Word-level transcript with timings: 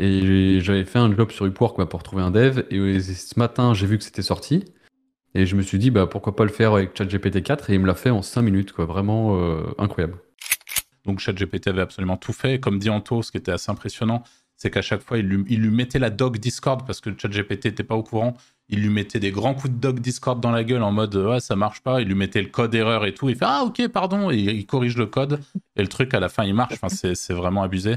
Et 0.00 0.60
j'avais 0.60 0.86
fait 0.86 0.98
un 0.98 1.14
job 1.14 1.30
sur 1.30 1.44
Upwork 1.44 1.76
bah, 1.76 1.84
pour 1.84 2.02
trouver 2.02 2.22
un 2.22 2.30
dev. 2.30 2.64
Et 2.70 3.00
ce 3.00 3.38
matin, 3.38 3.74
j'ai 3.74 3.86
vu 3.86 3.98
que 3.98 4.04
c'était 4.04 4.22
sorti. 4.22 4.64
Et 5.34 5.44
je 5.44 5.54
me 5.56 5.62
suis 5.62 5.78
dit, 5.78 5.90
bah, 5.90 6.06
pourquoi 6.06 6.34
pas 6.34 6.44
le 6.44 6.50
faire 6.50 6.72
avec 6.72 6.96
ChatGPT 6.96 7.42
4 7.42 7.68
Et 7.68 7.74
il 7.74 7.80
me 7.80 7.86
l'a 7.86 7.94
fait 7.94 8.08
en 8.08 8.22
5 8.22 8.40
minutes, 8.40 8.72
quoi. 8.72 8.86
Vraiment 8.86 9.36
euh, 9.36 9.62
incroyable. 9.76 10.16
Donc 11.04 11.20
ChatGPT 11.20 11.68
avait 11.68 11.82
absolument 11.82 12.16
tout 12.16 12.32
fait. 12.32 12.58
Comme 12.60 12.78
dit 12.78 12.88
Anto, 12.88 13.22
ce 13.22 13.30
qui 13.30 13.36
était 13.36 13.52
assez 13.52 13.70
impressionnant, 13.70 14.22
c'est 14.56 14.70
qu'à 14.70 14.80
chaque 14.80 15.02
fois, 15.02 15.18
il 15.18 15.26
lui, 15.26 15.44
il 15.48 15.60
lui, 15.60 15.70
mettait 15.70 15.98
la 15.98 16.10
doc 16.10 16.38
Discord 16.38 16.86
parce 16.86 17.00
que 17.00 17.10
ChatGPT 17.16 17.66
n'était 17.66 17.84
pas 17.84 17.94
au 17.94 18.02
courant. 18.02 18.36
Il 18.70 18.80
lui 18.80 18.90
mettait 18.90 19.20
des 19.20 19.32
grands 19.32 19.54
coups 19.54 19.74
de 19.74 19.78
doc 19.78 20.00
Discord 20.00 20.40
dans 20.40 20.50
la 20.50 20.64
gueule 20.64 20.82
en 20.82 20.92
mode 20.92 21.14
ouais, 21.14 21.40
ça 21.40 21.56
marche 21.56 21.82
pas. 21.82 22.00
Il 22.00 22.08
lui 22.08 22.14
mettait 22.14 22.40
le 22.40 22.48
code 22.48 22.74
erreur 22.74 23.04
et 23.04 23.12
tout. 23.12 23.28
Il 23.28 23.36
fait 23.36 23.46
ah 23.46 23.64
ok, 23.64 23.86
pardon. 23.88 24.30
Et 24.30 24.36
il 24.38 24.64
corrige 24.64 24.96
le 24.96 25.06
code. 25.06 25.40
Et 25.76 25.82
le 25.82 25.88
truc, 25.88 26.14
à 26.14 26.20
la 26.20 26.30
fin, 26.30 26.44
il 26.44 26.54
marche. 26.54 26.74
Enfin, 26.80 26.88
c'est 26.88 27.34
vraiment 27.34 27.62
abusé. 27.62 27.96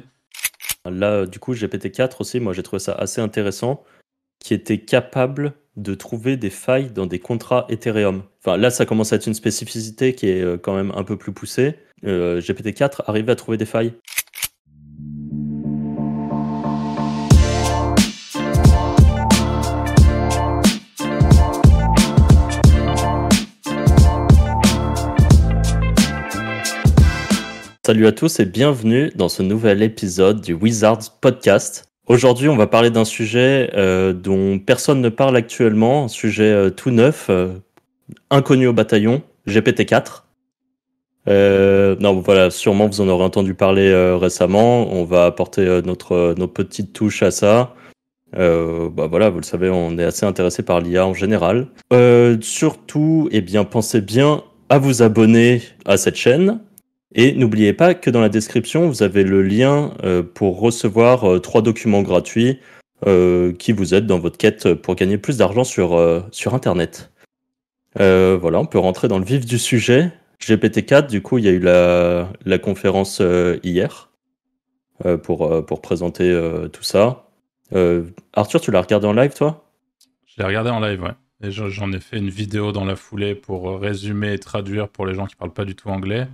Là, 0.90 1.26
du 1.26 1.40
coup, 1.40 1.54
GPT-4 1.54 2.18
aussi, 2.20 2.40
moi 2.40 2.54
j'ai 2.54 2.64
trouvé 2.64 2.80
ça 2.80 2.94
assez 2.94 3.22
intéressant, 3.22 3.84
qui 4.40 4.54
était 4.54 4.80
capable 4.80 5.54
de 5.76 5.96
trouver 5.96 6.38
des 6.38 6.50
failles 6.50 6.91
dans 6.91 7.05
des 7.05 7.20
contrats 7.20 7.66
Ethereum. 7.70 8.24
Enfin, 8.44 8.58
là, 8.58 8.70
ça 8.70 8.86
commence 8.86 9.14
à 9.14 9.16
être 9.16 9.26
une 9.26 9.34
spécificité 9.34 10.14
qui 10.14 10.30
est 10.30 10.41
euh, 10.41 10.58
quand 10.58 10.76
même 10.76 10.91
un 10.96 11.04
peu 11.04 11.18
plus 11.18 11.34
poussée. 11.34 11.80
Euh, 12.05 12.41
GPT-4 12.41 13.04
arrive 13.08 13.30
à 13.30 13.36
trouver 13.36 13.58
des 13.58 13.66
failles. 13.66 13.94
Salut 27.86 28.08
à 28.08 28.14
tous 28.14 28.40
et 28.40 28.46
bienvenue 28.46 29.12
dans 29.14 29.28
ce 29.28 29.44
nouvel 29.44 29.84
épisode 29.84 30.40
du 30.40 30.54
Wizards 30.54 31.20
Podcast. 31.20 31.84
Aujourd'hui, 32.08 32.48
on 32.48 32.55
va 32.55 32.66
parler 32.66 32.91
d'un 32.91 33.04
sujet 33.04 33.72
euh, 33.74 34.14
dont 34.14 34.58
personne 34.58 35.02
ne 35.02 35.10
parle 35.10 35.36
actuellement, 35.36 36.05
un 36.05 36.07
sujet 36.07 36.49
euh, 36.49 36.70
tout 36.70 36.91
neuf, 36.91 37.27
euh, 37.30 37.55
inconnu 38.30 38.68
au 38.68 38.74
bataillon, 38.74 39.22
GPT-4. 39.49 40.24
non, 41.27 42.22
voilà, 42.22 42.52
sûrement 42.52 42.88
vous 42.88 43.02
en 43.02 43.10
aurez 43.10 43.26
entendu 43.26 43.54
parler 43.54 43.94
récemment. 44.16 44.90
On 44.94 45.04
va 45.04 45.26
apporter 45.26 45.82
notre, 45.84 46.35
notre 46.38 46.54
petite 46.54 46.94
touche 46.94 47.22
à 47.22 47.32
ça. 47.32 47.76
bah 48.32 49.07
voilà, 49.10 49.29
vous 49.29 49.40
le 49.40 49.44
savez, 49.44 49.70
on 49.70 49.98
est 49.98 50.05
assez 50.05 50.26
intéressé 50.26 50.63
par 50.63 50.79
l'IA 50.79 51.05
en 51.05 51.13
général. 51.13 51.68
surtout, 52.40 53.27
eh 53.34 53.41
bien, 53.41 53.66
pensez 53.66 54.00
bien 54.00 54.41
à 54.70 54.79
vous 54.79 55.02
abonner 55.02 55.62
à 55.84 55.98
cette 55.98 56.16
chaîne 56.16 56.62
et 57.16 57.34
n'oubliez 57.34 57.74
pas 57.74 57.94
que 57.94 58.10
dans 58.10 58.22
la 58.22 58.30
description, 58.30 58.88
vous 58.88 59.04
avez 59.04 59.24
le 59.24 59.44
lien 59.44 59.94
euh, 60.04 60.24
pour 60.24 60.60
recevoir 60.60 61.30
euh, 61.30 61.40
trois 61.40 61.62
documents 61.62 62.02
gratuits 62.02 62.60
euh, 63.06 63.54
qui 63.54 63.72
vous 63.72 63.94
aident 63.94 64.08
dans 64.08 64.19
votre 64.19 64.38
quête 64.38 64.74
pour 64.74 64.96
gagner 64.96 65.19
plus 65.19 65.38
d'argent 65.38 65.64
sur, 65.64 66.24
sur 66.31 66.56
Internet. 66.56 67.12
voilà, 67.96 68.59
on 68.59 68.66
peut 68.66 68.80
rentrer 68.80 69.08
dans 69.08 69.19
le 69.19 69.25
vif 69.25 69.46
du 69.46 69.59
sujet. 69.59 70.12
GPT-4, 70.41 71.08
du 71.08 71.22
coup, 71.22 71.38
il 71.38 71.46
y 71.46 71.47
a 71.47 71.52
eu 71.52 71.59
la, 71.59 72.30
la 72.46 72.58
conférence 72.58 73.22
hier 73.64 74.09
pour, 75.22 75.66
pour 75.66 75.81
présenter 75.81 76.34
tout 76.72 76.84
ça. 76.84 77.30
Arthur, 78.34 78.62
tu 78.62 78.72
l'as 78.72 78.81
regardé 78.81 79.06
en 79.06 79.14
live, 79.14 79.34
toi? 79.36 79.69
Je 80.25 80.41
l'ai 80.41 80.47
regardé 80.47 80.69
en 80.69 80.80
live, 80.80 81.02
ouais. 81.03 81.14
Et 81.46 81.52
j'en 81.52 81.91
ai 81.91 82.00
fait 82.00 82.18
une 82.18 82.30
vidéo 82.30 82.72
dans 82.72 82.86
la 82.86 82.96
foulée 82.96 83.36
pour 83.36 83.80
résumer 83.80 84.34
et 84.34 84.40
traduire 84.40 84.88
pour 84.88 85.06
les 85.06 85.14
gens 85.14 85.25
qui 85.25 85.36
parlent 85.36 85.53
pas 85.53 85.66
du 85.66 85.75
tout 85.75 85.90
anglais. 85.90 86.28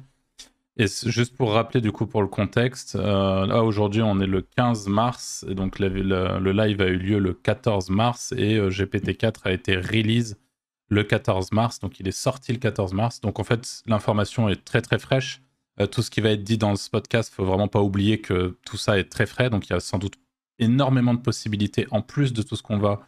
Et 0.79 0.87
juste 0.87 1.35
pour 1.35 1.51
rappeler 1.51 1.81
du 1.81 1.91
coup 1.91 2.07
pour 2.07 2.21
le 2.21 2.29
contexte, 2.29 2.95
euh, 2.95 3.45
là 3.45 3.65
aujourd'hui 3.65 4.01
on 4.01 4.21
est 4.21 4.25
le 4.25 4.41
15 4.41 4.87
mars 4.87 5.45
et 5.49 5.53
donc 5.53 5.77
le, 5.77 5.89
live 5.89 6.79
a 6.81 6.87
eu 6.87 6.97
lieu 6.97 7.19
le 7.19 7.33
14 7.33 7.89
mars 7.89 8.33
et 8.37 8.55
euh, 8.55 8.69
GPT-4 8.69 9.41
a 9.43 9.51
été 9.51 9.75
release 9.75 10.37
le 10.87 11.03
14 11.03 11.51
mars, 11.51 11.79
donc 11.79 11.99
il 11.99 12.07
est 12.07 12.17
sorti 12.17 12.53
le 12.53 12.59
14 12.59 12.93
mars. 12.93 13.19
Donc 13.19 13.39
en 13.39 13.43
fait 13.43 13.83
l'information 13.87 14.47
est 14.47 14.63
très 14.63 14.81
très 14.81 14.99
fraîche. 14.99 15.41
Euh, 15.81 15.85
tout 15.85 16.01
ce 16.01 16.09
qui 16.09 16.21
va 16.21 16.31
être 16.31 16.45
dit 16.45 16.57
dans 16.57 16.77
ce 16.77 16.89
podcast, 16.89 17.33
faut 17.33 17.43
vraiment 17.43 17.67
pas 17.67 17.81
oublier 17.81 18.21
que 18.21 18.57
tout 18.65 18.77
ça 18.77 18.97
est 18.97 19.11
très 19.11 19.25
frais, 19.25 19.49
donc 19.49 19.67
il 19.67 19.73
y 19.73 19.75
a 19.75 19.81
sans 19.81 19.97
doute 19.97 20.15
énormément 20.59 21.13
de 21.13 21.19
possibilités 21.19 21.87
en 21.91 22.01
plus 22.01 22.31
de 22.31 22.41
tout 22.41 22.55
ce 22.55 22.63
qu'on 22.63 22.79
va 22.79 23.01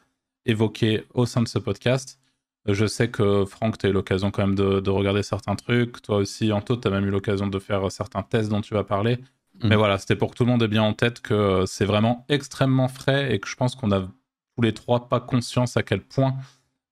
évoquer 0.46 1.06
au 1.14 1.26
sein 1.26 1.42
de 1.42 1.48
ce 1.48 1.58
podcast. 1.58 2.20
Je 2.68 2.86
sais 2.86 3.10
que 3.10 3.46
Franck, 3.46 3.78
tu 3.78 3.88
as 3.88 3.90
eu 3.90 3.94
l'occasion 3.94 4.30
quand 4.30 4.46
même 4.46 4.56
de, 4.56 4.90
regarder 4.90 5.24
certains 5.24 5.56
trucs. 5.56 6.02
Toi 6.02 6.18
aussi, 6.18 6.52
Anto, 6.52 6.78
tu 6.78 6.88
as 6.88 6.92
même 6.92 7.06
eu 7.06 7.10
l'occasion 7.10 7.48
de 7.48 7.60
faire 7.60 7.92
certains 7.92 8.22
tests 8.22 8.50
dont 8.50 8.62
tu 8.62 8.74
vas 8.74 8.84
parler. 8.84 9.18
Mm. 9.62 9.70
Mais 9.70 9.76
voilà, 9.76 9.98
c'était 9.98 10.16
pour 10.16 10.32
que 10.32 10.36
tout 10.36 10.46
le 10.46 10.52
monde 10.52 10.62
ait 10.62 10.68
bien 10.68 10.84
en 10.84 10.94
tête 10.94 11.22
que 11.22 11.64
c'est 11.66 11.86
vraiment 11.86 12.26
extrêmement 12.30 12.88
frais 12.88 13.34
et 13.34 13.40
que 13.40 13.48
je 13.48 13.56
pense 13.56 13.76
qu'on 13.76 13.92
a 13.92 14.02
tous 14.02 14.62
les 14.62 14.74
trois 14.74 15.10
pas 15.10 15.20
conscience 15.20 15.76
à 15.76 15.84
quel 15.84 16.02
point 16.02 16.36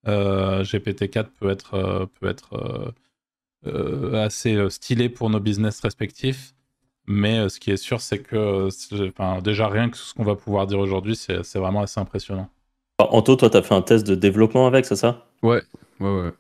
euh, 0.08 0.64
GPT-4 0.64 1.26
peut 1.40 1.50
être, 1.50 1.76
euh, 1.76 2.06
peut 2.20 2.28
être 2.28 2.94
euh, 3.68 4.26
assez 4.26 4.70
stylé 4.70 5.10
pour 5.10 5.30
nos 5.30 5.40
business 5.40 5.80
respectifs. 5.82 6.56
Mais 7.06 7.50
ce 7.50 7.60
qui 7.60 7.72
est 7.72 7.78
sûr, 7.78 8.02
c'est 8.02 8.20
que 8.20 8.70
déjà 9.42 9.68
rien 9.68 9.90
que 9.90 9.98
ce 9.98 10.14
qu'on 10.14 10.24
va 10.24 10.36
pouvoir 10.36 10.68
dire 10.68 10.80
aujourd'hui, 10.80 11.16
c'est 11.16 11.56
vraiment 11.56 11.82
assez 11.82 12.00
impressionnant. 12.00 12.50
Anto, 13.00 13.36
toi, 13.36 13.50
tu 13.50 13.58
as 13.58 13.64
fait 13.64 13.74
un 13.74 13.82
test 13.82 14.06
de 14.06 14.14
développement 14.14 14.68
avec, 14.68 14.86
c'est 14.86 14.96
ça? 14.96 15.29
Ouais, 15.44 15.62
ouais, 16.00 16.22
ouais. 16.22 16.32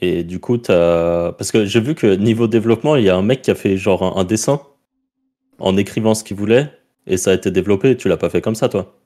Et 0.00 0.24
du 0.24 0.40
coup, 0.40 0.56
as... 0.68 1.34
parce 1.38 1.52
que 1.52 1.64
j'ai 1.64 1.80
vu 1.80 1.94
que 1.94 2.16
niveau 2.16 2.46
développement, 2.46 2.96
il 2.96 3.04
y 3.04 3.08
a 3.08 3.16
un 3.16 3.22
mec 3.22 3.42
qui 3.42 3.50
a 3.50 3.54
fait 3.54 3.76
genre 3.76 4.18
un, 4.18 4.24
dessin 4.24 4.60
en 5.58 5.76
écrivant 5.76 6.14
ce 6.14 6.24
qu'il 6.24 6.36
voulait 6.36 6.70
et 7.06 7.16
ça 7.16 7.30
a 7.30 7.34
été 7.34 7.50
développé. 7.50 7.96
Tu 7.96 8.08
l'as 8.08 8.16
pas 8.16 8.30
fait 8.30 8.40
comme 8.40 8.54
ça, 8.54 8.68
toi? 8.68 8.98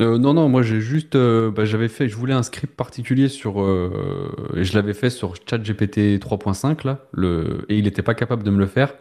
Euh, 0.00 0.18
non, 0.18 0.32
non, 0.32 0.48
moi 0.48 0.62
j'ai 0.62 0.80
juste, 0.80 1.14
euh, 1.14 1.50
bah, 1.50 1.66
j'avais 1.66 1.88
fait, 1.88 2.08
je 2.08 2.16
voulais 2.16 2.32
un 2.32 2.42
script 2.42 2.74
particulier 2.74 3.28
sur, 3.28 3.60
euh, 3.60 4.32
et 4.56 4.64
je 4.64 4.74
l'avais 4.74 4.94
fait 4.94 5.10
sur 5.10 5.34
ChatGPT 5.34 6.18
3.5 6.18 6.86
là, 6.86 7.06
le, 7.12 7.66
et 7.68 7.76
il 7.76 7.84
n'était 7.84 8.02
pas 8.02 8.14
capable 8.14 8.42
de 8.42 8.50
me 8.50 8.58
le 8.58 8.66
faire. 8.66 8.94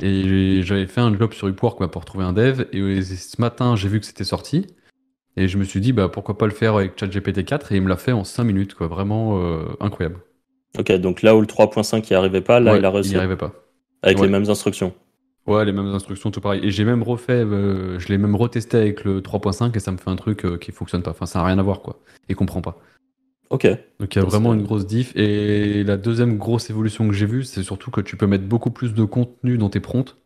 Et 0.00 0.62
j'avais 0.62 0.86
fait 0.86 1.00
un 1.00 1.16
job 1.16 1.32
sur 1.32 1.46
Upwork 1.46 1.76
quoi, 1.78 1.90
pour 1.90 2.04
trouver 2.04 2.24
un 2.24 2.32
dev. 2.32 2.64
Et 2.72 3.02
ce 3.02 3.40
matin, 3.40 3.76
j'ai 3.76 3.88
vu 3.88 4.00
que 4.00 4.06
c'était 4.06 4.24
sorti. 4.24 4.66
Et 5.36 5.48
je 5.48 5.58
me 5.58 5.64
suis 5.64 5.80
dit, 5.80 5.92
bah, 5.92 6.08
pourquoi 6.08 6.36
pas 6.36 6.46
le 6.46 6.52
faire 6.52 6.76
avec 6.76 6.98
ChatGPT 6.98 7.44
4 7.44 7.72
et 7.72 7.76
il 7.76 7.82
me 7.82 7.88
l'a 7.88 7.96
fait 7.96 8.12
en 8.12 8.24
5 8.24 8.44
minutes, 8.44 8.74
quoi. 8.74 8.86
Vraiment 8.86 9.38
euh, 9.38 9.64
incroyable. 9.80 10.20
Ok, 10.78 10.92
donc 10.92 11.22
là 11.22 11.36
où 11.36 11.40
le 11.40 11.46
3.5 11.46 12.10
n'y 12.10 12.16
arrivait 12.16 12.40
pas, 12.40 12.60
là 12.60 12.76
il 12.76 12.84
a 12.84 12.90
réussi. 12.90 13.10
Il 13.10 13.14
n'y 13.14 13.18
arrivait 13.18 13.36
pas. 13.36 13.52
Avec 14.02 14.20
les 14.20 14.28
mêmes 14.28 14.48
instructions. 14.48 14.94
Ouais, 15.46 15.64
les 15.64 15.72
mêmes 15.72 15.86
instructions, 15.86 16.30
tout 16.30 16.40
pareil. 16.40 16.60
Et 16.64 16.70
j'ai 16.70 16.84
même 16.84 17.02
refait, 17.02 17.44
euh, 17.44 17.98
je 17.98 18.08
l'ai 18.08 18.18
même 18.18 18.36
retesté 18.36 18.76
avec 18.76 19.04
le 19.04 19.20
3.5 19.20 19.76
et 19.76 19.80
ça 19.80 19.90
me 19.90 19.96
fait 19.96 20.10
un 20.10 20.16
truc 20.16 20.44
euh, 20.44 20.56
qui 20.56 20.70
fonctionne 20.70 21.02
pas. 21.02 21.10
Enfin, 21.10 21.26
ça 21.26 21.40
n'a 21.40 21.46
rien 21.46 21.58
à 21.58 21.62
voir, 21.62 21.80
quoi. 21.80 22.00
Et 22.28 22.34
comprend 22.34 22.62
pas. 22.62 22.78
Ok. 23.50 23.66
Donc 24.00 24.14
il 24.14 24.18
y 24.18 24.22
a 24.22 24.24
vraiment 24.24 24.54
une 24.54 24.62
grosse 24.62 24.86
diff. 24.86 25.12
Et 25.16 25.82
la 25.84 25.96
deuxième 25.96 26.38
grosse 26.38 26.70
évolution 26.70 27.08
que 27.08 27.14
j'ai 27.14 27.26
vue, 27.26 27.42
c'est 27.42 27.62
surtout 27.62 27.90
que 27.90 28.00
tu 28.00 28.16
peux 28.16 28.26
mettre 28.26 28.44
beaucoup 28.44 28.70
plus 28.70 28.94
de 28.94 29.04
contenu 29.04 29.58
dans 29.58 29.68
tes 29.68 29.80
prompts. 29.80 30.16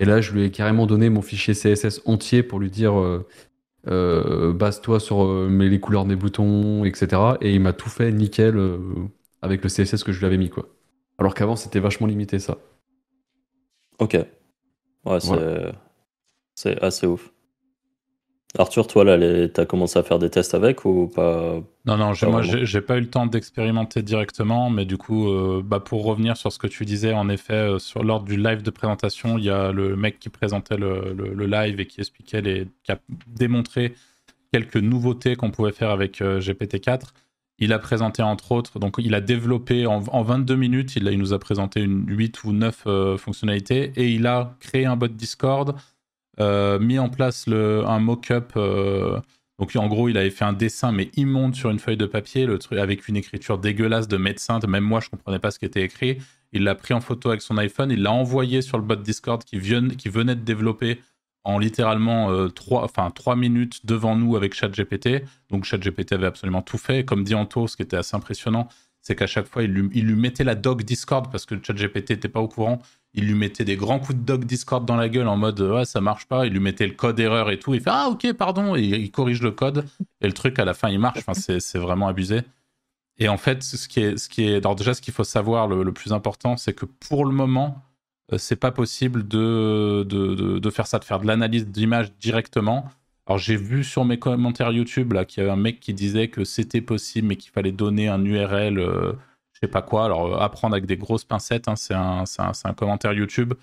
Et 0.00 0.04
là, 0.04 0.20
je 0.20 0.32
lui 0.32 0.44
ai 0.44 0.50
carrément 0.50 0.86
donné 0.86 1.10
mon 1.10 1.22
fichier 1.22 1.54
CSS 1.54 2.02
entier 2.04 2.42
pour 2.42 2.58
lui 2.58 2.70
dire 2.70 2.98
euh, 2.98 3.26
base-toi 3.86 5.00
sur 5.00 5.24
euh, 5.24 5.48
les 5.48 5.80
couleurs 5.80 6.04
des 6.04 6.16
boutons, 6.16 6.84
etc. 6.84 7.38
Et 7.40 7.54
il 7.54 7.60
m'a 7.60 7.72
tout 7.72 7.88
fait 7.88 8.12
nickel 8.12 8.56
euh, 8.56 8.78
avec 9.42 9.62
le 9.62 9.68
CSS 9.68 10.04
que 10.04 10.12
je 10.12 10.18
lui 10.20 10.26
avais 10.26 10.38
mis, 10.38 10.50
quoi. 10.50 10.68
Alors 11.18 11.34
qu'avant, 11.34 11.56
c'était 11.56 11.80
vachement 11.80 12.06
limité, 12.06 12.38
ça. 12.38 12.58
Ok. 13.98 14.16
Ouais, 15.04 15.20
c'est 16.54 16.80
assez 16.80 17.06
ouf. 17.06 17.32
Arthur, 18.58 18.88
toi, 18.88 19.04
là, 19.04 19.48
t'as 19.48 19.64
commencé 19.64 19.96
à 19.96 20.02
faire 20.02 20.18
des 20.18 20.28
tests 20.28 20.54
avec 20.54 20.84
ou 20.84 21.06
pas 21.06 21.60
Non, 21.86 21.96
non, 21.96 22.12
moi, 22.28 22.42
j'ai 22.42 22.80
pas 22.80 22.96
eu 22.96 23.00
le 23.00 23.08
temps 23.08 23.26
d'expérimenter 23.26 24.02
directement, 24.02 24.70
mais 24.70 24.84
du 24.84 24.96
coup, 24.96 25.28
euh, 25.28 25.62
bah, 25.64 25.78
pour 25.78 26.04
revenir 26.04 26.36
sur 26.36 26.50
ce 26.50 26.58
que 26.58 26.66
tu 26.66 26.84
disais, 26.84 27.12
en 27.12 27.28
effet, 27.28 27.54
euh, 27.54 27.78
sur 27.78 28.02
lors 28.02 28.22
du 28.22 28.36
live 28.36 28.62
de 28.62 28.70
présentation, 28.70 29.38
il 29.38 29.44
y 29.44 29.50
a 29.50 29.70
le 29.70 29.94
mec 29.94 30.18
qui 30.18 30.30
présentait 30.30 30.76
le, 30.76 31.46
live 31.46 31.78
et 31.78 31.86
qui 31.86 32.00
expliquait 32.00 32.40
les, 32.40 32.66
qui 32.82 32.90
a 32.90 32.98
démontré 33.28 33.94
quelques 34.52 34.76
nouveautés 34.76 35.36
qu'on 35.36 35.52
pouvait 35.52 35.72
faire 35.72 35.90
avec 35.90 36.20
euh, 36.20 36.40
GPT-4. 36.40 37.12
Il 37.60 37.72
a 37.72 37.78
présenté 37.78 38.22
entre 38.22 38.50
autres, 38.50 38.80
donc 38.80 38.96
il 38.98 39.14
a 39.14 39.20
développé 39.20 39.86
en, 39.86 40.00
22 40.00 40.56
minutes, 40.56 40.96
il, 40.96 41.06
il, 41.06 41.18
nous 41.18 41.32
a 41.32 41.38
présenté 41.38 41.82
une 41.82 42.04
8 42.08 42.42
ou 42.44 42.52
9 42.52 43.16
fonctionnalités 43.18 43.92
et 43.96 44.08
il 44.08 44.26
a 44.26 44.56
créé 44.60 44.86
un 44.86 44.96
bot 44.96 45.08
Discord 45.08 45.76
euh, 45.76 45.76
mis 46.78 46.98
en 46.98 47.08
place 47.08 47.46
le, 47.46 47.84
un 47.86 47.98
mock-up. 47.98 48.52
Euh, 48.56 49.20
donc 49.58 49.76
en 49.76 49.88
gros, 49.88 50.08
il 50.08 50.16
avait 50.16 50.30
fait 50.30 50.44
un 50.44 50.54
dessin 50.54 50.90
mais 50.90 51.10
immonde 51.16 51.54
sur 51.54 51.70
une 51.70 51.78
feuille 51.78 51.98
de 51.98 52.06
papier, 52.06 52.46
le 52.46 52.58
truc 52.58 52.78
avec 52.78 53.08
une 53.08 53.16
écriture 53.16 53.58
dégueulasse 53.58 54.08
de 54.08 54.16
médecin. 54.16 54.58
Même 54.66 54.84
moi, 54.84 55.00
je 55.00 55.10
comprenais 55.10 55.38
pas 55.38 55.50
ce 55.50 55.58
qui 55.58 55.66
était 55.66 55.82
écrit. 55.82 56.18
Il 56.52 56.64
l'a 56.64 56.74
pris 56.74 56.94
en 56.94 57.00
photo 57.00 57.28
avec 57.28 57.42
son 57.42 57.58
iPhone, 57.58 57.90
il 57.90 58.02
l'a 58.02 58.12
envoyé 58.12 58.62
sur 58.62 58.78
le 58.78 58.84
bot 58.84 58.96
Discord 58.96 59.44
qui, 59.44 59.58
venait 59.58 60.34
de 60.34 60.40
développer 60.40 61.00
en 61.44 61.58
littéralement 61.58 62.48
3, 62.48 62.80
euh, 62.80 62.84
enfin, 62.84 63.10
3 63.10 63.36
minutes 63.36 63.86
devant 63.86 64.16
nous 64.16 64.34
avec 64.34 64.54
ChatGPT. 64.54 65.24
Donc 65.50 65.64
ChatGPT 65.64 66.12
avait 66.12 66.26
absolument 66.26 66.62
tout 66.62 66.78
fait. 66.78 67.04
Comme 67.04 67.22
dit 67.22 67.34
Anto, 67.34 67.66
ce 67.66 67.76
qui 67.76 67.82
était 67.82 67.96
assez 67.96 68.16
impressionnant, 68.16 68.68
c'est 69.02 69.14
qu'à 69.14 69.26
chaque 69.26 69.46
fois, 69.46 69.62
il 69.62 69.72
lui, 69.72 69.88
il 69.94 70.06
lui, 70.06 70.16
mettait 70.16 70.44
la 70.44 70.54
doc 70.54 70.82
Discord 70.82 71.30
parce 71.30 71.46
que 71.46 71.54
ChatGPT 71.62 72.10
n'était 72.10 72.28
pas 72.28 72.40
au 72.40 72.48
courant. 72.48 72.80
Il 73.14 73.26
lui 73.26 73.34
mettait 73.34 73.64
des 73.64 73.76
grands 73.76 73.98
coups 73.98 74.18
de 74.18 74.24
doc 74.24 74.44
Discord 74.44 74.84
dans 74.86 74.96
la 74.96 75.08
gueule 75.08 75.26
en 75.26 75.36
mode 75.36 75.60
ouais, 75.60 75.84
ça 75.84 76.00
marche 76.00 76.26
pas. 76.26 76.46
Il 76.46 76.52
lui 76.52 76.60
mettait 76.60 76.86
le 76.86 76.94
code 76.94 77.18
erreur 77.18 77.50
et 77.50 77.58
tout. 77.58 77.74
Il 77.74 77.80
fait 77.80 77.90
ah, 77.92 78.08
ok, 78.08 78.32
pardon. 78.34 78.76
Et 78.76 78.82
il 78.82 79.10
corrige 79.10 79.42
le 79.42 79.50
code. 79.50 79.84
Et 80.20 80.26
le 80.26 80.32
truc, 80.32 80.58
à 80.58 80.64
la 80.64 80.74
fin, 80.74 80.88
il 80.88 80.98
marche. 80.98 81.18
Enfin, 81.18 81.34
c'est 81.34 81.78
vraiment 81.78 82.06
abusé. 82.06 82.42
Et 83.18 83.28
en 83.28 83.36
fait, 83.36 83.62
ce 83.62 83.86
qui 83.86 84.00
est, 84.00 84.16
ce 84.16 84.28
qui 84.28 84.44
est, 84.44 84.56
alors 84.56 84.74
déjà, 84.76 84.94
ce 84.94 85.02
qu'il 85.02 85.12
faut 85.12 85.24
savoir, 85.24 85.68
le, 85.68 85.92
plus 85.92 86.12
important, 86.12 86.56
c'est 86.56 86.72
que 86.72 86.86
pour 86.86 87.26
le 87.26 87.32
moment, 87.32 87.82
euh, 88.32 88.38
c'est 88.38 88.56
pas 88.56 88.70
possible 88.70 89.28
de, 89.28 90.06
de, 90.08 90.34
de, 90.34 90.58
de, 90.58 90.70
faire 90.70 90.86
ça, 90.86 90.98
de 90.98 91.04
faire 91.04 91.20
de 91.20 91.26
l'analyse 91.26 91.66
d'image 91.66 92.12
directement. 92.18 92.88
Alors 93.26 93.38
j'ai 93.38 93.56
vu 93.56 93.84
sur 93.84 94.04
mes 94.04 94.18
commentaires 94.18 94.72
YouTube 94.72 95.12
là 95.12 95.24
qu'il 95.24 95.40
y 95.40 95.42
avait 95.42 95.52
un 95.52 95.56
mec 95.56 95.78
qui 95.80 95.94
disait 95.94 96.28
que 96.28 96.44
c'était 96.44 96.80
possible, 96.80 97.28
mais 97.28 97.36
qu'il 97.36 97.52
fallait 97.52 97.72
donner 97.72 98.08
un 98.08 98.24
URL, 98.24 98.78
euh, 98.78 99.12
je 99.60 99.66
sais 99.66 99.70
pas 99.70 99.82
quoi. 99.82 100.04
Alors 100.04 100.26
euh, 100.26 100.38
apprendre 100.38 100.74
avec 100.74 100.86
des 100.86 100.96
grosses 100.96 101.24
pincettes, 101.24 101.68
hein, 101.68 101.76
c'est 101.76 101.94
un, 101.94 102.74
commentaire 102.74 103.12
YouTube. 103.12 103.54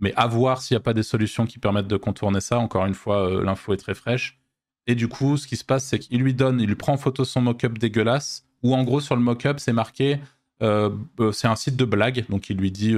Mais 0.00 0.12
à 0.14 0.26
voir 0.26 0.60
s'il 0.60 0.74
n'y 0.74 0.78
a 0.78 0.82
pas 0.82 0.92
des 0.92 1.02
solutions 1.02 1.46
qui 1.46 1.58
permettent 1.58 1.88
de 1.88 1.96
contourner 1.96 2.40
ça. 2.40 2.58
Encore 2.58 2.84
une 2.84 2.94
fois, 2.94 3.30
euh, 3.30 3.42
l'info 3.42 3.72
est 3.72 3.78
très 3.78 3.94
fraîche. 3.94 4.38
Et 4.86 4.94
du 4.94 5.08
coup, 5.08 5.36
ce 5.36 5.46
qui 5.46 5.56
se 5.56 5.64
passe, 5.64 5.84
c'est 5.84 5.98
qu'il 5.98 6.20
lui 6.20 6.34
donne, 6.34 6.60
il 6.60 6.76
prend 6.76 6.92
en 6.92 6.96
photo 6.96 7.24
son 7.24 7.40
mock-up 7.40 7.78
dégueulasse, 7.78 8.46
ou 8.62 8.74
en 8.74 8.84
gros 8.84 9.00
sur 9.00 9.16
le 9.16 9.22
mock-up, 9.22 9.58
c'est 9.58 9.72
marqué, 9.72 10.20
c'est 10.60 11.48
un 11.48 11.56
site 11.56 11.76
de 11.76 11.84
blague, 11.84 12.24
donc 12.28 12.50
il 12.50 12.56
lui 12.56 12.70
dit 12.70 12.94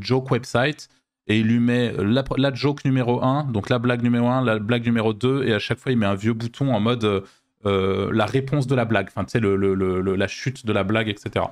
joke 0.00 0.30
website 0.32 0.88
et 1.28 1.38
il 1.38 1.46
lui 1.46 1.60
met 1.60 1.92
la, 1.92 2.24
la, 2.36 2.52
joke 2.52 2.84
numéro 2.84 3.22
1, 3.22 3.44
donc 3.44 3.68
la 3.68 3.78
blague 3.78 4.02
numéro 4.02 4.26
1, 4.26 4.42
la 4.42 4.58
blague 4.58 4.84
numéro 4.86 5.12
2, 5.12 5.44
et 5.44 5.54
à 5.54 5.60
chaque 5.60 5.78
fois 5.78 5.92
il 5.92 5.98
met 5.98 6.06
un 6.06 6.16
vieux 6.16 6.32
bouton 6.32 6.74
en 6.74 6.80
mode 6.80 7.22
euh, 7.66 8.08
euh, 8.08 8.12
la 8.12 8.26
réponse 8.26 8.66
de 8.66 8.74
la 8.74 8.84
blague, 8.84 9.08
enfin 9.08 9.24
tu 9.24 9.32
sais, 9.32 9.40
le, 9.40 9.56
la 9.56 10.28
chute 10.28 10.66
de 10.66 10.72
la 10.72 10.84
blague, 10.84 11.08
etc. 11.08 11.44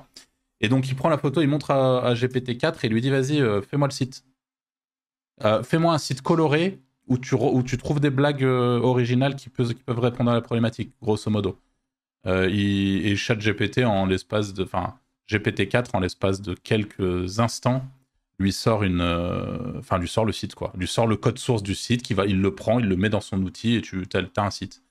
Et 0.61 0.69
donc 0.69 0.89
il 0.89 0.95
prend 0.95 1.09
la 1.09 1.17
photo, 1.17 1.41
il 1.41 1.47
montre 1.47 1.71
à, 1.71 2.13
GPT-4 2.13 2.75
et 2.83 2.87
il 2.87 2.93
lui 2.93 3.01
dit 3.01 3.09
vas-y, 3.09 3.41
euh, 3.41 3.61
fais-moi 3.61 3.87
le 3.87 3.93
site. 3.93 4.25
fais-moi 5.63 5.93
un 5.93 5.97
site 5.97 6.21
coloré 6.21 6.79
où 7.07 7.17
tu, 7.17 7.35
où 7.35 7.63
tu 7.63 7.77
trouves 7.77 7.99
des 7.99 8.09
blagues 8.09 8.43
originales 8.43 9.35
qui, 9.35 9.49
peuvent, 9.49 9.73
répondre 9.87 10.31
à 10.31 10.33
la 10.33 10.41
problématique, 10.41 10.91
grosso 11.01 11.29
modo. 11.29 11.57
Et 12.25 13.15
ChatGPT 13.15 13.85
en 13.85 14.05
l'espace 14.05 14.53
de. 14.53 14.63
Enfin, 14.63 14.95
GPT-4 15.29 15.89
en 15.93 15.99
l'espace 15.99 16.41
de 16.41 16.53
quelques 16.53 17.39
instants 17.39 17.83
lui 18.39 18.53
sort 18.53 18.83
une, 18.83 19.01
euh, 19.01 19.79
enfin 19.79 19.97
lui 19.97 20.07
sort 20.07 20.25
le 20.25 20.31
site 20.31 20.55
quoi, 20.55 20.71
lui 20.75 20.87
sort 20.87 21.07
le 21.07 21.17
code 21.17 21.39
source 21.39 21.63
du 21.63 21.75
site, 21.75 22.03
qui 22.03 22.13
va, 22.13 22.25
il 22.25 22.39
le 22.39 22.53
prend, 22.53 22.79
il 22.79 22.87
le 22.87 22.95
met 22.95 23.09
dans 23.09 23.21
son 23.21 23.41
outil 23.41 23.75
et 23.75 23.81
tu 23.81 24.03
as, 24.13 24.41
un 24.41 24.51
site 24.51 24.83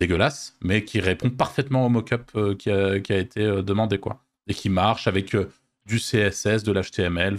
dégueulasse, 0.00 0.56
mais 0.62 0.84
qui 0.84 1.00
répond 1.00 1.30
parfaitement 1.30 1.86
au 1.86 1.88
mock-up 1.88 2.30
euh, 2.36 2.54
qui, 2.54 2.70
a, 2.70 2.96
été 2.96 3.42
euh, 3.42 3.62
demandé 3.62 3.98
quoi, 3.98 4.22
et 4.46 4.54
qui 4.54 4.68
marche 4.68 5.06
avec 5.06 5.36
du 5.86 5.98
CSS, 5.98 6.62
de 6.64 6.72
l'HTML, 6.72 7.38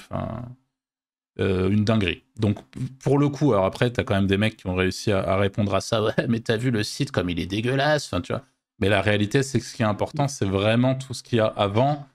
une 1.37 1.83
dinguerie. 1.83 2.23
Donc 2.37 2.59
pour 2.99 3.17
le 3.19 3.29
coup, 3.29 3.53
alors 3.53 3.65
après 3.65 3.91
t'as 3.91 4.03
quand 4.03 4.15
même 4.15 4.27
des 4.27 4.37
mecs 4.37 4.57
qui 4.57 4.67
ont 4.67 4.75
réussi 4.75 5.11
à, 5.11 5.35
répondre 5.35 5.75
à 5.75 5.81
ça, 5.81 6.03
ouais, 6.05 6.27
mais 6.29 6.39
t'as 6.39 6.57
vu 6.57 6.71
le 6.71 6.83
site 6.83 7.11
comme 7.11 7.29
il 7.29 7.39
est 7.39 7.45
dégueulasse, 7.45 8.13
tu 8.23 8.33
vois. 8.33 8.43
Mais 8.79 8.89
la 8.89 9.01
réalité 9.01 9.43
c'est 9.43 9.59
que 9.59 9.65
ce 9.65 9.75
qui 9.75 9.81
est 9.81 9.85
important, 9.85 10.27
c'est 10.27 10.45
vraiment 10.45 10.95
tout 10.95 11.13
ce 11.13 11.23
qu'il 11.23 11.37
y 11.37 11.41
a 11.41 11.47
avant 11.47 12.07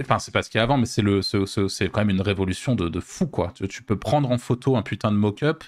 Enfin, 0.00 0.18
c'est 0.18 0.32
pas 0.32 0.42
ce 0.42 0.50
qu'il 0.50 0.58
y 0.58 0.60
a 0.60 0.62
avant, 0.62 0.78
mais 0.78 0.86
c'est 0.86 1.88
quand 1.88 2.00
même 2.00 2.10
une 2.10 2.20
révolution 2.20 2.74
de, 2.74 2.88
de 2.88 3.00
fou, 3.00 3.26
quoi. 3.26 3.52
Tu, 3.54 3.66
tu, 3.68 3.82
peux 3.82 3.98
prendre 3.98 4.30
en 4.30 4.38
photo 4.38 4.76
un 4.76 4.82
putain 4.82 5.10
de 5.10 5.16
mock-up, 5.16 5.64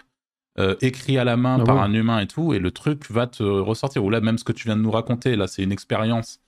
euh, 0.59 0.75
écrit 0.83 1.19
à 1.19 1.25
la 1.25 1.37
main 1.37 1.59
ah 1.61 1.65
par 1.65 1.81
un 1.81 1.93
humain 1.95 2.19
et 2.19 2.27
tout, 2.27 2.53
et 2.53 2.59
le 2.59 2.71
truc 2.71 3.11
va 3.11 3.27
te 3.27 3.43
ressortir. 3.43 4.05
Ou 4.05 4.11
là, 4.11 4.21
même 4.21 4.39
ce 4.39 4.45
que 4.45 4.53
tu 4.53 4.69
viens 4.69 4.77
de 4.77 4.83
nous 4.83 4.91
raconter, 4.91 5.37
là, 5.37 5.47
c'est 5.47 5.63
une 5.63 5.73
expérience 5.73 6.41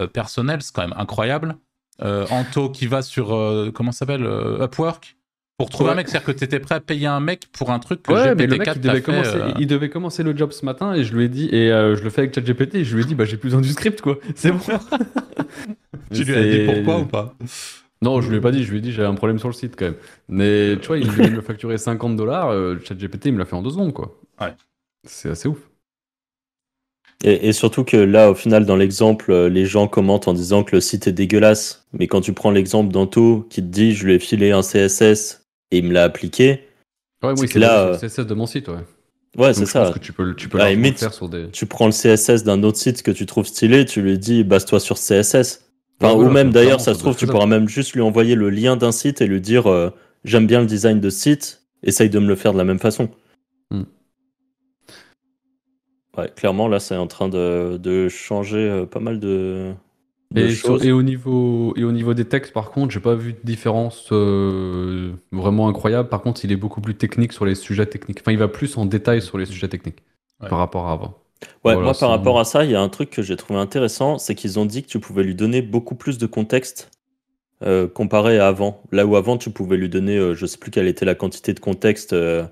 euh, 0.00 0.06
personnelle, 0.06 0.62
c'est 0.62 0.74
quand 0.74 0.82
même 0.82 0.96
incroyable. 0.96 1.56
Euh, 2.02 2.26
Anto 2.30 2.70
qui 2.70 2.86
va 2.86 3.02
sur, 3.02 3.34
euh, 3.34 3.70
comment 3.72 3.92
ça 3.92 4.00
s'appelle, 4.00 4.26
Upwork, 4.60 5.16
pour 5.58 5.68
trouver 5.70 5.90
un 5.90 5.94
mec, 5.94 6.08
c'est-à-dire 6.08 6.26
que 6.26 6.32
tu 6.32 6.44
étais 6.44 6.58
prêt 6.58 6.76
à 6.76 6.80
payer 6.80 7.06
un 7.06 7.20
mec 7.20 7.44
pour 7.52 7.70
un 7.70 7.78
truc 7.78 8.02
que 8.02 8.12
ouais, 8.12 8.34
GPT-4 8.34 8.48
le 8.48 8.58
mec, 8.58 8.68
il 8.74 8.80
devait, 8.80 9.02
commencer, 9.02 9.38
il 9.58 9.66
devait 9.66 9.90
commencer 9.90 10.22
le 10.22 10.36
job 10.36 10.50
ce 10.50 10.64
matin 10.64 10.94
et 10.94 11.04
je 11.04 11.14
lui 11.14 11.26
ai 11.26 11.28
dit, 11.28 11.48
et 11.52 11.68
je 11.68 12.02
le 12.02 12.10
fais 12.10 12.22
avec 12.22 12.34
ChatGPT, 12.34 12.76
et 12.76 12.84
je 12.84 12.96
lui 12.96 13.02
ai 13.02 13.06
dit, 13.06 13.14
bah 13.14 13.26
j'ai 13.26 13.36
plus 13.36 13.48
besoin 13.48 13.60
du 13.60 13.68
script, 13.68 14.00
quoi. 14.00 14.18
C'est 14.34 14.50
bon. 14.52 14.58
tu 16.12 16.24
lui 16.24 16.34
as 16.34 16.42
dit 16.42 16.64
pourquoi 16.66 17.00
ou 17.00 17.04
pas? 17.04 17.34
Non, 18.02 18.20
je 18.20 18.28
lui 18.28 18.38
ai 18.38 18.40
pas 18.40 18.50
dit, 18.50 18.64
je 18.64 18.70
lui 18.72 18.78
ai 18.78 18.80
dit 18.80 18.92
j'ai 18.92 19.04
un 19.04 19.14
problème 19.14 19.38
sur 19.38 19.48
le 19.48 19.54
site 19.54 19.76
quand 19.76 19.86
même. 19.86 19.96
Mais 20.28 20.76
tu 20.80 20.88
vois, 20.88 20.98
il 20.98 21.06
me 21.06 21.40
facturer 21.40 21.78
50 21.78 22.16
dollars, 22.16 22.50
euh, 22.50 22.76
ChatGPT 22.84 23.26
il 23.26 23.34
me 23.34 23.38
l'a 23.38 23.44
fait 23.44 23.54
en 23.54 23.62
deux 23.62 23.70
secondes 23.70 23.92
quoi. 23.92 24.18
Ouais. 24.40 24.54
C'est 25.06 25.30
assez 25.30 25.48
ouf. 25.48 25.58
Et, 27.24 27.48
et, 27.48 27.52
surtout 27.52 27.84
que 27.84 27.96
là, 27.96 28.32
au 28.32 28.34
final, 28.34 28.66
dans 28.66 28.74
l'exemple, 28.74 29.30
euh, 29.30 29.48
les 29.48 29.64
gens 29.64 29.86
commentent 29.86 30.26
en 30.26 30.32
disant 30.32 30.64
que 30.64 30.74
le 30.74 30.80
site 30.80 31.06
est 31.06 31.12
dégueulasse. 31.12 31.86
Mais 31.92 32.08
quand 32.08 32.20
tu 32.20 32.32
prends 32.32 32.50
l'exemple 32.50 32.92
d'Anto 32.92 33.46
qui 33.48 33.62
te 33.62 33.66
dit 33.68 33.94
je 33.94 34.04
lui 34.04 34.14
ai 34.14 34.18
filé 34.18 34.50
un 34.50 34.62
CSS 34.62 35.44
et 35.70 35.78
il 35.78 35.84
me 35.84 35.92
l'a 35.92 36.02
appliqué. 36.02 36.66
Ouais, 37.22 37.32
oui, 37.38 37.46
c'est 37.48 37.60
le 37.60 37.96
CSS 37.96 38.26
de 38.26 38.34
mon 38.34 38.46
site, 38.46 38.66
ouais. 38.66 38.84
Ouais, 39.38 39.54
c'est 39.54 39.66
ça. 39.66 39.92
Que 39.94 40.00
tu 40.00 40.12
peux, 40.12 40.34
tu 40.34 40.48
peux 40.48 40.58
ah, 40.60 40.74
faire 40.94 41.14
sur 41.14 41.28
des... 41.28 41.48
Tu 41.50 41.66
prends 41.66 41.86
le 41.86 41.92
CSS 41.92 42.42
d'un 42.42 42.64
autre 42.64 42.78
site 42.78 43.02
que 43.02 43.12
tu 43.12 43.24
trouves 43.24 43.46
stylé, 43.46 43.84
tu 43.84 44.02
lui 44.02 44.18
dis 44.18 44.42
base-toi 44.42 44.80
sur 44.80 44.96
CSS 44.96 45.71
ou 46.00 46.28
même 46.28 46.50
d'ailleurs, 46.50 46.80
ça 46.80 46.94
se 46.94 46.98
trouve, 46.98 47.16
tu 47.16 47.26
pourras 47.26 47.46
même 47.46 47.68
juste 47.68 47.94
lui 47.94 48.00
envoyer 48.00 48.34
le 48.34 48.50
lien 48.50 48.76
d'un 48.76 48.92
site 48.92 49.20
et 49.20 49.26
lui 49.26 49.40
dire 49.40 49.70
euh, 49.70 49.90
j'aime 50.24 50.46
bien 50.46 50.60
le 50.60 50.66
design 50.66 51.00
de 51.00 51.10
ce 51.10 51.18
site, 51.18 51.62
essaye 51.82 52.10
de 52.10 52.18
me 52.18 52.26
le 52.26 52.36
faire 52.36 52.52
de 52.52 52.58
la 52.58 52.64
même 52.64 52.78
façon. 52.78 53.08
Hmm. 53.70 53.84
Ouais, 56.16 56.30
clairement, 56.34 56.68
là, 56.68 56.78
c'est 56.78 56.96
en 56.96 57.06
train 57.06 57.28
de, 57.28 57.78
de 57.78 58.08
changer 58.08 58.58
euh, 58.58 58.86
pas 58.86 59.00
mal 59.00 59.18
de. 59.18 59.72
et, 60.34 60.50
choses. 60.50 60.84
et, 60.84 60.92
au 60.92 61.02
niveau, 61.02 61.72
et 61.76 61.84
au 61.84 61.92
niveau 61.92 62.12
des 62.12 62.26
textes, 62.26 62.52
par 62.52 62.70
contre, 62.70 62.92
j'ai 62.92 63.00
pas 63.00 63.14
vu 63.14 63.32
de 63.32 63.40
différence 63.44 64.08
euh, 64.12 65.12
vraiment 65.30 65.68
incroyable. 65.68 66.08
Par 66.08 66.20
contre, 66.20 66.44
il 66.44 66.52
est 66.52 66.56
beaucoup 66.56 66.80
plus 66.80 66.96
technique 66.96 67.32
sur 67.32 67.46
les 67.46 67.54
sujets 67.54 67.86
techniques. 67.86 68.18
Enfin, 68.20 68.32
il 68.32 68.38
va 68.38 68.48
plus 68.48 68.76
en 68.76 68.84
détail 68.84 69.22
sur 69.22 69.38
les 69.38 69.46
sujets 69.46 69.68
techniques 69.68 70.02
par 70.38 70.58
rapport 70.58 70.88
à 70.88 70.92
avant. 70.92 71.21
Ouais, 71.64 71.76
moi 71.76 71.92
par 71.98 72.10
rapport 72.10 72.38
à 72.38 72.44
ça, 72.44 72.64
il 72.64 72.70
y 72.70 72.74
a 72.74 72.80
un 72.80 72.88
truc 72.88 73.10
que 73.10 73.22
j'ai 73.22 73.36
trouvé 73.36 73.58
intéressant, 73.58 74.18
c'est 74.18 74.34
qu'ils 74.34 74.58
ont 74.58 74.66
dit 74.66 74.82
que 74.82 74.88
tu 74.88 74.98
pouvais 74.98 75.22
lui 75.22 75.34
donner 75.34 75.62
beaucoup 75.62 75.94
plus 75.94 76.18
de 76.18 76.26
contexte 76.26 76.90
euh, 77.62 77.86
comparé 77.88 78.38
à 78.38 78.48
avant. 78.48 78.82
Là 78.92 79.06
où 79.06 79.16
avant 79.16 79.36
tu 79.36 79.50
pouvais 79.50 79.76
lui 79.76 79.88
donner, 79.88 80.16
euh, 80.16 80.34
je 80.34 80.46
sais 80.46 80.58
plus 80.58 80.70
quelle 80.70 80.88
était 80.88 81.04
la 81.04 81.14
quantité 81.14 81.54
de 81.54 81.60
contexte 81.60 82.12
euh, 82.12 82.44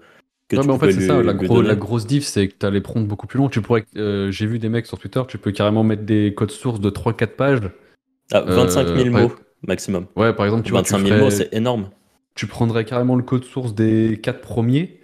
que 0.49 0.57
tu 0.57 0.67
mais 0.67 0.73
en 0.73 0.79
fait, 0.79 0.93
c'est 0.93 1.07
ça, 1.07 1.23
la, 1.23 1.33
la, 1.33 1.75
grosse 1.75 2.07
diff, 2.07 2.25
c'est 2.25 2.49
que 2.49 2.55
tu 2.59 2.67
as 2.67 2.71
les 2.71 2.81
prompts 2.81 3.07
beaucoup 3.07 3.27
plus 3.27 3.39
longs. 3.39 3.49
Tu 3.49 3.63
pourrais, 3.63 3.85
j'ai 3.95 4.47
vu 4.47 4.59
des 4.59 4.69
mecs 4.69 4.87
sur 4.87 4.99
Twitter, 4.99 5.23
tu 5.29 5.39
peux 5.39 5.53
carrément 5.53 5.85
mettre 5.85 6.03
des 6.03 6.35
codes 6.35 6.51
sources 6.51 6.81
de 6.81 6.91
3-4 6.91 7.27
pages. 7.29 7.71
Ah, 8.33 8.41
25 8.43 8.87
000 8.97 9.11
mots 9.11 9.33
maximum. 9.67 10.07
Ouais, 10.17 10.33
par 10.33 10.47
exemple, 10.47 10.65
tu 10.65 10.73
25 10.73 11.07
000 11.07 11.19
mots, 11.19 11.31
c'est 11.31 11.53
énorme. 11.53 11.91
Tu 12.35 12.47
prendrais 12.47 12.85
carrément 12.85 13.17
le 13.17 13.23
code 13.23 13.45
source 13.45 13.75
des 13.75 14.19
4 14.23 14.41
premiers 14.41 15.00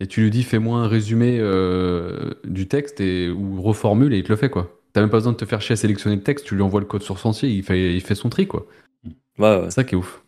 et 0.00 0.06
tu 0.06 0.22
lui 0.22 0.30
dis 0.30 0.42
fais-moi 0.42 0.78
un 0.78 0.88
résumé 0.88 1.38
euh, 1.38 2.32
du 2.44 2.66
texte 2.66 3.00
et, 3.00 3.28
ou 3.28 3.62
reformule 3.62 4.12
et 4.14 4.18
il 4.18 4.24
te 4.24 4.30
le 4.30 4.36
fait 4.36 4.50
quoi. 4.50 4.76
T'as 4.92 5.02
même 5.02 5.10
pas 5.10 5.18
besoin 5.18 5.32
de 5.32 5.36
te 5.36 5.44
faire 5.44 5.60
chier 5.60 5.74
à 5.74 5.76
sélectionner 5.76 6.16
le 6.16 6.22
texte, 6.22 6.46
tu 6.46 6.56
lui 6.56 6.62
envoies 6.62 6.80
le 6.80 6.86
code 6.86 7.02
source 7.02 7.24
entier, 7.24 7.48
il 7.50 7.62
fait, 7.62 7.94
il 7.94 8.00
fait 8.00 8.14
son 8.14 8.28
tri 8.30 8.48
quoi. 8.48 8.66
Ouais, 9.38 9.60
C'est 9.64 9.70
ça 9.70 9.84
qui 9.84 9.94
est 9.94 9.98
ouf. 9.98 10.24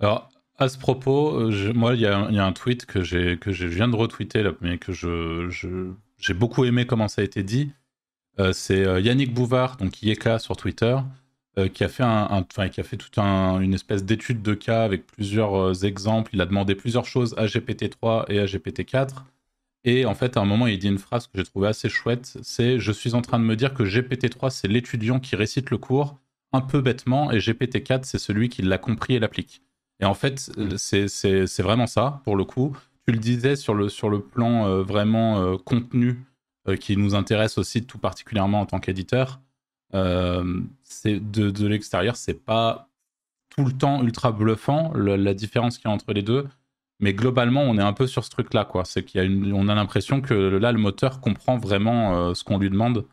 Alors, 0.00 0.30
à 0.56 0.68
ce 0.68 0.78
propos, 0.78 1.38
euh, 1.38 1.72
moi, 1.74 1.94
il 1.94 2.00
y, 2.00 2.02
y, 2.02 2.06
a 2.06 2.44
un 2.44 2.52
tweet 2.52 2.86
que, 2.86 3.34
que 3.34 3.52
je 3.52 3.66
viens 3.66 3.88
de 3.88 3.94
retweeter, 3.94 4.42
là, 4.42 4.52
mais 4.60 4.78
que 4.78 4.92
je, 4.92 5.48
j'ai 6.18 6.34
beaucoup 6.34 6.64
aimé 6.64 6.86
comment 6.86 7.08
ça 7.08 7.22
a 7.22 7.24
été 7.24 7.42
dit. 7.42 7.70
Euh, 8.40 8.52
c'est 8.52 8.82
Yannick 9.02 9.32
Bouvard, 9.32 9.76
donc 9.76 10.02
Yeka 10.02 10.38
sur 10.38 10.56
Twitter, 10.56 10.96
euh, 11.58 11.66
qui 11.66 11.82
a 11.82 11.88
fait, 11.88 12.04
un, 12.04 12.44
qui 12.70 12.80
a 12.80 12.84
fait 12.84 12.96
toute 12.96 13.18
une 13.18 13.74
espèce 13.74 14.04
d'étude 14.04 14.42
de 14.42 14.54
cas 14.54 14.84
avec 14.84 15.06
plusieurs 15.06 15.56
euh, 15.56 15.72
exemples. 15.72 16.30
Il 16.32 16.40
a 16.40 16.46
demandé 16.46 16.76
plusieurs 16.76 17.04
choses 17.04 17.34
à 17.36 17.46
GPT-3 17.46 18.26
et 18.28 18.38
à 18.38 18.44
GPT-4. 18.44 19.24
Et 19.82 20.06
en 20.06 20.14
fait, 20.14 20.36
à 20.36 20.40
un 20.40 20.44
moment, 20.44 20.68
il 20.68 20.78
dit 20.78 20.86
une 20.86 20.98
phrase 20.98 21.26
que 21.26 21.32
j'ai 21.34 21.42
trouvée 21.42 21.66
assez 21.66 21.88
chouette, 21.88 22.38
c'est 22.42 22.78
«Je 22.80 22.92
suis 22.92 23.14
en 23.14 23.22
train 23.22 23.40
de 23.40 23.44
me 23.44 23.56
dire 23.56 23.74
que 23.74 23.82
GPT-3, 23.82 24.50
c'est 24.50 24.68
l'étudiant 24.68 25.18
qui 25.18 25.34
récite 25.34 25.70
le 25.70 25.78
cours, 25.78 26.16
un 26.52 26.60
peu 26.60 26.80
bêtement, 26.80 27.32
et 27.32 27.38
GPT-4, 27.38 28.04
c'est 28.04 28.18
celui 28.18 28.50
qui 28.50 28.62
l'a 28.62 28.78
compris 28.78 29.14
et 29.14 29.18
l'applique.» 29.18 29.62
Et 30.00 30.04
en 30.04 30.14
fait, 30.14 30.50
mmh. 30.56 30.76
c'est 30.78 31.62
vraiment 31.62 31.86
ça, 31.88 32.20
pour 32.24 32.36
le 32.36 32.44
coup. 32.44 32.76
Tu 33.06 33.12
le 33.12 33.18
disais 33.18 33.56
sur 33.56 33.74
le, 33.74 33.88
sur 33.88 34.10
le 34.10 34.20
plan 34.20 34.66
euh, 34.66 34.82
vraiment 34.82 35.56
contenu, 35.58 36.22
qui 36.80 36.98
nous 36.98 37.14
intéresse 37.14 37.56
aussi 37.56 37.84
tout 37.84 37.98
particulièrement 37.98 38.60
en 38.60 38.66
tant 38.66 38.78
qu'éditeur. 38.78 39.40
Euh, 39.94 40.60
c'est 40.82 41.18
de, 41.18 41.50
de 41.50 41.66
l'extérieur, 41.66 42.16
c'est 42.16 42.44
pas 42.44 42.88
tout 43.50 43.64
le 43.64 43.72
temps 43.72 44.02
ultra 44.02 44.32
bluffant 44.32 44.92
la 44.94 45.34
différence 45.34 45.78
qu'il 45.78 45.88
y 45.88 45.90
a 45.90 45.94
entre 45.94 46.12
les 46.12 46.22
deux. 46.22 46.46
Mais 47.00 47.14
globalement, 47.14 47.62
on 47.62 47.78
est 47.78 47.82
un 47.82 47.92
peu 47.92 48.06
sur 48.06 48.24
ce 48.24 48.30
truc-là, 48.30 48.64
quoi. 48.64 48.84
C'est 48.84 49.04
qu'il 49.04 49.20
a 49.20 49.54
on 49.54 49.68
a 49.68 49.74
l'impression 49.74 50.20
que 50.20 50.34
là, 50.34 50.72
le 50.72 50.78
moteur 50.78 51.20
comprend 51.20 51.56
vraiment 51.56 52.16
euh, 52.16 52.34
ce 52.34 52.42
qu'on 52.42 52.58
lui 52.58 52.70
demande 52.70 53.06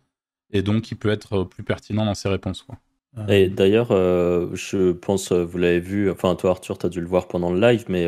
et 0.52 0.62
donc 0.62 0.92
il 0.92 0.96
peut 0.96 1.10
être 1.10 1.44
plus 1.44 1.64
pertinent 1.64 2.06
dans 2.06 2.14
ses 2.14 2.30
réponses, 2.30 2.64
quoi. 2.64 2.78
Euh. 3.18 3.28
Et 3.28 3.48
d'ailleurs, 3.48 3.90
je 3.90 4.92
pense, 4.92 5.32
vous 5.32 5.58
l'avez 5.58 5.80
vu, 5.80 6.12
enfin 6.12 6.36
toi 6.36 6.52
Arthur, 6.52 6.78
tu 6.78 6.86
as 6.86 6.90
dû 6.90 7.00
le 7.00 7.08
voir 7.08 7.28
pendant 7.28 7.52
le 7.52 7.60
live, 7.60 7.86
mais 7.88 8.08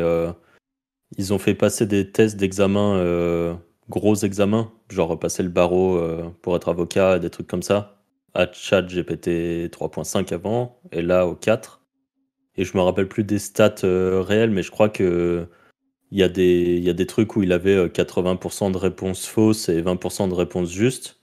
ils 1.16 1.32
ont 1.32 1.38
fait 1.38 1.54
passer 1.54 1.86
des 1.86 2.10
tests 2.10 2.36
d'examen, 2.36 3.58
gros 3.88 4.14
examens, 4.16 4.70
genre 4.90 5.18
passer 5.18 5.42
le 5.42 5.48
barreau 5.48 5.98
pour 6.42 6.56
être 6.56 6.68
avocat, 6.68 7.18
des 7.18 7.30
trucs 7.30 7.46
comme 7.46 7.62
ça. 7.62 7.97
À 8.34 8.50
chat 8.52 8.82
GPT 8.82 9.70
3.5 9.70 10.32
avant, 10.32 10.80
et 10.92 11.02
là 11.02 11.26
au 11.26 11.34
4. 11.34 11.82
Et 12.56 12.64
je 12.64 12.76
me 12.76 12.82
rappelle 12.82 13.08
plus 13.08 13.24
des 13.24 13.38
stats 13.38 13.74
euh, 13.84 14.20
réelles, 14.20 14.50
mais 14.50 14.62
je 14.62 14.70
crois 14.70 14.88
que 14.88 15.46
il 16.10 16.18
y, 16.18 16.22
a 16.22 16.28
des, 16.28 16.76
il 16.76 16.82
y 16.82 16.88
a 16.88 16.94
des 16.94 17.06
trucs 17.06 17.36
où 17.36 17.42
il 17.42 17.52
avait 17.52 17.86
80% 17.86 18.72
de 18.72 18.78
réponses 18.78 19.26
fausses 19.26 19.68
et 19.68 19.82
20% 19.82 20.30
de 20.30 20.34
réponses 20.34 20.70
justes. 20.70 21.20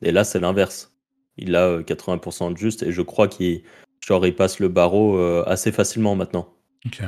Et 0.00 0.12
là, 0.12 0.22
c'est 0.22 0.38
l'inverse. 0.38 0.96
Il 1.36 1.56
a 1.56 1.80
80% 1.80 2.52
de 2.52 2.56
justes 2.56 2.84
et 2.84 2.92
je 2.92 3.02
crois 3.02 3.26
qu'il 3.26 3.62
genre, 4.06 4.24
il 4.24 4.36
passe 4.36 4.60
le 4.60 4.68
barreau 4.68 5.18
assez 5.18 5.72
facilement 5.72 6.14
maintenant. 6.14 6.54
Ok. 6.86 7.02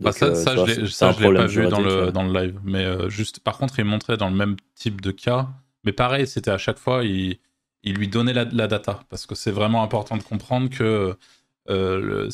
Bah, 0.00 0.12
ça, 0.12 0.34
ça, 0.34 0.54
je 0.56 1.22
l'ai 1.22 1.34
pas 1.34 1.46
vu 1.46 1.66
dans 1.68 1.80
le, 1.80 2.10
dans 2.10 2.24
le 2.24 2.40
live. 2.40 2.58
Mais 2.64 2.84
euh, 2.84 3.08
juste, 3.08 3.40
par 3.40 3.58
contre, 3.58 3.78
il 3.78 3.84
montrait 3.84 4.16
dans 4.16 4.28
le 4.28 4.34
même 4.34 4.56
type 4.74 5.00
de 5.00 5.10
cas. 5.10 5.48
Mais 5.84 5.92
pareil, 5.92 6.26
c'était 6.26 6.50
à 6.50 6.58
chaque 6.58 6.78
fois, 6.78 7.04
il, 7.04 7.38
il 7.84 7.96
lui 7.96 8.08
donnait 8.08 8.32
la, 8.32 8.44
la 8.44 8.66
data. 8.66 9.00
Parce 9.08 9.26
que 9.26 9.34
c'est 9.34 9.50
vraiment 9.50 9.82
important 9.82 10.16
de 10.16 10.22
comprendre 10.22 10.70
que 10.70 11.16
euh, 11.70 12.28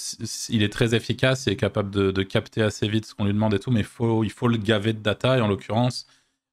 il 0.49 0.63
est 0.63 0.73
très 0.73 0.95
efficace 0.95 1.47
et 1.47 1.53
est 1.53 1.57
capable 1.57 1.91
de, 1.91 2.23
capter 2.23 2.63
assez 2.63 2.89
vite 2.89 3.07
ce 3.07 3.15
qu'on 3.15 3.25
lui 3.25 3.33
demande 3.33 3.55
et 3.55 3.59
tout. 3.59 3.71
Mais 3.71 3.81
il 3.81 4.31
faut 4.31 4.49
le 4.49 4.57
gaver 4.57 4.93
de 4.93 5.01
data. 5.01 5.39
Et 5.39 5.41
en 5.41 5.49
l'occurrence, 5.49 6.07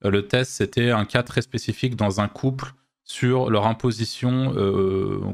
euh, 0.06 0.12
le 0.12 0.27
test, 0.27 0.51
c'était 0.51 0.92
un 0.92 1.06
cas 1.06 1.24
très 1.24 1.42
spécifique 1.42 1.96
dans 1.96 2.22
un 2.22 2.27
couple 2.27 2.74
sur 3.04 3.50
leur 3.50 3.68
imposition 3.68 4.54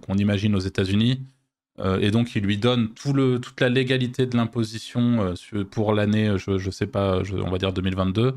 qu'on 0.05 0.15
imagine 0.15 0.55
aux 0.55 0.59
États-Unis 0.59 1.21
euh, 1.79 1.99
et 1.99 2.11
donc, 2.11 2.35
il 2.35 2.43
lui 2.43 2.57
donne 2.57 2.93
toute 2.93 3.59
la 3.59 3.69
légalité 3.69 4.25
de 4.25 4.37
l'imposition 4.37 5.33
euh, 5.53 5.63
pour 5.63 5.93
l'année, 5.93 6.37
je 6.37 6.51
ne 6.51 6.71
sais 6.71 6.87
pas, 6.87 7.21
on 7.31 7.49
va 7.49 7.57
dire 7.57 7.73
2022. 7.73 8.35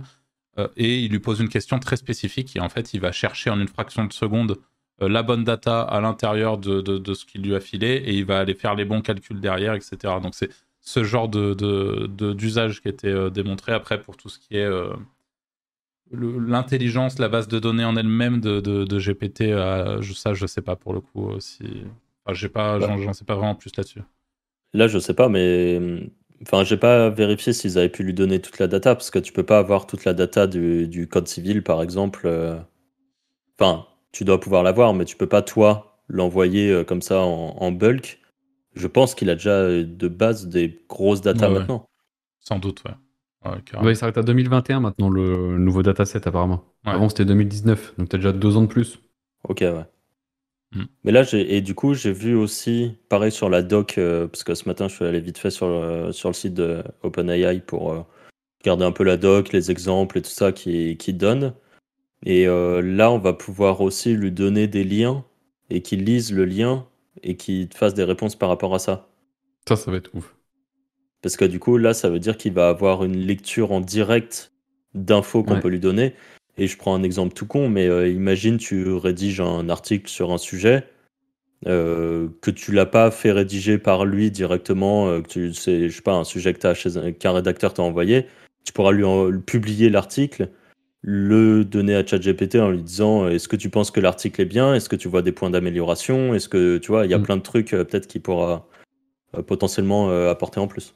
Euh, 0.59 0.68
et 0.76 1.00
il 1.00 1.11
lui 1.11 1.18
pose 1.18 1.40
une 1.40 1.49
question 1.49 1.78
très 1.78 1.97
spécifique. 1.97 2.56
Et 2.56 2.61
en 2.61 2.68
fait, 2.68 2.95
il 2.95 3.00
va 3.00 3.12
chercher 3.12 3.50
en 3.50 3.61
une 3.61 3.68
fraction 3.68 4.04
de 4.04 4.12
seconde 4.12 4.59
la 5.00 5.22
bonne 5.22 5.44
data 5.44 5.82
à 5.82 6.00
l'intérieur 6.00 6.58
de, 6.58 6.80
de, 6.80 7.14
ce 7.14 7.24
qu'il 7.24 7.42
lui 7.42 7.54
a 7.54 7.60
filé. 7.60 8.02
Et 8.06 8.14
il 8.14 8.24
va 8.24 8.38
aller 8.38 8.54
faire 8.54 8.74
les 8.74 8.84
bons 8.84 9.02
calculs 9.02 9.40
derrière, 9.40 9.74
etc. 9.74 9.96
Donc, 10.22 10.34
c'est 10.34 10.50
ce 10.80 11.04
genre 11.04 11.28
d'usage 11.28 12.80
qui 12.80 12.88
a 12.88 12.90
été 12.90 13.30
démontré. 13.30 13.72
Après, 13.72 14.00
pour 14.00 14.16
tout 14.16 14.28
ce 14.28 14.38
qui 14.38 14.56
est 14.56 14.70
l'intelligence, 16.12 17.18
la 17.18 17.28
base 17.28 17.48
de 17.48 17.58
données 17.58 17.84
en 17.84 17.96
elle-même 17.96 18.40
de, 18.40 18.60
de, 18.60 18.98
GPT, 18.98 19.52
ça, 20.14 20.32
je 20.34 20.44
ne 20.44 20.46
sais 20.46 20.62
pas 20.62 20.76
pour 20.76 20.94
le 20.94 21.00
coup 21.00 21.30
si 21.40 21.84
j'ai 22.34 22.48
pas, 22.48 22.78
bah. 22.78 22.96
j'en 22.98 23.12
sais 23.12 23.24
pas 23.24 23.36
vraiment 23.36 23.54
plus 23.54 23.76
là-dessus. 23.76 24.02
Là, 24.72 24.88
je 24.88 24.98
sais 24.98 25.14
pas, 25.14 25.28
mais 25.28 25.80
enfin, 26.42 26.64
j'ai 26.64 26.76
pas 26.76 27.08
vérifié 27.10 27.52
s'ils 27.52 27.78
avaient 27.78 27.88
pu 27.88 28.02
lui 28.02 28.14
donner 28.14 28.40
toute 28.40 28.58
la 28.58 28.66
data 28.66 28.94
parce 28.94 29.10
que 29.10 29.18
tu 29.18 29.32
peux 29.32 29.44
pas 29.44 29.58
avoir 29.58 29.86
toute 29.86 30.04
la 30.04 30.12
data 30.12 30.46
du, 30.46 31.08
code 31.10 31.28
civil, 31.28 31.62
par 31.62 31.82
exemple. 31.82 32.22
Euh. 32.24 32.58
Enfin, 33.58 33.86
tu 34.16 34.25
dois 34.25 34.40
pouvoir 34.40 34.62
l'avoir, 34.62 34.94
mais 34.94 35.04
tu 35.04 35.14
peux 35.14 35.26
pas 35.26 35.42
toi 35.42 36.00
l'envoyer 36.08 36.70
euh, 36.70 36.85
comme 36.85 37.02
ça 37.02 37.20
en, 37.20 37.70
bulk. 37.70 38.18
Je 38.75 38.87
pense 38.87 39.14
qu'il 39.14 39.28
a 39.28 39.35
déjà 39.35 39.50
euh, 39.50 39.85
de 39.85 40.08
base 40.08 40.46
des 40.46 40.82
grosses 40.88 41.20
data 41.20 41.50
maintenant. 41.50 41.87
Sans 42.40 42.58
doute, 42.58 42.82
ouais. 42.85 42.94
Ouais, 43.82 43.92
il 43.92 43.96
s'arrête 43.96 44.16
à 44.16 44.23
2021 44.23 44.80
maintenant, 44.80 45.11
le 45.11 45.58
nouveau 45.58 45.82
dataset 45.82 46.26
apparemment. 46.26 46.64
Avant 46.85 47.11
c'était 47.11 47.26
2019, 47.26 47.94
donc 47.99 48.08
tu 48.08 48.16
as 48.16 48.18
déjà 48.18 48.32
deux 48.32 48.56
ans 48.56 48.62
de 48.62 48.68
plus. 48.68 49.00
Ok, 49.44 49.58
ouais. 49.61 49.85
Mm. 50.73 50.85
Mais 51.04 51.12
là, 51.12 51.23
et 51.35 51.61
du 51.61 51.75
coup, 51.75 51.92
j'ai 51.92 52.12
vu 52.12 52.35
aussi, 52.35 52.96
pareil 53.11 53.30
sur 53.30 53.50
la 53.50 53.62
doc, 53.62 53.99
euh, 53.99 54.28
parce 54.28 54.44
que 54.44 54.54
ce 54.54 54.66
matin, 54.66 54.88
je 54.88 54.94
suis 54.94 55.04
allé 55.04 55.20
vite 55.20 55.37
fait 55.37 55.50
sur 55.50 55.68
le, 55.68 56.11
sur 56.12 56.30
le 56.30 56.35
site 56.35 56.54
de 56.54 56.82
OpenAI 57.02 57.61
pour 57.61 57.92
euh, 57.92 58.00
regarder 58.62 58.87
un 58.87 58.92
peu 58.92 59.04
la 59.04 59.18
doc, 59.18 59.52
les 59.52 59.70
exemples 59.70 60.16
et 60.18 60.23
tout 60.23 60.30
ça 60.30 60.52
qui, 60.52 60.96
qui 60.96 61.12
donne. 61.12 61.52
Et 62.26 62.47
euh, 62.47 62.83
là, 62.83 63.11
on 63.11 63.18
va 63.18 63.33
pouvoir 63.33 63.80
aussi 63.80 64.14
lui 64.14 64.33
donner 64.33 64.66
des 64.66 64.85
liens 64.85 65.25
et 65.71 65.80
qu'il 65.80 66.04
lise 66.04 66.33
le 66.33 66.45
lien 66.45 66.87
et 67.23 67.37
qu'il 67.37 67.68
fasse 67.73 67.95
des 67.95 68.04
réponses 68.04 68.37
par 68.37 68.49
rapport 68.49 68.75
à 68.75 68.78
ça. 68.78 69.09
Ça, 69.66 69.76
ça 69.76 69.90
va 69.90 69.97
être 69.97 70.14
ouf. 70.14 70.35
Parce 71.23 71.37
que 71.37 71.45
du 71.45 71.59
coup, 71.59 71.78
là, 71.78 71.95
ça 71.95 72.11
veut 72.11 72.18
dire 72.18 72.37
qu'il 72.37 72.52
va 72.52 72.68
avoir 72.68 73.04
une 73.04 73.16
lecture 73.16 73.73
en 73.73 73.80
direct 73.80 74.52
d'infos 74.95 75.42
qu'on 75.42 75.61
peut 75.61 75.68
lui 75.68 75.80
donner. 75.80 76.14
Et 76.59 76.66
je 76.66 76.76
prends 76.76 76.95
un 76.95 77.02
exemple 77.02 77.35
tout 77.35 77.47
con, 77.47 77.68
mais 77.68 77.87
euh, 77.87 78.09
imagine 78.09 78.56
tu 78.56 78.92
rédiges 78.92 79.40
un 79.40 79.68
article 79.68 80.09
sur 80.09 80.33
un 80.33 80.38
sujet 80.38 80.85
euh, 81.66 82.28
que 82.42 82.50
tu 82.50 82.73
l'as 82.73 82.87
pas 82.87 83.11
fait 83.11 83.33
rédiger 83.33 83.78
par 83.78 84.04
lui 84.04 84.30
directement, 84.30 85.09
euh, 85.09 85.21
que 85.21 85.28
tu 85.28 85.54
sais, 85.54 85.88
je 85.88 85.97
sais 85.97 86.02
pas, 86.02 86.14
un 86.14 86.25
sujet 86.25 86.54
que 86.54 86.75
chez 86.75 86.90
qu'un 87.14 87.33
rédacteur 87.33 87.75
t'a 87.75 87.83
envoyé, 87.83 88.26
tu 88.64 88.73
pourras 88.73 88.92
lui 88.92 89.40
publier 89.40 89.90
l'article, 89.90 90.50
le 91.08 91.64
donner 91.64 91.94
à 91.94 92.04
ChatGPT 92.04 92.56
en 92.56 92.70
lui 92.70 92.82
disant 92.82 93.28
est-ce 93.28 93.46
que 93.46 93.54
tu 93.56 93.70
penses 93.70 93.90
que 93.92 94.00
l'article 94.00 94.40
est 94.42 94.46
bien, 94.46 94.75
est-ce 94.75 94.88
que 94.88 94.96
tu 94.96 95.06
vois 95.06 95.22
des 95.22 95.32
points 95.32 95.50
d'amélioration, 95.50 96.34
est-ce 96.34 96.48
que 96.48 96.78
tu 96.78 96.88
vois, 96.88 97.04
il 97.04 97.12
y 97.12 97.14
a 97.14 97.18
mm. 97.18 97.22
plein 97.22 97.36
de 97.36 97.42
trucs 97.42 97.70
peut-être 97.70 98.08
qu'il 98.08 98.22
pourra 98.22 98.66
potentiellement 99.46 100.10
apporter 100.28 100.58
en 100.58 100.66
plus. 100.66 100.94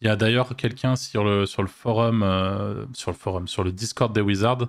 Il 0.00 0.06
y 0.06 0.10
a 0.10 0.16
d'ailleurs 0.16 0.56
quelqu'un 0.56 0.96
sur 0.96 1.24
le, 1.24 1.44
sur 1.44 1.62
le 1.62 1.68
forum, 1.68 2.22
euh, 2.22 2.86
sur 2.94 3.10
le 3.10 3.16
forum, 3.16 3.46
sur 3.46 3.62
le 3.62 3.70
Discord 3.70 4.14
des 4.14 4.22
Wizards, 4.22 4.68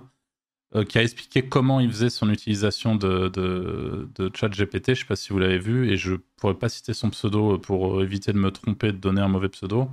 euh, 0.74 0.84
qui 0.84 0.98
a 0.98 1.02
expliqué 1.02 1.48
comment 1.48 1.80
il 1.80 1.90
faisait 1.90 2.10
son 2.10 2.28
utilisation 2.28 2.96
de, 2.96 3.28
de, 3.28 4.08
de 4.14 4.30
ChatGPT. 4.34 4.88
Je 4.88 4.90
ne 4.90 4.96
sais 4.96 5.04
pas 5.06 5.16
si 5.16 5.30
vous 5.30 5.38
l'avez 5.38 5.58
vu, 5.58 5.90
et 5.90 5.96
je 5.96 6.12
ne 6.12 6.16
pourrais 6.36 6.54
pas 6.54 6.68
citer 6.68 6.92
son 6.92 7.08
pseudo 7.10 7.58
pour 7.58 8.02
éviter 8.02 8.32
de 8.32 8.38
me 8.38 8.50
tromper 8.50 8.88
et 8.88 8.92
de 8.92 8.98
donner 8.98 9.22
un 9.22 9.28
mauvais 9.28 9.48
pseudo. 9.48 9.88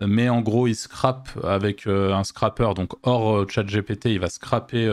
Mais 0.00 0.28
en 0.28 0.42
gros, 0.42 0.66
il 0.66 0.74
scrape 0.74 1.30
avec 1.42 1.86
euh, 1.86 2.12
un 2.12 2.22
scrapper, 2.22 2.74
donc 2.74 2.92
hors 3.02 3.48
ChatGPT, 3.48 4.06
il 4.06 4.20
va 4.20 4.28
scraper 4.28 4.86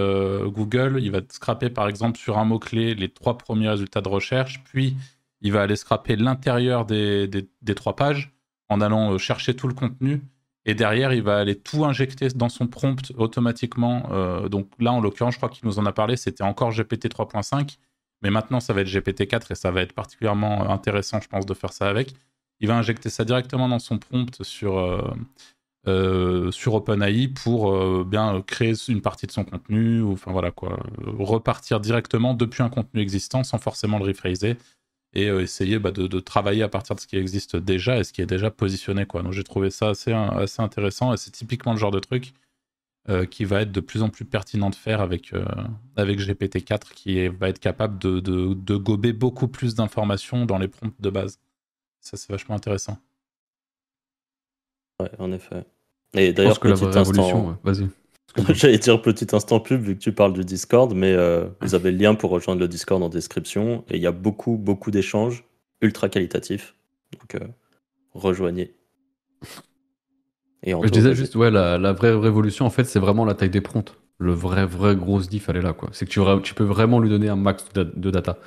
Google, 0.45 0.99
il 1.01 1.11
va 1.11 1.19
scraper 1.29 1.69
par 1.69 1.89
exemple 1.89 2.17
sur 2.17 2.37
un 2.37 2.45
mot-clé 2.45 2.95
les 2.95 3.09
trois 3.09 3.37
premiers 3.37 3.69
résultats 3.69 4.01
de 4.01 4.07
recherche, 4.07 4.63
puis 4.63 4.95
il 5.43 5.51
va 5.51 5.61
aller 5.61 5.75
scraper 5.75 6.15
l'intérieur 6.15 6.85
des, 6.85 7.47
trois 7.75 7.95
pages 7.95 8.33
en 8.69 8.81
allant 8.81 9.13
euh, 9.13 9.17
chercher 9.17 9.55
tout 9.55 9.67
le 9.67 9.73
contenu. 9.73 10.21
Et 10.65 10.73
derrière, 10.73 11.11
il 11.11 11.21
va 11.21 11.37
aller 11.37 11.59
tout 11.59 11.83
injecter 11.83 12.29
dans 12.29 12.47
son 12.47 12.67
prompt 12.67 13.11
automatiquement. 13.17 14.07
Euh, 14.11 14.47
donc 14.47 14.69
là, 14.79 14.93
en 14.93 15.01
l'occurrence, 15.01 15.33
je 15.33 15.39
crois 15.39 15.49
qu'il 15.49 15.67
nous 15.67 15.77
en 15.77 15.85
a 15.85 15.91
parlé, 15.91 16.15
c'était 16.15 16.43
encore 16.43 16.71
GPT 16.71 17.07
3.5. 17.07 17.77
Mais 18.21 18.31
maintenant, 18.31 18.61
ça 18.61 18.71
va 18.71 18.81
être 18.81 18.87
GPT 18.87 19.27
4 19.27 19.51
et 19.51 19.55
ça 19.55 19.71
va 19.71 19.81
être 19.81 19.91
particulièrement 19.91 20.69
intéressant, 20.69 21.19
je 21.19 21.27
pense, 21.27 21.45
de 21.45 21.53
faire 21.53 21.73
ça 21.73 21.89
avec. 21.89 22.15
Il 22.59 22.67
va 22.67 22.75
injecter 22.75 23.09
ça 23.09 23.25
directement 23.25 23.67
dans 23.67 23.79
son 23.79 23.97
prompt 23.97 24.41
sur, 24.43 24.77
euh, 25.87 26.51
sur 26.51 26.73
OpenAI 26.75 27.27
pour 27.27 28.05
bien 28.05 28.41
créer 28.41 28.73
une 28.87 29.01
partie 29.01 29.27
de 29.27 29.31
son 29.31 29.43
contenu, 29.43 30.01
ou 30.01 30.13
enfin 30.13 30.31
voilà 30.31 30.51
quoi, 30.51 30.79
repartir 31.05 31.79
directement 31.79 32.33
depuis 32.33 32.63
un 32.63 32.69
contenu 32.69 33.01
existant 33.01 33.43
sans 33.43 33.57
forcément 33.57 33.99
le 33.99 34.05
rephraser 34.05 34.57
et 35.13 35.27
euh, 35.29 35.41
essayer 35.41 35.79
bah, 35.79 35.91
de, 35.91 36.19
travailler 36.19 36.63
à 36.63 36.69
partir 36.69 36.95
de 36.95 36.99
ce 36.99 37.07
qui 37.07 37.17
existe 37.17 37.55
déjà 37.55 37.99
et 37.99 38.03
ce 38.03 38.13
qui 38.13 38.21
est 38.21 38.25
déjà 38.25 38.51
positionné. 38.51 39.05
Quoi. 39.05 39.23
Donc 39.23 39.33
j'ai 39.33 39.43
trouvé 39.43 39.69
ça 39.69 39.89
assez, 39.89 40.11
assez 40.11 40.61
intéressant 40.61 41.13
et 41.13 41.17
c'est 41.17 41.31
typiquement 41.31 41.73
le 41.73 41.79
genre 41.79 41.91
de 41.91 41.99
truc 41.99 42.33
euh, 43.09 43.25
qui 43.25 43.45
va 43.45 43.61
être 43.61 43.71
de 43.71 43.79
plus 43.79 44.01
en 44.01 44.09
plus 44.09 44.25
pertinent 44.25 44.69
de 44.69 44.75
faire 44.75 45.01
avec, 45.01 45.33
euh, 45.33 45.45
avec 45.95 46.19
GPT-4 46.19 46.93
qui 46.93 47.27
va 47.27 47.49
être 47.49 47.59
capable 47.59 47.99
de, 47.99 48.19
de, 48.19 48.75
gober 48.75 49.13
beaucoup 49.13 49.47
plus 49.47 49.75
d'informations 49.75 50.45
dans 50.45 50.57
les 50.57 50.67
prompts 50.67 50.99
de 50.99 51.09
base. 51.09 51.39
Ça 52.03 52.17
c'est 52.17 52.29
vachement 52.29 52.55
intéressant. 52.55 52.97
Ouais, 54.99 55.09
en 55.17 55.31
effet. 55.31 55.65
Et 56.13 56.33
d'ailleurs, 56.33 56.59
petit 56.59 56.85
instant... 56.85 57.57
Vas-y. 57.63 57.89
J'allais 58.53 58.77
dire 58.77 59.01
petit 59.01 59.27
instant 59.33 59.59
pub 59.59 59.81
vu 59.81 59.95
que 59.95 60.01
tu 60.01 60.11
parles 60.11 60.33
du 60.33 60.43
Discord, 60.43 60.93
mais 60.93 61.13
euh, 61.13 61.47
vous 61.61 61.75
avez 61.75 61.91
le 61.91 61.97
lien 61.97 62.15
pour 62.15 62.31
rejoindre 62.31 62.61
le 62.61 62.67
Discord 62.67 63.01
en 63.01 63.09
description. 63.09 63.83
Et 63.89 63.97
il 63.97 64.01
y 64.01 64.07
a 64.07 64.11
beaucoup, 64.11 64.57
beaucoup 64.57 64.91
d'échanges 64.91 65.43
ultra 65.81 66.09
qualitatifs. 66.09 66.75
Donc 67.13 67.35
euh, 67.35 67.47
rejoignez. 68.13 68.75
Et 70.63 70.71
Je 70.71 70.89
disais 70.89 71.13
juste, 71.13 71.35
ouais, 71.35 71.51
la, 71.51 71.93
vraie 71.93 72.15
révolution, 72.15 72.65
en 72.65 72.69
fait, 72.69 72.85
c'est 72.85 72.99
vraiment 72.99 73.25
la 73.25 73.33
taille 73.33 73.49
des 73.49 73.61
prompts. 73.61 73.95
Le 74.17 74.33
vrai, 74.33 74.65
vrai 74.65 74.95
gros 74.95 75.19
diff, 75.19 75.49
elle 75.49 75.57
est 75.57 75.61
là, 75.61 75.73
quoi. 75.73 75.89
C'est 75.91 76.05
que 76.05 76.11
tu, 76.11 76.21
tu, 76.43 76.53
peux 76.53 76.63
vraiment 76.63 76.99
lui 76.99 77.09
donner 77.09 77.27
un 77.27 77.35
max 77.35 77.65
de, 77.73 78.09
data 78.11 78.37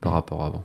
par 0.00 0.12
rapport 0.12 0.42
à 0.42 0.46
avant. 0.46 0.64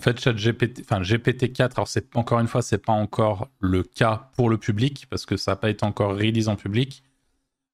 En 0.00 0.02
fait, 0.02 0.30
GPT, 0.34 0.80
enfin 0.80 1.02
GPT-4, 1.02 1.72
alors 1.74 1.88
encore 2.14 2.40
une 2.40 2.46
fois, 2.46 2.62
c'est 2.62 2.82
pas 2.82 2.94
encore 2.94 3.48
le 3.58 3.82
cas 3.82 4.30
pour 4.34 4.48
le 4.48 4.56
public 4.56 5.04
parce 5.10 5.26
que 5.26 5.36
ça 5.36 5.50
n'a 5.50 5.56
pas 5.56 5.68
été 5.68 5.84
encore 5.84 6.16
release 6.16 6.48
en 6.48 6.56
public. 6.56 7.04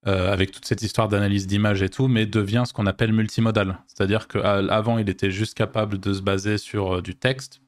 Euh, 0.08 0.32
avec 0.32 0.50
toute 0.50 0.64
cette 0.64 0.82
histoire 0.82 1.06
d'analyse 1.06 1.46
d'image 1.46 1.82
et 1.82 1.88
tout, 1.88 2.08
mais 2.08 2.26
devient 2.26 2.64
ce 2.66 2.72
qu'on 2.72 2.86
appelle 2.86 3.12
multimodal. 3.12 3.78
C'est-à-dire 3.86 4.26
qu'avant, 4.26 4.98
il 4.98 5.08
était 5.08 5.30
juste 5.30 5.54
capable 5.54 6.00
de 6.00 6.12
se 6.12 6.20
baser 6.20 6.58
sur 6.58 6.96
euh, 6.96 7.00
du 7.00 7.14
texte, 7.14 7.60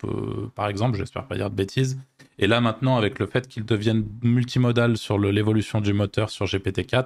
par 0.57 0.67
exemple, 0.67 0.99
j'espère 0.99 1.27
pas 1.29 1.37
dire 1.37 1.51
de 1.51 1.55
bêtises. 1.55 2.01
Et 2.41 2.49
là, 2.49 2.61
maintenant, 2.61 2.97
avec 2.97 3.21
le 3.21 3.27
fait 3.27 3.47
qu'il 3.47 3.65
devienne 3.65 4.05
multimodal 4.25 4.97
sur 4.97 5.21
l'évolution 5.21 5.81
du 5.81 5.93
moteur 5.93 6.31
sur 6.31 6.47
GPT-4, 6.47 6.97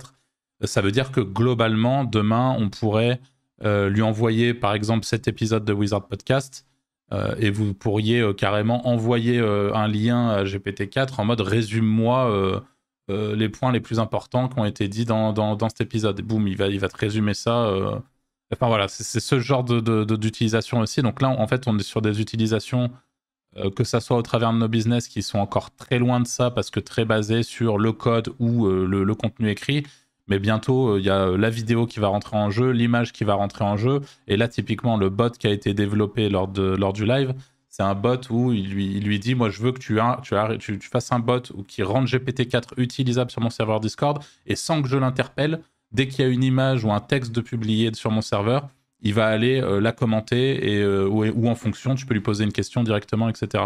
euh, 0.62 0.66
ça 0.66 0.80
veut 0.80 0.90
dire 0.90 1.12
que 1.12 1.20
globalement, 1.20 2.04
demain, 2.04 2.56
on 2.58 2.70
pourrait 2.70 3.20
lui 3.62 4.02
envoyer, 4.02 4.54
par 4.54 4.74
exemple, 4.74 5.04
cet 5.04 5.28
épisode 5.28 5.64
de 5.64 5.72
Wizard 5.72 6.08
Podcast. 6.08 6.66
Et 7.38 7.50
vous 7.50 7.74
pourriez 7.74 8.24
carrément 8.36 8.88
envoyer 8.88 9.38
un 9.38 9.86
lien 9.86 10.30
à 10.30 10.44
GPT-4 10.44 11.20
en 11.20 11.24
mode 11.24 11.42
résume-moi 11.42 12.60
euh, 13.10 13.34
les 13.34 13.48
points 13.48 13.72
les 13.72 13.80
plus 13.80 13.98
importants 13.98 14.48
qui 14.48 14.58
ont 14.58 14.64
été 14.64 14.88
dits 14.88 15.04
dans, 15.04 15.32
dans, 15.32 15.68
cet 15.68 15.80
épisode. 15.80 16.20
boum, 16.22 16.46
il 16.46 16.56
va, 16.56 16.68
il 16.68 16.78
va 16.78 16.88
te 16.88 16.96
résumer 16.96 17.34
ça. 17.34 17.66
Euh, 17.66 17.98
Enfin 18.52 18.66
voilà, 18.66 18.86
c'est 18.86 19.18
ce 19.18 19.40
genre 19.40 19.64
d'utilisation 19.64 20.76
de, 20.76 20.82
aussi. 20.82 21.00
Donc 21.00 21.22
là, 21.22 21.30
en 21.30 21.46
fait, 21.46 21.66
on 21.66 21.78
est 21.78 21.82
sur 21.82 22.02
des 22.02 22.20
utilisations, 22.20 22.90
euh, 23.56 23.70
que 23.70 23.82
ça 23.82 23.98
soit 23.98 24.18
au 24.18 24.20
travers 24.20 24.52
de 24.52 24.58
nos 24.58 24.68
business, 24.68 25.08
qui 25.08 25.22
sont 25.22 25.38
encore 25.38 25.74
très 25.74 25.98
loin 25.98 26.20
de 26.20 26.26
ça, 26.26 26.50
parce 26.50 26.68
que 26.68 26.78
très 26.78 27.06
basées 27.06 27.44
sur 27.44 27.78
le 27.78 27.92
code 27.92 28.34
ou 28.40 28.66
euh, 28.66 28.84
le, 28.84 29.14
contenu 29.14 29.48
écrit. 29.48 29.86
Mais 30.32 30.38
bientôt, 30.38 30.96
il 30.96 31.04
y 31.04 31.10
a 31.10 31.26
la 31.26 31.50
vidéo 31.50 31.84
qui 31.84 32.00
va 32.00 32.08
rentrer 32.08 32.38
en 32.38 32.48
jeu, 32.48 32.70
l'image 32.70 33.12
qui 33.12 33.22
va 33.22 33.34
rentrer 33.34 33.64
en 33.64 33.76
jeu. 33.76 34.00
Et 34.28 34.38
là, 34.38 34.48
typiquement, 34.48 34.96
le 34.96 35.10
bot 35.10 35.28
qui 35.28 35.46
a 35.46 35.50
été 35.50 35.74
développé 35.74 36.30
lors, 36.30 36.48
du 36.48 37.04
live, 37.04 37.34
c'est 37.68 37.82
un 37.82 37.94
bot 37.94 38.16
où 38.30 38.50
il 38.50 38.70
lui, 38.70 39.18
dit 39.18 39.34
Moi, 39.34 39.50
je 39.50 39.60
veux 39.60 39.72
que 39.72 39.78
tu, 39.78 40.00
tu, 40.58 40.78
tu, 40.78 40.88
fasses 40.88 41.12
un 41.12 41.18
bot 41.18 41.42
qui 41.68 41.82
rende 41.82 42.06
GPT-4 42.06 42.78
utilisable 42.78 43.30
sur 43.30 43.42
mon 43.42 43.50
serveur 43.50 43.78
Discord. 43.78 44.22
Et 44.46 44.56
sans 44.56 44.80
que 44.80 44.88
je 44.88 44.96
l'interpelle, 44.96 45.60
dès 45.92 46.08
qu'il 46.08 46.24
y 46.24 46.26
a 46.26 46.30
une 46.30 46.44
image 46.44 46.82
ou 46.82 46.92
un 46.92 47.00
texte 47.00 47.32
de 47.32 47.42
publié 47.42 47.92
sur 47.92 48.10
mon 48.10 48.22
serveur, 48.22 48.70
il 49.02 49.12
va 49.12 49.26
aller 49.26 49.60
euh, 49.60 49.82
la 49.82 49.92
commenter 49.92 50.60
euh, 50.82 51.06
ou, 51.10 51.46
en 51.46 51.54
fonction, 51.54 51.94
tu 51.94 52.06
peux 52.06 52.14
lui 52.14 52.22
poser 52.22 52.44
une 52.44 52.52
question 52.52 52.82
directement, 52.82 53.28
etc. 53.28 53.64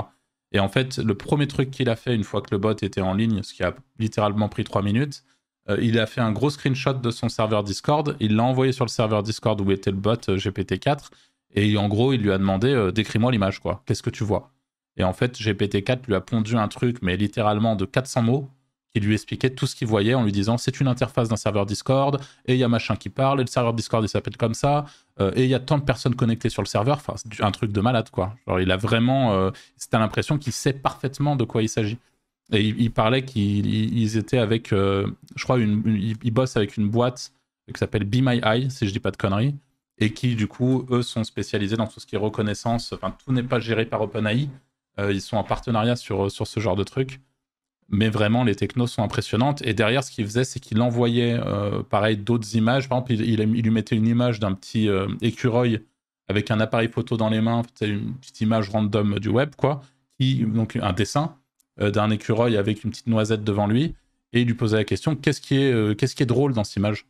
Et 0.51 0.59
en 0.59 0.69
fait, 0.69 0.99
le 0.99 1.15
premier 1.15 1.47
truc 1.47 1.71
qu'il 1.71 1.89
a 1.89 1.95
fait 1.95 2.17
une 2.17 2.25
fois 2.25 2.43
que 2.43 2.49
le 2.51 2.59
bot 2.59 2.73
était 2.73 3.03
en 3.03 3.15
ligne, 3.15 3.45
ce 3.45 3.55
qui 3.55 3.63
a 3.63 3.73
littéralement 4.01 4.49
pris 4.49 4.65
trois 4.65 4.83
minutes, 4.83 5.23
euh, 5.69 5.79
il 5.81 5.99
a 5.99 6.07
fait 6.07 6.21
un 6.21 6.33
gros 6.33 6.51
screenshot 6.51 6.95
de 6.95 7.11
son 7.11 7.29
serveur 7.29 7.65
Discord, 7.65 8.17
il 8.21 8.37
l'a 8.37 8.45
envoyé 8.45 8.73
sur 8.73 8.85
le 8.85 8.91
serveur 8.91 9.23
Discord 9.23 9.61
où 9.61 9.71
était 9.71 9.91
le 9.91 9.97
bot 9.97 10.15
GPT-4 10.15 11.11
et 11.57 11.77
en 11.79 11.89
gros, 11.89 12.13
il 12.13 12.21
lui 12.21 12.31
a 12.31 12.39
demandé 12.39 12.69
euh, 12.69 12.93
décris-moi 12.93 13.33
l'image, 13.33 13.61
quoi. 13.61 13.83
Qu'est-ce 13.87 14.03
que 14.03 14.11
tu 14.11 14.25
vois? 14.25 14.53
Et 14.99 15.05
en 15.05 15.13
fait, 15.13 15.39
GPT-4 15.39 16.07
lui 16.07 16.15
a 16.15 16.21
pondu 16.21 16.57
un 16.57 16.69
truc, 16.69 16.99
mais 17.03 17.17
littéralement 17.17 17.77
de 17.77 17.85
400 17.87 18.23
mots, 18.23 18.51
qui 18.95 19.01
lui 19.01 19.15
expliquait 19.15 19.51
tout 19.51 19.67
ce 19.67 19.75
qu'il 19.75 19.87
voyait 19.87 20.15
en 20.15 20.23
lui 20.23 20.33
disant 20.33 20.57
c'est 20.57 20.81
une 20.81 20.89
interface 20.89 21.29
d'un 21.29 21.37
serveur 21.37 21.67
Discord, 21.67 22.21
et 22.47 22.55
il 22.55 22.59
y 22.59 22.65
a 22.65 22.69
machin 22.69 22.97
qui 22.97 23.09
parle, 23.09 23.41
et 23.41 23.45
le 23.45 23.49
serveur 23.49 23.75
Discord 23.75 24.05
il 24.05 24.09
s'appelle 24.09 24.37
comme 24.37 24.55
ça, 24.55 24.87
euh, 25.21 25.33
et 25.35 25.45
il 25.45 25.51
y 25.51 25.55
a 25.55 25.61
tant 25.61 25.79
de 25.79 25.85
personnes 25.85 26.15
connectées 26.15 26.51
sur 26.51 26.63
le 26.63 26.67
serveur. 26.67 26.97
Enfin, 26.97 27.15
c'est 27.17 27.43
un 27.43 27.51
truc 27.51 27.73
de 27.73 27.81
malade, 27.81 28.11
quoi. 28.11 28.35
Genre, 28.47 28.61
il 28.61 28.71
a 28.71 28.77
vraiment. 28.77 29.33
Euh, 29.33 29.51
C'était 29.77 29.99
l'impression 29.99 30.39
qu'il 30.39 30.53
sait 30.53 30.75
parfaitement 30.75 31.37
de 31.37 31.45
quoi 31.45 31.63
il 31.63 31.69
s'agit. 31.69 31.99
Et 32.53 32.61
il, 32.61 32.93
parlait 32.93 33.25
qu'ils 33.25 34.17
étaient 34.17 34.39
avec, 34.39 34.71
je 34.71 35.43
crois, 35.43 35.59
une, 35.59 35.83
ils 36.23 36.31
bossent 36.31 36.57
avec 36.57 36.77
une 36.77 36.89
boîte 36.89 37.33
qui 37.73 37.79
s'appelle 37.79 38.05
Be 38.05 38.17
My 38.23 38.41
Eye, 38.45 38.71
si 38.71 38.87
je 38.87 38.93
dis 38.93 39.01
pas 39.01 39.11
de 39.11 39.17
conneries, 39.17 39.55
et 39.99 40.13
qui, 40.13 40.37
du 40.37 40.47
coup, 40.47 40.87
eux, 40.91 41.03
sont 41.03 41.25
spécialisés 41.25 41.77
dans 41.77 41.87
tout 41.87 42.01
ce 42.01 42.07
qui 42.07 42.15
est 42.15 42.19
reconnaissance. 42.19 42.93
Enfin, 42.93 43.17
tout 43.25 43.33
n'est 43.33 43.43
pas 43.43 43.59
géré 43.59 43.87
par 43.87 44.03
OpenAI. 44.03 44.49
Euh, 44.99 45.13
ils 45.13 45.21
sont 45.21 45.37
en 45.37 45.45
partenariat 45.45 45.97
sur, 45.97 46.31
sur 46.31 46.47
ce 46.47 46.61
genre 46.61 46.77
de 46.77 46.85
trucs. 46.85 47.21
Mais 47.89 48.09
vraiment, 48.09 48.45
les 48.45 48.55
technos 48.55 48.89
sont 48.89 49.03
impressionnantes. 49.03 49.63
Et 49.63 49.73
derrière, 49.73 50.05
ce 50.05 50.11
qu'il 50.11 50.25
faisait, 50.25 50.45
c'est 50.45 50.61
qu'il 50.61 50.81
envoyait, 50.81 51.35
euh, 51.35 51.83
pareil, 51.83 52.17
d'autres 52.17 52.57
images. 52.57 52.89
Par 52.89 52.99
exemple, 52.99 53.13
il, 53.13 53.41
lui 53.41 53.71
mettait 53.71 53.97
une 53.97 54.07
image 54.07 54.41
d'un 54.41 54.53
petit 54.53 54.89
euh, 54.89 55.09
écureuil 55.23 55.81
avec 56.29 56.51
un 56.51 56.61
appareil 56.61 56.89
photo 56.89 57.17
dans 57.17 57.31
les 57.31 57.41
mains, 57.41 57.63
une 57.81 58.15
petite 58.15 58.41
image 58.41 58.69
random 58.69 59.19
du 59.19 59.29
web, 59.29 59.55
quoi. 59.57 59.83
Qui, 60.19 60.45
donc, 60.45 60.77
un 60.77 60.93
dessin 60.93 61.37
d'un 61.79 62.11
écureuil 62.11 62.57
avec 62.57 62.85
une 62.85 62.91
petite 62.91 63.07
noisette 63.07 63.45
devant 63.45 63.67
lui. 63.67 63.95
Et 64.33 64.41
il 64.41 64.47
lui 64.47 64.55
posait 64.55 64.77
la 64.77 64.85
question 64.85 65.15
qu'est-ce 65.15 65.41
qui, 65.41 65.57
est, 65.57 65.99
qu'est-ce 65.99 66.15
qui 66.17 66.23
est 66.23 66.27
drôle 66.27 66.53
dans 66.53 66.65
cette 66.65 66.77
image? 66.77 67.07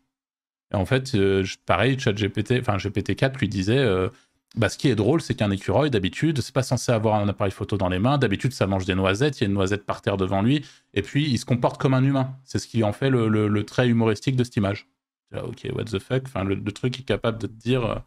Et 0.73 0.77
en 0.77 0.85
fait, 0.85 1.15
euh, 1.15 1.45
pareil, 1.65 1.99
ChatGPT, 1.99 2.55
enfin 2.61 2.77
GPT-4 2.77 3.39
lui 3.39 3.49
disait 3.49 3.79
euh, 3.79 4.09
bah, 4.57 4.69
ce 4.69 4.79
qui 4.79 4.89
est 4.89 4.95
drôle, 4.95 5.21
c'est 5.21 5.35
qu'un 5.35 5.51
écureuil, 5.51 5.91
d'habitude, 5.91 6.41
c'est 6.41 6.55
pas 6.55 6.63
censé 6.63 6.91
avoir 6.93 7.17
un 7.17 7.29
appareil 7.29 7.53
photo 7.53 7.77
dans 7.77 7.89
les 7.89 7.99
mains. 7.99 8.19
D'habitude, 8.19 8.53
ça 8.53 8.67
mange 8.67 8.85
des 8.85 8.95
noisettes, 8.95 9.41
il 9.41 9.43
y 9.43 9.45
a 9.45 9.49
une 9.49 9.55
noisette 9.55 9.85
par 9.85 10.03
terre 10.03 10.17
devant 10.17 10.43
lui, 10.43 10.65
et 10.95 11.03
puis 11.03 11.29
il 11.29 11.39
se 11.39 11.45
comporte 11.45 11.81
comme 11.81 11.95
un 11.95 12.03
humain. 12.03 12.37
C'est 12.45 12.59
ce 12.59 12.67
qui 12.67 12.83
en 12.83 12.93
fait 12.93 13.11
le, 13.11 13.65
trait 13.65 13.89
humoristique 13.89 14.37
de 14.37 14.45
cette 14.45 14.57
image. 14.57 14.89
ok, 15.35 15.69
what 15.75 15.85
the 15.85 15.99
fuck? 15.99 16.23
Enfin, 16.27 16.45
le, 16.45 16.73
truc 16.73 16.99
est 16.99 17.05
capable 17.05 17.39
de 17.39 17.47
te 17.47 17.53
dire. 17.53 18.03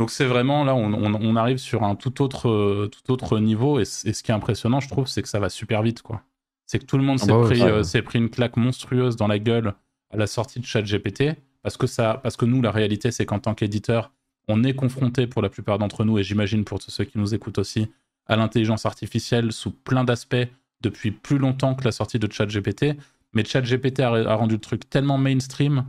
Euh, 0.00 0.02
donc 0.02 0.10
c'est 0.10 0.24
vraiment 0.24 0.64
là, 0.64 0.74
on, 0.74 0.92
on, 0.94 1.36
arrive 1.36 1.58
sur 1.58 1.82
un 1.82 1.94
tout 1.94 2.22
autre, 2.22 2.88
tout 2.88 3.12
autre 3.12 3.38
niveau, 3.38 3.78
et, 3.78 3.84
ce 3.84 4.22
qui 4.22 4.30
est 4.30 4.34
impressionnant, 4.34 4.80
je 4.80 4.88
trouve, 4.88 5.06
c'est 5.06 5.22
que 5.22 5.28
ça 5.28 5.38
va 5.38 5.48
super 5.48 5.82
vite, 5.82 6.02
quoi. 6.02 6.22
C'est 6.66 6.78
que 6.78 6.84
tout 6.84 6.96
le 6.96 7.02
monde 7.02 7.18
ah 7.22 7.26
bah 7.26 7.82
s'est 7.82 8.00
pris, 8.00 8.02
pris 8.02 8.18
une 8.20 8.30
claque 8.30 8.56
monstrueuse 8.56 9.16
dans 9.16 9.26
la 9.26 9.38
gueule 9.38 9.74
à 10.10 10.16
la 10.16 10.26
sortie 10.26 10.60
de 10.60 10.64
ChatGPT 10.64 11.34
parce 11.62 11.76
que, 11.76 11.86
ça, 11.86 12.20
parce 12.22 12.36
que 12.36 12.44
nous, 12.44 12.62
la 12.62 12.70
réalité, 12.70 13.10
c'est 13.10 13.26
qu'en 13.26 13.38
tant 13.38 13.54
qu'éditeur, 13.54 14.12
on 14.48 14.64
est 14.64 14.74
confronté 14.74 15.26
pour 15.26 15.42
la 15.42 15.48
plupart 15.48 15.78
d'entre 15.78 16.04
nous, 16.04 16.18
et 16.18 16.22
j'imagine 16.22 16.64
pour 16.64 16.78
tous 16.78 16.90
ceux 16.90 17.04
qui 17.04 17.18
nous 17.18 17.34
écoutent 17.34 17.58
aussi, 17.58 17.88
à 18.26 18.36
l'intelligence 18.36 18.86
artificielle 18.86 19.52
sous 19.52 19.72
plein 19.72 20.04
d'aspects 20.04 20.48
depuis 20.80 21.10
plus 21.10 21.38
longtemps 21.38 21.74
que 21.74 21.84
la 21.84 21.92
sortie 21.92 22.18
de 22.18 22.30
ChatGPT. 22.30 22.96
Mais 23.32 23.44
ChatGPT 23.44 24.00
a, 24.00 24.12
a 24.12 24.34
rendu 24.34 24.54
le 24.54 24.60
truc 24.60 24.88
tellement 24.88 25.18
mainstream 25.18 25.84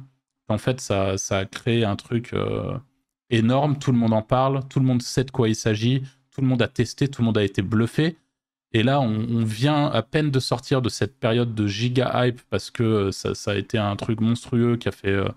qu'en 0.47 0.57
fait, 0.57 0.81
ça, 0.81 1.17
ça, 1.17 1.39
a 1.39 1.45
créé 1.45 1.85
un 1.85 1.95
truc 1.95 2.33
euh, 2.33 2.73
énorme. 3.31 3.77
Tout 3.79 3.91
le 3.91 3.97
monde 3.97 4.13
en 4.13 4.21
parle, 4.21 4.61
tout 4.69 4.79
le 4.79 4.85
monde 4.85 5.01
sait 5.01 5.23
de 5.23 5.31
quoi 5.31 5.49
il 5.49 5.55
s'agit, 5.55 6.03
tout 6.31 6.41
le 6.41 6.47
monde 6.47 6.61
a 6.61 6.67
testé, 6.67 7.07
tout 7.07 7.21
le 7.21 7.25
monde 7.25 7.37
a 7.37 7.43
été 7.43 7.61
bluffé. 7.61 8.17
Et 8.73 8.83
là, 8.83 9.01
on, 9.01 9.43
vient 9.43 9.87
à 9.87 10.01
peine 10.01 10.31
de 10.31 10.39
sortir 10.39 10.81
de 10.81 10.87
cette 10.87 11.19
période 11.19 11.53
de 11.53 11.67
giga 11.67 12.25
hype 12.25 12.41
parce 12.49 12.71
que 12.71 13.11
ça, 13.11 13.35
ça 13.35 13.51
a 13.51 13.55
été 13.55 13.77
un 13.77 13.95
truc 13.97 14.21
monstrueux 14.21 14.77
qui 14.77 14.87
a 14.87 14.91
fait. 14.91 15.09
Euh, 15.09 15.27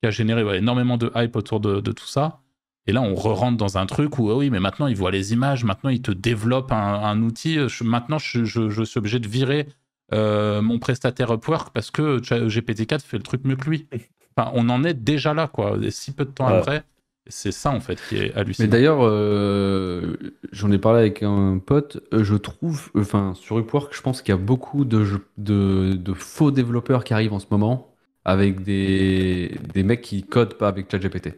qui 0.00 0.06
a 0.06 0.10
généré 0.10 0.56
énormément 0.56 0.96
de 0.96 1.10
hype 1.14 1.36
autour 1.36 1.60
de, 1.60 1.80
tout 1.92 2.06
ça. 2.06 2.40
Et 2.86 2.92
là, 2.92 3.02
on 3.02 3.14
re-rentre 3.14 3.56
dans 3.56 3.78
un 3.78 3.86
truc 3.86 4.18
où, 4.18 4.30
oh 4.30 4.38
oui, 4.38 4.50
mais 4.50 4.60
maintenant, 4.60 4.86
il 4.86 4.96
voit 4.96 5.10
les 5.10 5.32
images, 5.32 5.64
maintenant, 5.64 5.90
il 5.90 6.02
te 6.02 6.12
développe 6.12 6.70
un, 6.70 7.20
outil. 7.22 7.58
maintenant, 7.82 8.18
je, 8.18 8.84
suis 8.84 8.98
obligé 8.98 9.18
de 9.18 9.28
virer 9.28 9.66
euh, 10.12 10.62
mon 10.62 10.78
prestataire 10.78 11.32
Upwork 11.32 11.72
parce 11.72 11.90
que 11.90 12.20
GPT-4 12.20 13.00
fait 13.00 13.16
le 13.16 13.22
truc 13.22 13.44
mieux 13.44 13.56
que 13.56 13.68
lui. 13.68 13.86
Enfin, 14.38 14.50
on 14.52 14.68
en 14.68 14.84
est 14.84 14.92
déjà 14.92 15.32
là, 15.32 15.48
quoi. 15.48 15.78
Et 15.80 15.90
si 15.90 16.12
peu 16.12 16.26
de 16.26 16.30
temps 16.30 16.46
après, 16.46 16.84
c'est 17.28 17.52
ça, 17.52 17.70
en 17.70 17.80
fait, 17.80 17.98
qui 18.08 18.16
est 18.16 18.34
hallucinant. 18.34 18.66
Mais 18.66 18.70
d'ailleurs, 18.70 18.98
euh, 19.02 20.16
j'en 20.52 20.70
ai 20.70 20.78
parlé 20.78 21.00
avec 21.00 21.22
un 21.22 21.58
pote, 21.58 21.98
euh, 22.12 22.22
je 22.22 22.36
trouve, 22.36 22.90
enfin, 22.94 23.34
sur 23.34 23.58
Upwork, 23.58 23.94
je 23.94 24.02
pense 24.02 24.22
qu'il 24.22 24.32
y 24.32 24.38
a 24.38 24.40
beaucoup 24.40 24.84
de, 24.84 25.04
de 25.36 26.14
faux 26.14 26.50
développeurs 26.50 27.04
qui 27.04 27.14
arrivent 27.14 27.32
en 27.32 27.40
ce 27.40 27.46
moment 27.50 27.92
avec 28.24 28.62
des, 28.62 29.56
des 29.72 29.84
mecs 29.84 30.02
qui 30.02 30.24
codent 30.24 30.54
pas 30.54 30.66
avec 30.68 30.90
ChatGPT. 30.90 31.34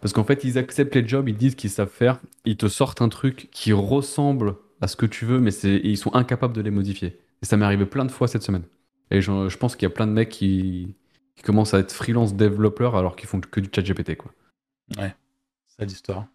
Parce 0.00 0.12
qu'en 0.12 0.24
fait, 0.24 0.44
ils 0.44 0.56
acceptent 0.56 0.94
les 0.94 1.06
jobs, 1.06 1.28
ils 1.28 1.36
disent 1.36 1.56
qu'ils 1.56 1.70
savent 1.70 1.90
faire, 1.90 2.20
ils 2.44 2.56
te 2.56 2.68
sortent 2.68 3.02
un 3.02 3.08
truc 3.08 3.48
qui 3.50 3.72
ressemble 3.72 4.54
à 4.80 4.86
ce 4.86 4.96
que 4.96 5.04
tu 5.04 5.24
veux, 5.24 5.40
mais 5.40 5.52
ils 5.52 5.98
sont 5.98 6.14
incapables 6.14 6.54
de 6.54 6.62
les 6.62 6.70
modifier. 6.70 7.18
Et 7.42 7.46
ça 7.46 7.56
m'est 7.56 7.64
arrivé 7.64 7.86
plein 7.86 8.04
de 8.04 8.10
fois 8.10 8.28
cette 8.28 8.42
semaine. 8.42 8.62
Et 9.10 9.20
je, 9.20 9.56
pense 9.56 9.74
qu'il 9.74 9.82
y 9.88 9.90
a 9.90 9.94
plein 9.94 10.06
de 10.06 10.12
mecs 10.12 10.28
qui, 10.28 10.94
qui, 11.36 11.42
commencent 11.42 11.74
à 11.74 11.80
être 11.80 11.92
freelance 11.92 12.34
développeurs 12.34 12.96
alors 12.96 13.16
qu'ils 13.16 13.28
font 13.28 13.40
que 13.40 13.60
du 13.60 13.68
ChatGPT. 13.74 14.16
Quoi. 14.16 14.32
Ouais, 14.98 15.14
c'est 15.68 15.84
l'histoire. 15.84 16.26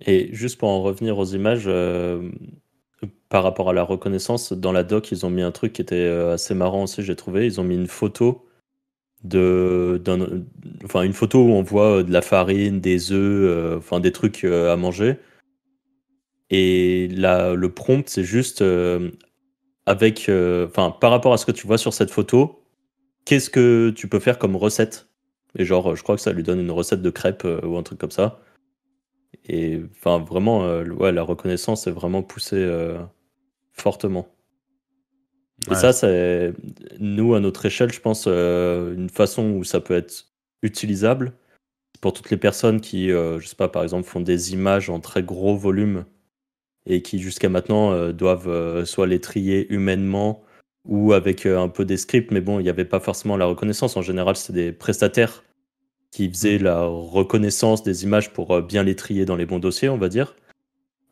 Et 0.00 0.28
juste 0.32 0.58
pour 0.58 0.68
en 0.68 0.82
revenir 0.82 1.18
aux 1.18 1.26
images, 1.26 1.64
euh, 1.66 2.30
par 3.28 3.42
rapport 3.44 3.70
à 3.70 3.72
la 3.72 3.82
reconnaissance, 3.82 4.52
dans 4.52 4.72
la 4.72 4.82
doc, 4.82 5.12
ils 5.12 5.24
ont 5.24 5.30
mis 5.30 5.42
un 5.42 5.52
truc 5.52 5.72
qui 5.72 5.82
était 5.82 5.94
euh, 5.94 6.34
assez 6.34 6.54
marrant 6.54 6.84
aussi, 6.84 7.02
j'ai 7.02 7.16
trouvé. 7.16 7.46
Ils 7.46 7.60
ont 7.60 7.64
mis 7.64 7.76
une 7.76 7.86
photo 7.86 8.46
de, 9.22 10.02
une 10.94 11.12
photo 11.12 11.44
où 11.44 11.50
on 11.52 11.62
voit 11.62 11.98
euh, 11.98 12.02
de 12.02 12.12
la 12.12 12.22
farine, 12.22 12.80
des 12.80 13.12
œufs, 13.12 13.78
enfin 13.78 14.00
des 14.00 14.12
trucs 14.12 14.44
à 14.44 14.76
manger. 14.76 15.16
Et 16.50 17.08
là, 17.08 17.54
le 17.54 17.72
prompt, 17.72 18.08
c'est 18.08 18.24
juste 18.24 18.62
avec, 19.86 20.30
enfin 20.30 20.90
par 20.90 21.10
rapport 21.10 21.32
à 21.32 21.38
ce 21.38 21.46
que 21.46 21.52
tu 21.52 21.66
vois 21.66 21.78
sur 21.78 21.94
cette 21.94 22.10
photo, 22.10 22.62
qu'est-ce 23.24 23.50
que 23.50 23.90
tu 23.90 24.08
peux 24.08 24.20
faire 24.20 24.38
comme 24.38 24.56
recette? 24.56 25.08
Et 25.56 25.64
genre, 25.64 25.94
je 25.94 26.02
crois 26.02 26.16
que 26.16 26.22
ça 26.22 26.32
lui 26.32 26.42
donne 26.42 26.60
une 26.60 26.70
recette 26.70 27.02
de 27.02 27.10
crêpes 27.10 27.46
ou 27.62 27.76
un 27.76 27.82
truc 27.82 27.98
comme 27.98 28.10
ça. 28.10 28.40
Et 29.46 29.82
enfin, 29.92 30.18
vraiment, 30.18 30.64
euh, 30.64 30.84
ouais, 30.88 31.12
la 31.12 31.22
reconnaissance 31.22 31.86
est 31.86 31.90
vraiment 31.90 32.22
poussée 32.22 32.56
euh, 32.56 32.98
fortement. 33.72 34.28
Et 35.70 35.74
ça, 35.74 35.92
c'est 35.92 36.52
nous, 36.98 37.34
à 37.34 37.40
notre 37.40 37.64
échelle, 37.64 37.92
je 37.92 38.00
pense, 38.00 38.24
euh, 38.26 38.94
une 38.94 39.08
façon 39.08 39.50
où 39.52 39.64
ça 39.64 39.80
peut 39.80 39.94
être 39.94 40.26
utilisable 40.62 41.32
pour 42.00 42.12
toutes 42.12 42.30
les 42.30 42.36
personnes 42.36 42.80
qui, 42.80 43.08
je 43.08 43.40
sais 43.46 43.56
pas, 43.56 43.68
par 43.68 43.82
exemple, 43.82 44.06
font 44.06 44.20
des 44.20 44.52
images 44.52 44.90
en 44.90 45.00
très 45.00 45.22
gros 45.22 45.56
volume 45.56 46.04
et 46.84 47.00
qui, 47.00 47.18
jusqu'à 47.18 47.48
maintenant, 47.48 48.10
doivent 48.12 48.84
soit 48.84 49.06
les 49.06 49.20
trier 49.20 49.72
humainement 49.72 50.42
ou 50.84 51.12
avec 51.12 51.46
un 51.46 51.68
peu 51.68 51.84
des 51.84 51.96
scripts, 51.96 52.30
mais 52.30 52.40
bon, 52.40 52.60
il 52.60 52.64
n'y 52.64 52.68
avait 52.68 52.84
pas 52.84 53.00
forcément 53.00 53.36
la 53.36 53.46
reconnaissance. 53.46 53.96
En 53.96 54.02
général, 54.02 54.36
c'est 54.36 54.52
des 54.52 54.72
prestataires 54.72 55.42
qui 56.10 56.28
faisait 56.28 56.58
la 56.58 56.84
reconnaissance 56.84 57.82
des 57.82 58.04
images 58.04 58.32
pour 58.32 58.52
euh, 58.52 58.62
bien 58.62 58.84
les 58.84 58.94
trier 58.94 59.24
dans 59.24 59.34
les 59.34 59.46
bons 59.46 59.58
dossiers, 59.58 59.88
on 59.88 59.98
va 59.98 60.08
dire. 60.08 60.36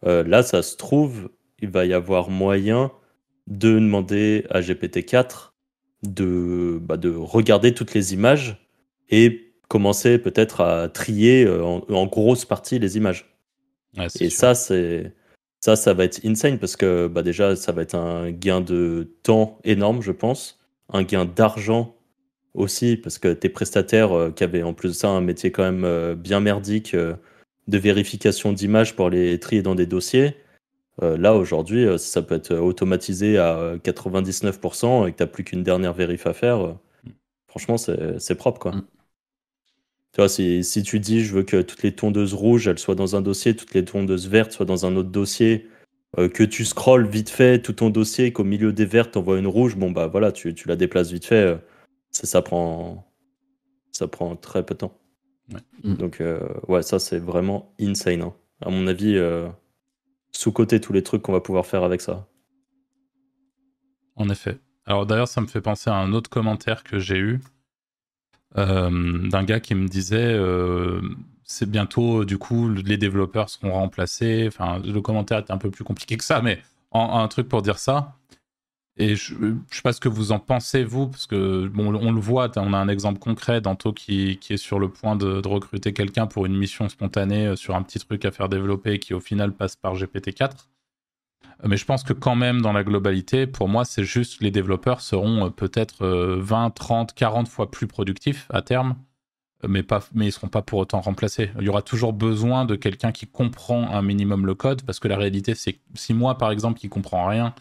Euh, 0.06 0.22
là, 0.22 0.44
ça 0.44 0.62
se 0.62 0.76
trouve, 0.76 1.28
il 1.60 1.70
va 1.70 1.86
y 1.86 1.92
avoir 1.92 2.30
moyen 2.30 2.92
de 3.48 3.74
demander 3.74 4.46
à 4.50 4.60
GPT-4 4.60 5.50
de, 6.04 6.78
bah, 6.80 6.96
de 6.96 7.10
regarder 7.10 7.74
toutes 7.74 7.94
les 7.94 8.14
images 8.14 8.64
et 9.08 9.52
commencer 9.68 10.18
peut-être 10.18 10.60
à 10.60 10.88
trier 10.88 11.44
euh, 11.46 11.64
en, 11.64 12.06
grosse 12.06 12.44
partie 12.44 12.78
les 12.78 12.96
images. 12.96 13.34
et 14.20 14.30
ça, 14.30 14.54
c'est 14.54 15.12
ça, 15.64 15.76
ça 15.76 15.94
va 15.94 16.04
être 16.04 16.20
insane 16.24 16.58
parce 16.58 16.76
que 16.76 17.06
bah, 17.06 17.22
déjà, 17.22 17.56
ça 17.56 17.72
va 17.72 17.82
être 17.82 17.94
un 17.94 18.30
gain 18.30 18.60
de 18.60 19.10
temps 19.22 19.58
énorme, 19.64 20.02
je 20.02 20.12
pense, 20.12 20.60
un 20.92 21.02
gain 21.02 21.24
d'argent 21.24 21.94
aussi, 22.54 22.96
parce 22.96 23.18
que 23.18 23.32
tes 23.32 23.48
prestataires 23.48 24.32
qui 24.36 24.44
avaient 24.44 24.62
en 24.62 24.74
plus 24.74 24.90
de 24.90 24.94
ça 24.94 25.08
un 25.08 25.22
métier 25.22 25.52
quand 25.52 25.62
même 25.70 26.14
bien 26.14 26.40
merdique 26.40 26.94
de 26.94 27.78
vérification 27.78 28.52
d'images 28.52 28.94
pour 28.94 29.08
les 29.08 29.38
trier 29.40 29.62
dans 29.62 29.74
des 29.74 29.86
dossiers, 29.86 30.36
là 31.00 31.34
aujourd'hui, 31.34 31.86
ça 31.98 32.20
peut 32.20 32.34
être 32.34 32.54
automatisé 32.56 33.38
à 33.38 33.76
99% 33.82 35.08
et 35.08 35.12
que 35.12 35.16
tu 35.16 35.22
n'as 35.22 35.26
plus 35.26 35.44
qu'une 35.44 35.62
dernière 35.62 35.94
vérif 35.94 36.26
à 36.26 36.34
faire. 36.34 36.76
franchement, 37.48 37.78
c'est 37.78 38.34
propre 38.34 38.58
quoi. 38.58 38.72
Mm. 38.72 38.82
Tu 40.12 40.20
vois, 40.20 40.28
si, 40.28 40.62
si, 40.62 40.82
tu 40.82 41.00
dis 41.00 41.24
je 41.24 41.32
veux 41.34 41.42
que 41.42 41.62
toutes 41.62 41.82
les 41.82 41.94
tondeuses 41.94 42.34
rouges 42.34 42.68
elles 42.68 42.78
soient 42.78 42.94
dans 42.94 43.16
un 43.16 43.22
dossier, 43.22 43.56
toutes 43.56 43.72
les 43.72 43.84
tondeuses 43.84 44.28
vertes 44.28 44.52
soient 44.52 44.66
dans 44.66 44.84
un 44.84 44.94
autre 44.96 45.08
dossier, 45.08 45.70
euh, 46.18 46.28
que 46.28 46.42
tu 46.42 46.66
scrolles 46.66 47.06
vite 47.06 47.30
fait 47.30 47.62
tout 47.62 47.72
ton 47.72 47.88
dossier, 47.88 48.30
qu'au 48.32 48.44
milieu 48.44 48.74
des 48.74 48.84
vertes 48.84 49.12
t'envoies 49.12 49.38
une 49.38 49.46
rouge, 49.46 49.76
bon 49.76 49.90
bah 49.90 50.08
voilà, 50.08 50.30
tu, 50.30 50.54
tu 50.54 50.68
la 50.68 50.76
déplaces 50.76 51.10
vite 51.10 51.24
fait, 51.24 51.46
euh, 51.46 51.56
ça, 52.10 52.26
ça, 52.26 52.42
prend, 52.42 53.10
ça 53.90 54.06
prend 54.06 54.36
très 54.36 54.66
peu 54.66 54.74
de 54.74 54.80
temps. 54.80 54.98
Mm. 55.82 55.94
Donc 55.94 56.20
euh, 56.20 56.46
ouais, 56.68 56.82
ça 56.82 56.98
c'est 56.98 57.18
vraiment 57.18 57.74
insane. 57.80 58.20
Hein. 58.20 58.34
À 58.60 58.68
mon 58.68 58.86
avis, 58.86 59.18
sous-côté 60.30 60.80
tous 60.80 60.92
les 60.92 61.02
trucs 61.02 61.22
qu'on 61.22 61.32
va 61.32 61.40
pouvoir 61.40 61.66
faire 61.66 61.84
avec 61.84 62.00
ça. 62.00 62.28
En 64.14 64.28
effet. 64.28 64.58
Alors 64.84 65.06
d'ailleurs, 65.06 65.26
ça 65.26 65.40
me 65.40 65.46
fait 65.46 65.60
penser 65.60 65.90
à 65.90 65.96
un 65.96 66.12
autre 66.12 66.30
commentaire 66.30 66.84
que 66.84 66.98
j'ai 66.98 67.16
eu. 67.16 67.40
Euh, 68.58 69.28
d'un 69.28 69.44
gars 69.44 69.60
qui 69.60 69.74
me 69.74 69.88
disait 69.88 70.34
euh, 70.34 71.00
c'est 71.44 71.70
bientôt 71.70 72.26
du 72.26 72.36
coup 72.36 72.68
les 72.68 72.98
développeurs 72.98 73.48
seront 73.48 73.72
remplacés. 73.72 74.46
Enfin, 74.48 74.80
le 74.84 75.00
commentaire 75.00 75.38
était 75.38 75.52
un 75.52 75.58
peu 75.58 75.70
plus 75.70 75.84
compliqué 75.84 76.16
que 76.16 76.24
ça, 76.24 76.42
mais 76.42 76.60
un 76.92 77.26
truc 77.28 77.48
pour 77.48 77.62
dire 77.62 77.78
ça. 77.78 78.16
Et 78.98 79.16
je, 79.16 79.34
ne 79.34 79.54
sais 79.70 79.80
pas 79.82 79.92
ce 79.94 80.00
que 80.00 80.08
vous 80.08 80.32
en 80.32 80.38
pensez 80.38 80.84
vous, 80.84 81.08
parce 81.08 81.26
que 81.26 81.66
bon, 81.68 81.94
on 81.94 82.12
le 82.12 82.20
voit, 82.20 82.50
on 82.56 82.74
a 82.74 82.78
un 82.78 82.88
exemple 82.88 83.18
concret 83.18 83.62
d'Anto 83.62 83.92
qui, 83.92 84.36
qui, 84.38 84.52
est 84.52 84.58
sur 84.58 84.78
le 84.78 84.90
point 84.90 85.16
de, 85.16 85.40
de 85.40 85.48
recruter 85.48 85.94
quelqu'un 85.94 86.26
pour 86.26 86.44
une 86.44 86.56
mission 86.56 86.88
spontanée 86.90 87.46
euh, 87.46 87.56
sur 87.56 87.74
un 87.74 87.82
petit 87.82 87.98
truc 87.98 88.24
à 88.26 88.30
faire 88.30 88.50
développer 88.50 88.98
qui 88.98 89.14
au 89.14 89.20
final 89.20 89.52
passe 89.52 89.76
par 89.76 89.94
GPT-4. 89.94 90.50
Mais 91.66 91.76
je 91.76 91.84
pense 91.84 92.02
que 92.02 92.12
quand 92.12 92.34
même, 92.34 92.60
dans 92.60 92.72
la 92.72 92.82
globalité, 92.82 93.46
pour 93.46 93.68
moi, 93.68 93.84
c'est 93.84 94.04
juste 94.04 94.40
les 94.40 94.50
développeurs 94.50 95.00
seront 95.00 95.46
euh, 95.46 95.50
peut-être 95.50 96.06
20, 96.06 96.70
30, 96.70 97.14
40 97.14 97.48
fois 97.48 97.70
plus 97.70 97.86
productifs 97.86 98.46
à 98.50 98.62
terme, 98.62 98.96
mais, 99.68 99.84
ils 100.14 100.18
ne 100.18 100.30
seront 100.30 100.48
pas 100.48 100.62
pour 100.62 100.80
autant 100.80 101.00
remplacés. 101.00 101.50
Il 101.58 101.64
y 101.64 101.68
aura 101.68 101.82
toujours 101.82 102.12
besoin 102.12 102.64
de 102.64 102.74
quelqu'un 102.74 103.12
qui 103.12 103.26
comprend 103.26 103.90
un 103.90 104.02
minimum 104.02 104.46
le 104.46 104.54
code, 104.54 104.82
parce 104.82 104.98
que 104.98 105.08
la 105.08 105.16
réalité, 105.16 105.54
c'est 105.54 105.78
si 105.94 106.14
moi, 106.14 106.36
par 106.36 106.50
exemple, 106.50 106.80
qui 106.80 106.88
comprend 106.88 107.26
rien 107.26 107.54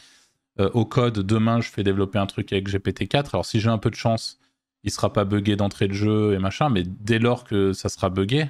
euh, 0.60 0.70
au 0.74 0.86
code, 0.86 1.20
demain, 1.20 1.62
je 1.62 1.70
fais 1.70 1.84
développer 1.84 2.18
un 2.20 2.26
truc 2.26 2.52
avec 2.54 2.70
GPT-4, 2.70 3.30
alors 3.34 3.46
si 3.46 3.60
j'ai 3.60 3.70
un 3.70 3.78
peu 3.78 3.90
de 3.90 3.96
chance, 3.96 4.40
il 4.84 4.88
ne 4.88 4.92
sera 4.92 5.14
pas 5.14 5.26
buggé 5.26 5.56
d'entrée 5.56 5.88
de 5.88 5.94
jeu 5.94 6.34
et 6.34 6.40
machin, 6.40 6.70
mais 6.70 6.84
dès 6.86 7.20
lors 7.20 7.44
que 7.44 7.72
ça 7.74 7.88
sera 7.88 8.10
buggé, 8.10 8.50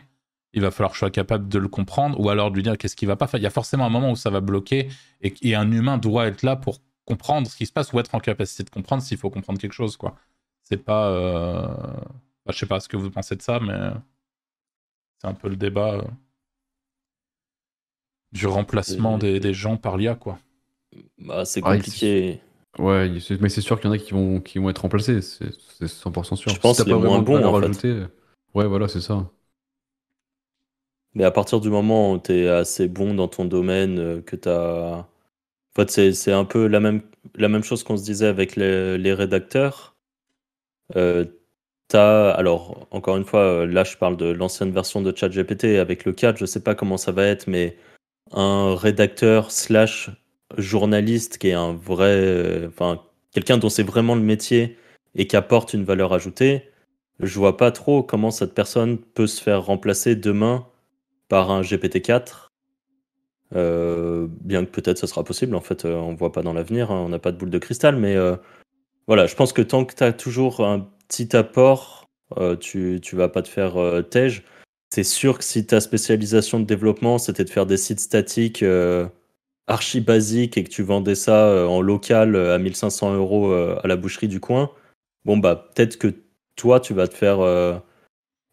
il 0.54 0.62
va 0.62 0.72
falloir 0.72 0.92
que 0.92 0.96
je 0.96 1.00
sois 1.00 1.12
capable 1.12 1.48
de 1.48 1.60
le 1.60 1.68
comprendre 1.68 2.20
ou 2.20 2.30
alors 2.30 2.52
de 2.52 2.56
lui 2.56 2.64
dire 2.64 2.78
qu'est-ce 2.78 2.96
qui 2.96 3.06
va 3.06 3.16
pas. 3.16 3.30
il 3.34 3.42
y 3.42 3.46
a 3.46 3.52
forcément 3.52 3.86
un 3.86 3.90
moment 3.90 4.12
où 4.12 4.16
ça 4.16 4.30
va 4.30 4.42
bloquer 4.42 4.90
et, 5.22 5.56
un 5.56 5.72
humain 5.72 5.98
doit 5.98 6.28
être 6.28 6.44
là 6.44 6.56
pour 6.56 6.80
comprendre 7.06 7.48
ce 7.48 7.56
qui 7.56 7.66
se 7.66 7.72
passe 7.72 7.94
ou 7.94 8.00
être 8.00 8.14
en 8.16 8.20
capacité 8.20 8.64
de 8.64 8.70
comprendre 8.70 9.02
s'il 9.02 9.18
faut 9.18 9.30
comprendre 9.30 9.60
quelque 9.60 9.74
chose. 9.74 9.98
quoi. 9.98 10.16
C'est 10.64 10.78
pas. 10.78 11.08
Euh... 11.10 11.68
je 12.50 12.58
sais 12.58 12.66
pas 12.66 12.80
ce 12.80 12.90
que 12.90 12.98
vous 12.98 13.10
pensez 13.12 13.36
de 13.36 13.42
ça, 13.42 13.60
mais 13.60 13.78
c'est 15.20 15.28
un 15.28 15.34
peu 15.34 15.50
le 15.50 15.56
débat 15.56 15.96
euh, 15.96 16.02
du 18.32 18.48
remplacement 18.48 19.18
des, 19.18 19.54
gens 19.54 19.78
par 19.78 19.98
l'IA. 19.98 20.16
quoi. 20.16 20.38
Bah, 21.18 21.46
c'est 21.46 21.62
compliqué. 21.62 22.42
Ouais, 22.80 23.12
mais 23.42 23.50
c'est 23.50 23.62
sûr 23.62 23.80
qu'il 23.80 23.90
y 23.90 23.92
en 23.92 23.94
a 23.94 23.98
qui 23.98 24.12
vont, 24.12 24.40
qui 24.40 24.58
vont 24.58 24.70
être 24.70 24.80
remplacés, 24.80 25.22
c'est 25.22 25.52
100% 25.82 26.36
sûr. 26.36 26.52
Je 26.52 26.60
pense 26.60 26.78
que 26.78 26.84
c'est 26.86 26.94
moins 26.94 27.22
bon 27.22 27.44
en 27.44 27.74
fait. 27.74 28.08
Ouais, 28.54 28.66
voilà, 28.66 28.88
c'est 28.88 29.02
ça. 29.02 29.30
Mais 31.16 31.24
à 31.24 31.32
partir 31.32 31.60
du 31.60 31.70
moment 31.70 32.14
où 32.14 32.20
tu 32.20 32.34
es 32.34 32.48
assez 32.48 32.88
bon 32.88 33.14
dans 33.14 33.28
ton 33.28 33.46
domaine, 33.46 34.00
euh, 34.00 34.22
que 34.22 34.36
tu 34.36 34.50
as. 34.50 35.08
En 35.74 35.76
fait, 35.86 36.14
c'est 36.14 36.32
un 36.34 36.46
peu 36.46 36.68
la 36.68 36.80
même, 36.80 37.02
la 37.36 37.50
même 37.50 37.64
chose 37.64 37.84
qu'on 37.84 37.98
se 37.98 38.04
disait 38.04 38.28
avec 38.28 38.56
les, 38.58 39.14
rédacteurs. 39.14 39.96
Euh, 40.96 41.26
alors, 41.94 42.88
encore 42.92 43.18
une 43.18 43.26
fois, 43.26 43.42
euh, 43.42 43.66
là, 43.66 43.84
je 43.84 43.98
parle 43.98 44.18
de 44.18 44.28
l'ancienne 44.28 44.72
version 44.72 45.02
de 45.02 45.16
ChatGPT. 45.16 45.78
Avec 45.80 46.06
le 46.06 46.14
4, 46.14 46.38
je 46.38 46.46
sais 46.46 46.62
pas 46.62 46.76
comment 46.76 46.98
ça 46.98 47.12
va 47.12 47.26
être, 47.26 47.48
mais 47.48 47.78
un 48.32 48.76
rédacteur 48.76 49.52
slash 49.52 50.10
journaliste 50.58 51.38
qui 51.38 51.50
est 51.50 51.54
un 51.54 51.74
vrai. 51.74 52.16
Euh, 52.16 52.68
enfin, 52.70 53.02
quelqu'un 53.34 53.58
dont 53.58 53.70
c'est 53.70 53.84
vraiment 53.84 54.16
le 54.16 54.22
métier 54.22 54.78
et 55.16 55.28
qui 55.28 55.36
apporte 55.36 55.74
une 55.74 55.84
valeur 55.84 56.14
ajoutée, 56.14 56.70
je 57.20 57.38
vois 57.40 57.58
pas 57.58 57.72
trop 57.72 58.04
comment 58.04 58.32
cette 58.32 58.54
personne 58.54 58.98
peut 58.98 59.28
se 59.28 59.42
faire 59.42 59.64
remplacer 59.66 60.16
demain 60.16 60.68
par 61.32 61.50
un 61.50 61.62
GPT-4. 61.62 62.50
Euh, 63.56 64.28
bien 64.30 64.66
que 64.66 64.70
peut-être 64.70 64.98
ce 64.98 65.08
sera 65.08 65.24
possible, 65.24 65.56
en 65.56 65.62
fait, 65.62 65.86
euh, 65.86 65.96
on 65.96 66.14
voit 66.14 66.34
pas 66.34 66.44
dans 66.44 66.52
l'avenir, 66.52 66.92
hein, 66.92 67.02
on 67.06 67.08
n'a 67.08 67.20
pas 67.20 67.32
de 67.32 67.38
boule 67.38 67.50
de 67.50 67.58
cristal, 67.58 67.96
mais 67.96 68.18
euh, 68.18 68.36
voilà, 69.08 69.28
je 69.28 69.36
pense 69.36 69.54
que 69.54 69.62
tant 69.62 69.86
que 69.86 69.96
tu 69.96 70.04
as 70.04 70.12
toujours 70.12 70.60
un 70.60 70.90
petit 71.08 71.34
apport, 71.38 72.06
tu, 72.60 73.00
tu 73.02 73.16
vas 73.16 73.30
pas 73.30 73.42
te 73.42 73.48
faire 73.48 73.76
tège. 74.10 74.44
C'est 74.90 75.04
sûr 75.04 75.38
que 75.38 75.44
si 75.44 75.66
ta 75.66 75.80
spécialisation 75.80 76.60
de 76.60 76.66
développement, 76.66 77.18
c'était 77.18 77.46
de 77.46 77.50
faire 77.50 77.66
des 77.66 77.78
sites 77.78 78.00
statiques 78.00 78.64
archi 79.68 80.00
basiques 80.00 80.58
et 80.58 80.64
que 80.64 80.70
tu 80.70 80.82
vendais 80.82 81.16
ça 81.16 81.68
en 81.68 81.82
local 81.82 82.38
à 82.38 82.58
1500 82.58 83.16
euros 83.16 83.52
à 83.52 83.86
la 83.86 83.96
boucherie 83.98 84.30
du 84.30 84.40
coin, 84.40 84.72
bon, 85.26 85.38
bah, 85.38 85.70
peut-être 85.76 85.98
que 85.98 86.14
toi, 86.56 86.80
tu 86.80 86.94
vas 86.94 87.10
te 87.10 87.16
faire 87.16 87.40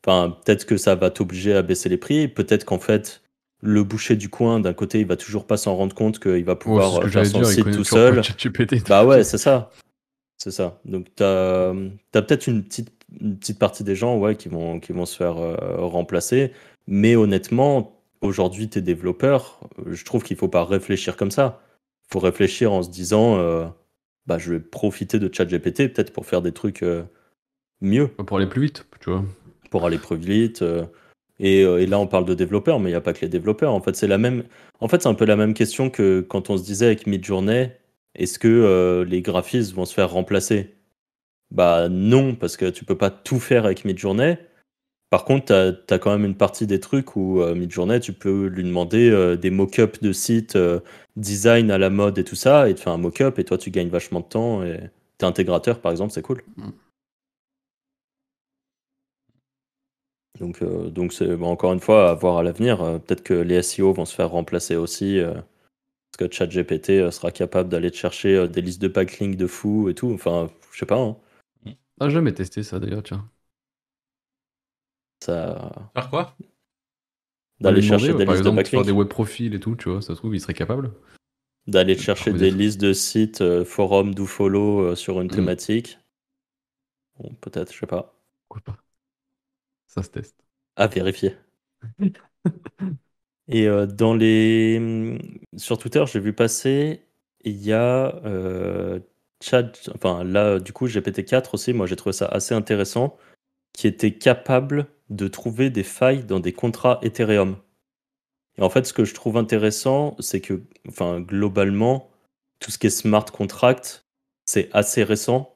Enfin, 0.09 0.31
peut-être 0.31 0.65
que 0.65 0.79
ça 0.79 0.95
va 0.95 1.11
t'obliger 1.11 1.53
à 1.53 1.61
baisser 1.61 1.91
les 1.91 1.99
prix. 1.99 2.29
Peut-être 2.29 2.65
qu'en 2.65 2.79
fait, 2.79 3.21
le 3.61 3.85
boucher 3.85 4.17
du 4.17 4.31
coin, 4.31 4.59
d'un 4.59 4.73
côté, 4.73 5.01
il 5.01 5.07
va 5.07 5.17
toujours 5.17 5.47
pas 5.47 5.59
s'en 5.59 5.77
rendre 5.77 5.95
compte 5.95 6.19
qu'il 6.19 6.45
va 6.47 6.57
pouvoir 6.57 7.07
faire 7.11 7.27
son 7.27 7.45
site 7.45 7.71
tout 7.71 7.85
seul. 7.85 8.23
Bah 8.89 9.05
ouais, 9.05 9.23
c'est 9.25 9.37
ça. 9.37 9.71
C'est 10.39 10.51
ça. 10.51 10.81
Donc, 10.87 11.09
tu 11.15 11.23
as, 11.23 11.75
peut-être 12.13 12.47
une 12.47 12.65
petite, 12.65 12.91
petite 13.39 13.59
partie 13.59 13.85
des 13.85 13.95
gens 13.97 14.17
ouais, 14.17 14.35
qui, 14.35 14.49
vont, 14.49 14.81
qui 14.81 14.93
vont 14.93 15.05
se 15.05 15.15
faire 15.15 15.37
euh, 15.37 15.57
remplacer. 15.77 16.53
Mais 16.87 17.15
honnêtement, 17.15 18.01
aujourd'hui, 18.23 18.71
tes 18.71 18.81
développeurs, 18.81 19.61
je 19.85 20.03
trouve 20.07 20.23
qu'il 20.23 20.39
faut 20.39 20.49
pas 20.49 20.65
réfléchir 20.65 21.19
comme 21.19 21.31
ça. 21.31 21.61
Il 22.09 22.13
faut 22.15 22.21
réfléchir 22.21 22.73
en 22.73 22.83
se 22.83 22.89
disant 22.89 23.37
euh, 23.37 23.67
bah, 24.27 24.39
je 24.39 24.55
vais 24.55 24.61
profiter 24.61 25.19
de 25.19 25.29
ChatGPT 25.31 25.93
peut-être 25.93 26.15
pour 26.15 26.25
faire 26.25 26.41
des 26.41 26.53
trucs 26.53 26.83
euh, 26.83 27.03
mieux. 27.83 28.09
Pour 28.09 28.39
aller 28.39 28.47
plus 28.47 28.63
vite, 28.63 28.87
tu 29.01 29.11
vois 29.11 29.23
pour 29.71 29.87
aller 29.87 29.99
plus 29.99 30.17
vite. 30.17 30.63
Euh, 30.63 30.85
euh, 31.41 31.79
et, 31.79 31.87
là, 31.87 31.99
on 31.99 32.07
parle 32.07 32.25
de 32.25 32.35
développeurs, 32.35 32.81
mais 32.81 32.91
il 32.91 32.93
n'y 32.93 32.97
a 32.97 33.01
pas 33.01 33.13
que 33.13 33.21
les 33.21 33.29
développeurs. 33.29 33.73
En 33.73 33.81
fait, 33.81 33.97
c'est 33.97 34.09
même. 34.19 34.45
En 34.81 34.89
fait, 34.89 35.07
un 35.07 35.15
peu 35.15 35.25
la 35.25 35.37
même 35.37 35.55
question 35.55 35.91
que 35.91 36.21
quand 36.21 36.51
on 36.51 36.57
se 36.59 36.65
disait 36.65 36.87
avec 36.87 37.07
Midjourney, 37.07 37.71
est-ce 38.15 38.39
que 38.39 38.49
euh, 38.49 39.05
les 39.05 39.23
graphistes 39.23 39.75
vont 39.75 39.85
se 39.85 39.95
faire 39.95 40.11
remplacer? 40.11 40.75
Bah 41.51 41.89
non, 41.89 42.35
parce 42.35 42.57
que 42.57 42.71
tu 42.71 42.85
peux 42.85 42.99
pas 42.99 43.11
tout 43.11 43.41
faire 43.41 43.65
avec 43.65 43.85
Midjourney. 43.85 44.37
Par 45.11 45.25
contre, 45.25 45.47
tu 45.47 45.95
as, 45.95 45.99
quand 45.99 46.11
même 46.11 46.27
une 46.27 46.37
partie 46.37 46.67
des 46.67 46.81
trucs 46.81 47.17
où 47.17 47.43
Midjourney, 47.55 47.99
tu 48.01 48.13
peux 48.13 48.47
lui 48.47 48.63
demander 48.63 49.37
des 49.41 49.51
mock-ups 49.51 50.03
de 50.03 50.13
sites, 50.13 50.59
design 51.17 51.71
à 51.71 51.79
la 51.79 51.89
mode 51.89 52.19
et 52.19 52.25
tout 52.25 52.37
ça, 52.37 52.69
et 52.69 52.75
te 52.75 52.81
faire 52.81 52.93
un 52.93 52.99
mock-up, 52.99 53.39
et 53.39 53.45
toi, 53.45 53.57
tu 53.57 53.71
gagnes 53.71 53.89
vachement 53.89 54.21
de 54.21 54.27
temps. 54.27 54.63
Et 54.63 54.79
t'es 55.17 55.25
intégrateur, 55.25 55.81
par 55.81 55.93
exemple, 55.93 56.13
c'est 56.13 56.21
cool. 56.21 56.43
Mm. 56.59 56.69
Donc, 60.39 60.63
euh, 60.63 60.91
donc 60.91 61.13
c'est 61.13 61.35
encore 61.35 61.73
une 61.73 61.81
fois 61.81 62.11
à 62.11 62.15
voir 62.15 62.39
à 62.39 62.43
l'avenir. 62.43 62.83
Euh, 62.83 62.99
peut-être 62.99 63.23
que 63.23 63.35
les 63.35 63.63
SEO 63.63 63.93
vont 63.93 64.05
se 64.05 64.15
faire 64.15 64.31
remplacer 64.31 64.77
aussi. 64.77 65.19
Euh, 65.19 65.35
parce 65.35 66.31
que 66.31 66.35
ChatGPT 66.35 67.11
sera 67.11 67.31
capable 67.31 67.69
d'aller 67.69 67.93
chercher 67.93 68.49
des 68.49 68.63
listes 68.63 68.81
de 68.81 68.89
backlinks 68.89 69.37
de 69.37 69.47
fou 69.47 69.89
et 69.89 69.95
tout. 69.95 70.11
Enfin, 70.13 70.51
je 70.73 70.79
sais 70.79 70.87
pas. 70.87 70.99
Hein. 70.99 71.17
Ah, 72.01 72.09
jamais 72.09 72.33
testé 72.33 72.63
ça 72.63 72.79
d'ailleurs, 72.79 73.03
tiens. 73.03 73.29
Ça. 75.21 75.91
Faire 75.95 76.11
quoi? 76.11 76.37
D'aller 77.61 77.83
chercher 77.83 78.15
des 78.15 78.25
listes 78.25 78.45
de 78.45 78.51
backlinks. 78.51 78.87
des 78.87 78.93
web 78.93 79.09
profils 79.09 79.53
et 79.53 79.61
tout, 79.61 79.77
tu 79.77 79.91
vois, 79.91 80.01
ça 80.01 80.15
se 80.15 80.19
trouve, 80.19 80.35
il 80.35 80.41
serait 80.41 80.55
capable. 80.55 80.93
D'aller 81.67 81.99
chercher 81.99 82.33
des 82.33 82.51
listes 82.51 82.81
de 82.81 82.93
sites, 82.93 83.65
forums, 83.65 84.15
do 84.15 84.25
follow 84.25 84.95
sur 84.95 85.21
une 85.21 85.27
mm. 85.27 85.33
thématique. 85.33 85.99
Bon, 87.19 87.35
peut-être, 87.41 87.73
je 87.73 87.81
sais 87.81 87.87
pas. 87.87 88.15
Pourquoi 88.49 88.73
pas 88.73 88.88
ça 89.89 90.03
se 90.03 90.11
teste. 90.11 90.37
À 90.77 90.87
vérifier. 90.87 91.37
Et 93.49 93.67
euh, 93.67 93.87
dans 93.87 94.15
les... 94.15 94.79
Hmm, 94.79 95.19
sur 95.57 95.79
Twitter, 95.79 96.05
j'ai 96.07 96.21
vu 96.21 96.33
passer, 96.33 97.03
il 97.43 97.57
y 97.57 97.73
a 97.73 98.15
euh, 98.25 99.01
Chad, 99.43 99.77
enfin 99.95 100.23
là, 100.23 100.61
du 100.61 100.73
coup, 100.73 100.87
GPT-4 100.87 101.51
aussi, 101.55 101.73
moi 101.73 101.87
j'ai 101.87 101.97
trouvé 101.97 102.13
ça 102.13 102.27
assez 102.27 102.55
intéressant, 102.55 103.17
qui 103.73 103.87
était 103.87 104.13
capable 104.13 104.87
de 105.11 105.27
trouver 105.29 105.71
des 105.71 105.83
failles 105.83 106.25
dans 106.25 106.41
des 106.41 106.53
contrats 106.53 107.01
Ethereum. 107.03 107.57
Et 108.59 108.63
en 108.63 108.71
fait, 108.71 108.87
ce 108.87 108.93
que 108.93 109.05
je 109.05 109.15
trouve 109.15 109.37
intéressant, 109.37 110.17
c'est 110.21 110.41
que, 110.41 110.63
enfin, 110.87 111.21
globalement, 111.21 112.11
tout 112.61 112.71
ce 112.71 112.79
qui 112.79 112.89
est 112.89 112.91
smart 112.91 113.25
contract, 113.25 114.05
c'est 114.47 114.69
assez 114.73 115.03
récent 115.05 115.55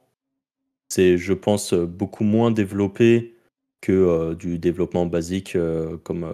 c'est, 0.92 1.16
je 1.16 1.32
pense, 1.32 1.72
beaucoup 1.72 2.22
moins 2.22 2.50
développé 2.50 3.34
que 3.82 4.32
du 4.34 4.58
développement 4.58 5.04
basique 5.04 5.58
comme, 6.04 6.32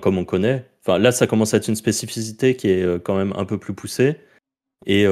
comme 0.00 0.16
on 0.16 0.24
connaît. 0.24 0.64
Enfin, 0.80 0.98
là, 0.98 1.12
ça 1.12 1.26
commence 1.26 1.52
à 1.52 1.58
être 1.58 1.68
une 1.68 1.76
spécificité 1.76 2.56
qui 2.56 2.68
est 2.68 3.04
quand 3.04 3.16
même 3.16 3.34
un 3.36 3.44
peu 3.44 3.58
plus 3.58 3.74
poussée. 3.74 4.16
Et 4.86 5.04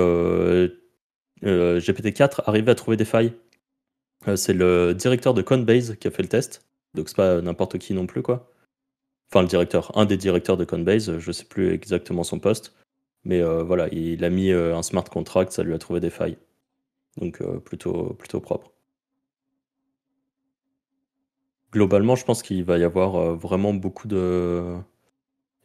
GPT-4 1.42 2.44
arrive 2.46 2.68
à 2.70 2.74
trouver 2.74 2.96
des 2.96 3.04
failles. 3.04 3.34
c'est 4.36 4.54
le 4.54 4.94
directeur 4.94 5.34
de 5.34 5.42
Conbase 5.42 5.96
qui 5.96 6.08
a 6.08 6.10
fait 6.10 6.22
le 6.22 6.28
test. 6.28 6.66
Donc, 6.94 7.08
c'est 7.08 7.16
pas 7.16 7.40
n'importe 7.40 7.78
qui 7.78 7.92
non 7.94 8.06
plus, 8.06 8.22
quoi. 8.22 8.50
Enfin, 9.30 9.42
le 9.42 9.48
directeur, 9.48 9.96
un 9.98 10.06
des 10.06 10.16
directeurs 10.16 10.56
de 10.56 10.64
Conbase, 10.64 11.18
je 11.18 11.32
sais 11.32 11.44
plus 11.44 11.72
exactement 11.72 12.24
son 12.24 12.38
poste. 12.38 12.74
Mais 13.24 13.42
voilà, 13.42 13.88
il 13.88 14.24
a 14.24 14.30
mis 14.30 14.52
un 14.52 14.82
smart 14.82 15.04
contract, 15.04 15.52
ça 15.52 15.62
lui 15.62 15.74
a 15.74 15.78
trouvé 15.78 16.00
des 16.00 16.10
failles. 16.10 16.38
Donc, 17.16 17.42
plutôt, 17.64 18.14
plutôt 18.14 18.40
propre 18.40 18.73
globalement, 21.74 22.14
je 22.14 22.24
pense 22.24 22.42
qu'il 22.42 22.64
va 22.64 22.78
y 22.78 22.84
avoir 22.84 23.16
euh, 23.16 23.34
vraiment 23.34 23.74
beaucoup 23.74 24.06
de. 24.08 24.76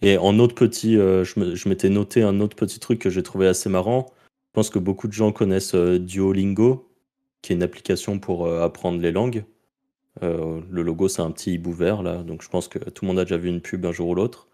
Et 0.02 0.17
en 0.17 0.39
autre 0.39 0.56
petit, 0.56 0.98
euh, 0.98 1.24
je 1.24 1.69
m'étais 1.69 1.89
noté 1.89 2.24
un 2.24 2.39
autre 2.39 2.56
petit 2.56 2.80
truc 2.80 3.00
que 3.00 3.10
j'ai 3.10 3.24
trouvé 3.24 3.48
assez 3.48 3.69
marrant. 3.69 4.08
Je 4.48 4.54
pense 4.54 4.69
que 4.72 4.80
beaucoup 4.80 5.08
de 5.08 5.13
gens 5.13 5.32
connaissent 5.32 5.76
euh, 5.76 6.00
Duolingo, 6.00 6.91
qui 7.41 7.54
est 7.54 7.56
une 7.56 7.63
application 7.63 8.19
pour 8.19 8.52
apprendre 8.52 9.00
les 9.00 9.12
langues. 9.12 9.45
le 10.22 10.82
logo, 10.82 11.08
c'est 11.08 11.22
un 11.22 11.32
petit 11.32 11.54
hibou 11.54 11.72
vert, 11.72 12.02
là. 12.04 12.24
Donc 12.24 12.41
je 12.43 12.50
pense 12.50 12.67
que 12.67 12.80
tout 12.80 13.06
le 13.06 13.10
monde 13.10 13.19
a 13.19 13.24
déjà 13.24 13.38
vu 13.38 13.50
une 13.50 13.62
pub 13.62 13.86
un 13.86 13.91
jour 13.91 14.10
ou 14.10 14.15
l'autre. 14.15 14.50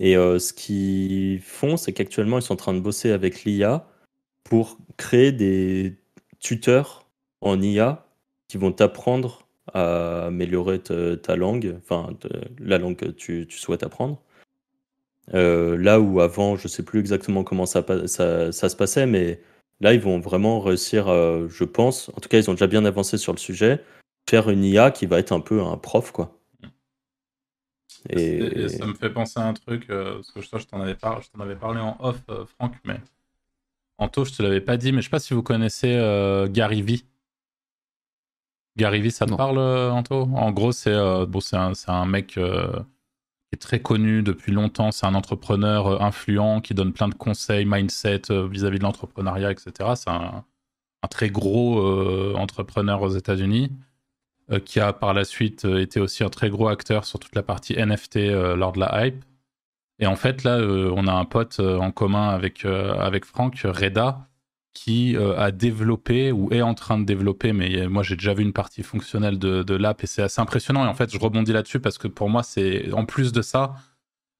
Et 0.00 0.14
ce 0.14 0.52
qu'ils 0.52 1.40
font, 1.40 1.76
c'est 1.76 1.92
qu'actuellement, 1.92 2.38
ils 2.38 2.42
sont 2.42 2.54
en 2.54 2.56
train 2.56 2.74
de 2.74 2.80
bosser 2.80 3.10
avec 3.10 3.44
l'IA 3.44 3.86
pour 4.44 4.78
créer 4.96 5.32
des 5.32 5.96
tuteurs 6.40 7.06
en 7.42 7.60
IA 7.60 8.06
qui 8.48 8.56
vont 8.56 8.72
t'apprendre 8.72 9.47
à 9.74 10.26
améliorer 10.26 10.80
ta, 10.80 11.36
langue, 11.36 11.76
enfin 11.82 12.10
la 12.58 12.78
langue 12.78 12.96
que 12.96 13.06
tu, 13.06 13.46
souhaites 13.50 13.82
apprendre. 13.82 14.20
Euh, 15.34 15.76
là 15.76 16.00
où 16.00 16.20
avant, 16.20 16.56
je 16.56 16.68
sais 16.68 16.82
plus 16.82 17.00
exactement 17.00 17.44
comment 17.44 17.66
ça, 17.66 17.84
ça, 18.06 18.50
se 18.52 18.76
passait, 18.76 19.06
mais 19.06 19.40
là, 19.80 19.92
ils 19.92 20.00
vont 20.00 20.20
vraiment 20.20 20.60
réussir, 20.60 21.08
euh, 21.08 21.48
je 21.48 21.64
pense, 21.64 22.08
en 22.10 22.20
tout 22.20 22.28
cas, 22.28 22.38
ils 22.38 22.48
ont 22.48 22.54
déjà 22.54 22.66
bien 22.66 22.84
avancé 22.84 23.18
sur 23.18 23.32
le 23.32 23.38
sujet, 23.38 23.84
faire 24.28 24.48
une 24.48 24.64
IA 24.64 24.90
qui 24.90 25.06
va 25.06 25.18
être 25.18 25.32
un 25.32 25.40
peu 25.40 25.60
un 25.60 25.76
prof, 25.76 26.12
quoi. 26.12 26.34
Et... 28.10 28.68
ça 28.68 28.86
me 28.86 28.94
fait 28.94 29.10
penser 29.10 29.40
à 29.40 29.46
un 29.46 29.54
truc, 29.54 29.90
euh, 29.90 30.14
parce 30.14 30.30
que 30.30 30.40
je, 30.40 30.62
je 30.62 30.66
t'en 30.66 30.80
avais, 30.80 30.96
avais, 31.40 31.56
parlé 31.56 31.80
en 31.80 31.96
off, 32.00 32.20
Franck, 32.56 32.74
mais 32.84 33.00
Anto, 33.98 34.24
je 34.24 34.32
te 34.32 34.42
l'avais 34.42 34.60
pas 34.60 34.76
dit, 34.76 34.92
mais 34.92 35.02
je 35.02 35.06
sais 35.06 35.10
pas 35.10 35.18
si 35.18 35.34
vous 35.34 35.42
connaissez 35.42 35.88
Gary 36.50 36.80
Vee. 36.82 37.04
Gary 38.78 39.00
Vee, 39.00 39.10
ça 39.10 39.26
te 39.26 39.34
parle, 39.34 39.58
euh, 39.58 39.90
Anto? 39.90 40.28
En 40.34 40.52
gros, 40.52 40.70
c'est 40.70 40.92
euh, 40.92 41.26
bon, 41.26 41.40
un, 41.52 41.72
un, 41.88 42.06
mec 42.06 42.38
euh, 42.38 42.70
qui 42.70 43.54
est 43.54 43.58
très 43.58 43.80
connu 43.80 44.22
depuis 44.22 44.52
longtemps. 44.52 44.92
C'est 44.92 45.04
un 45.04 45.16
entrepreneur 45.16 46.00
influent 46.00 46.60
qui 46.60 46.74
donne 46.74 46.92
plein 46.92 47.08
de 47.08 47.14
conseils, 47.14 47.64
mindset 47.66 48.22
vis-à-vis 48.30 48.78
de 48.78 48.84
l'entrepreneuriat, 48.84 49.50
etc. 49.50 49.72
C'est 49.96 50.10
un, 50.10 50.44
un, 51.02 51.08
très 51.08 51.28
gros 51.28 52.36
entrepreneur 52.36 53.02
aux 53.02 53.10
États-Unis 53.10 53.72
qui 54.64 54.80
a 54.80 54.92
par 54.92 55.12
la 55.12 55.24
suite 55.24 55.64
été 55.64 56.00
aussi 56.00 56.24
un 56.24 56.30
très 56.30 56.48
gros 56.48 56.68
acteur 56.68 57.04
sur 57.04 57.18
toute 57.18 57.34
la 57.34 57.42
partie 57.42 57.74
NFT 57.74 58.16
lors 58.56 58.72
de 58.72 58.80
la 58.80 59.06
hype. 59.06 59.24
Et 59.98 60.06
en 60.06 60.16
fait, 60.16 60.44
là, 60.44 60.58
on 60.58 61.06
a 61.08 61.12
un 61.12 61.24
pote 61.24 61.58
en 61.60 61.90
commun 61.90 62.28
avec, 62.28 62.64
avec 62.64 63.24
Franck, 63.24 63.58
Reda, 63.64 64.27
qui 64.78 65.16
euh, 65.16 65.36
a 65.36 65.50
développé 65.50 66.30
ou 66.30 66.52
est 66.52 66.62
en 66.62 66.74
train 66.74 67.00
de 67.00 67.04
développer, 67.04 67.52
mais 67.52 67.88
moi 67.88 68.04
j'ai 68.04 68.14
déjà 68.14 68.32
vu 68.32 68.44
une 68.44 68.52
partie 68.52 68.84
fonctionnelle 68.84 69.36
de, 69.36 69.74
l'app 69.74 70.04
et 70.04 70.06
c'est 70.06 70.22
assez 70.22 70.40
impressionnant. 70.40 70.84
Et 70.84 70.88
en 70.88 70.94
fait, 70.94 71.12
je 71.12 71.18
rebondis 71.18 71.52
là-dessus 71.52 71.80
parce 71.80 71.98
que 71.98 72.06
pour 72.06 72.28
moi, 72.30 72.44
c'est 72.44 72.92
en 72.92 73.04
plus 73.04 73.32
de 73.32 73.42
ça, 73.42 73.74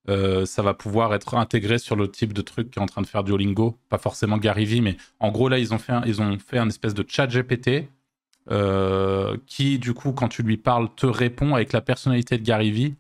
euh, 0.09 0.47
ça 0.47 0.63
va 0.63 0.75
pouvoir 0.75 1.13
être 1.13 1.35
intégré 1.35 1.79
sur 1.79 1.97
le 1.97 2.09
type 2.09 2.33
de 2.33 2.41
truc 2.41 2.71
qui 2.71 2.79
est 2.79 2.83
en 2.83 2.87
train 2.87 3.03
de 3.03 3.09
faire 3.09 3.25
Duolingo. 3.25 3.77
Pas 3.89 3.99
forcément 3.99 4.39
Gary 4.39 4.81
mais 4.81 4.97
en 5.19 5.33
gros, 5.33 5.49
là, 5.49 5.59
ils 5.59 5.75
ont 5.75 5.79
fait 5.79 5.93
un, 5.93 6.03
ils 6.07 6.23
ont 6.23 6.39
fait 6.39 6.59
un 6.59 6.69
espèce 6.69 6.95
de 6.95 7.05
chat 7.07 7.27
GPT 7.27 7.89
euh, 8.53 9.37
qui, 9.47 9.81
du 9.81 9.93
coup, 9.93 10.13
quand 10.13 10.29
tu 10.29 10.45
lui 10.45 10.57
parles, 10.57 10.89
te 10.95 11.07
répond 11.07 11.57
avec 11.57 11.73
la 11.73 11.81
personnalité 11.81 12.39
de 12.39 12.45
Gary 12.45 12.95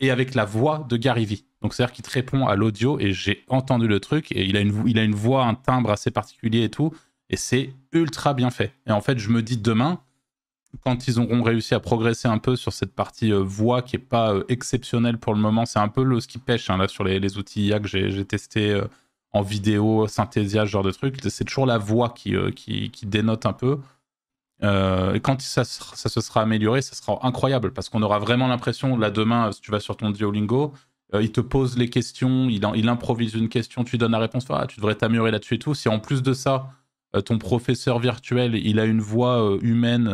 et 0.00 0.10
avec 0.10 0.34
la 0.34 0.44
voix 0.44 0.86
de 0.88 0.96
Gary 0.96 1.24
Vee. 1.24 1.44
Donc 1.62 1.74
c'est-à-dire 1.74 1.94
qu'il 1.94 2.04
te 2.04 2.10
répond 2.10 2.46
à 2.46 2.54
l'audio 2.54 2.98
et 3.00 3.12
j'ai 3.12 3.44
entendu 3.48 3.88
le 3.88 4.00
truc 4.00 4.30
et 4.32 4.44
il 4.44 4.56
a, 4.56 4.60
une, 4.60 4.82
il 4.86 4.98
a 4.98 5.02
une 5.02 5.14
voix, 5.14 5.44
un 5.44 5.54
timbre 5.54 5.90
assez 5.90 6.10
particulier 6.10 6.64
et 6.64 6.70
tout. 6.70 6.92
Et 7.30 7.36
c'est 7.36 7.74
ultra 7.92 8.32
bien 8.32 8.50
fait. 8.50 8.72
Et 8.86 8.92
en 8.92 9.00
fait, 9.00 9.18
je 9.18 9.28
me 9.28 9.42
dis 9.42 9.58
demain, 9.58 10.00
quand 10.84 11.08
ils 11.08 11.18
auront 11.18 11.42
réussi 11.42 11.74
à 11.74 11.80
progresser 11.80 12.28
un 12.28 12.38
peu 12.38 12.56
sur 12.56 12.72
cette 12.72 12.94
partie 12.94 13.32
euh, 13.32 13.42
voix 13.42 13.82
qui 13.82 13.96
est 13.96 14.00
pas 14.00 14.34
euh, 14.34 14.44
exceptionnelle 14.48 15.18
pour 15.18 15.34
le 15.34 15.40
moment, 15.40 15.66
c'est 15.66 15.78
un 15.78 15.88
peu 15.88 16.02
le, 16.02 16.20
ce 16.20 16.28
qui 16.28 16.38
pêche 16.38 16.70
hein, 16.70 16.76
là 16.76 16.88
sur 16.88 17.04
les, 17.04 17.20
les, 17.20 17.38
outils 17.38 17.66
IA 17.66 17.80
que 17.80 17.88
j'ai 17.88 18.24
testé 18.24 18.70
euh, 18.70 18.84
en 19.32 19.42
vidéo, 19.42 20.06
Synthesia, 20.06 20.64
ce 20.64 20.70
genre 20.70 20.82
de 20.82 20.90
truc. 20.90 21.16
C'est 21.28 21.44
toujours 21.44 21.66
la 21.66 21.78
voix 21.78 22.10
qui, 22.10 22.34
qui, 22.54 22.90
qui, 22.90 23.06
dénote 23.06 23.46
un 23.46 23.52
peu. 23.52 23.78
Et 24.62 25.20
quand 25.20 25.40
ça, 25.40 25.64
ça, 25.64 26.08
se 26.08 26.20
sera 26.20 26.42
amélioré, 26.42 26.82
ça 26.82 26.94
sera 26.94 27.18
incroyable 27.26 27.72
parce 27.72 27.88
qu'on 27.88 28.02
aura 28.02 28.18
vraiment 28.18 28.48
l'impression, 28.48 28.96
là 28.96 29.10
demain, 29.10 29.52
si 29.52 29.60
tu 29.60 29.70
vas 29.70 29.80
sur 29.80 29.96
ton 29.96 30.10
Duolingo, 30.10 30.72
euh, 31.14 31.22
il 31.22 31.32
te 31.32 31.40
pose 31.40 31.78
les 31.78 31.88
questions, 31.88 32.48
il, 32.48 32.62
il, 32.74 32.88
improvise 32.88 33.34
une 33.34 33.48
question, 33.48 33.82
tu 33.84 33.96
donnes 33.96 34.12
la 34.12 34.18
réponse, 34.18 34.44
ah, 34.50 34.66
tu 34.66 34.76
devrais 34.76 34.94
t'améliorer 34.94 35.30
là-dessus 35.30 35.54
et 35.54 35.58
tout. 35.58 35.74
Si 35.74 35.88
en 35.88 36.00
plus 36.00 36.22
de 36.22 36.34
ça, 36.34 36.70
euh, 37.16 37.22
ton 37.22 37.38
professeur 37.38 37.98
virtuel, 37.98 38.54
il 38.54 38.78
a 38.78 38.84
une 38.84 39.00
voix 39.00 39.42
euh, 39.42 39.58
humaine, 39.62 40.04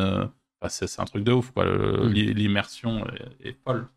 bah, 0.61 0.69
c'est 0.69 1.01
un 1.01 1.05
truc 1.05 1.25
de 1.25 1.33
ouf, 1.33 1.51
quoi. 1.51 1.65
Mm. 1.65 2.13
L'immersion 2.13 3.05
est, 3.41 3.57
folle. 3.65 3.89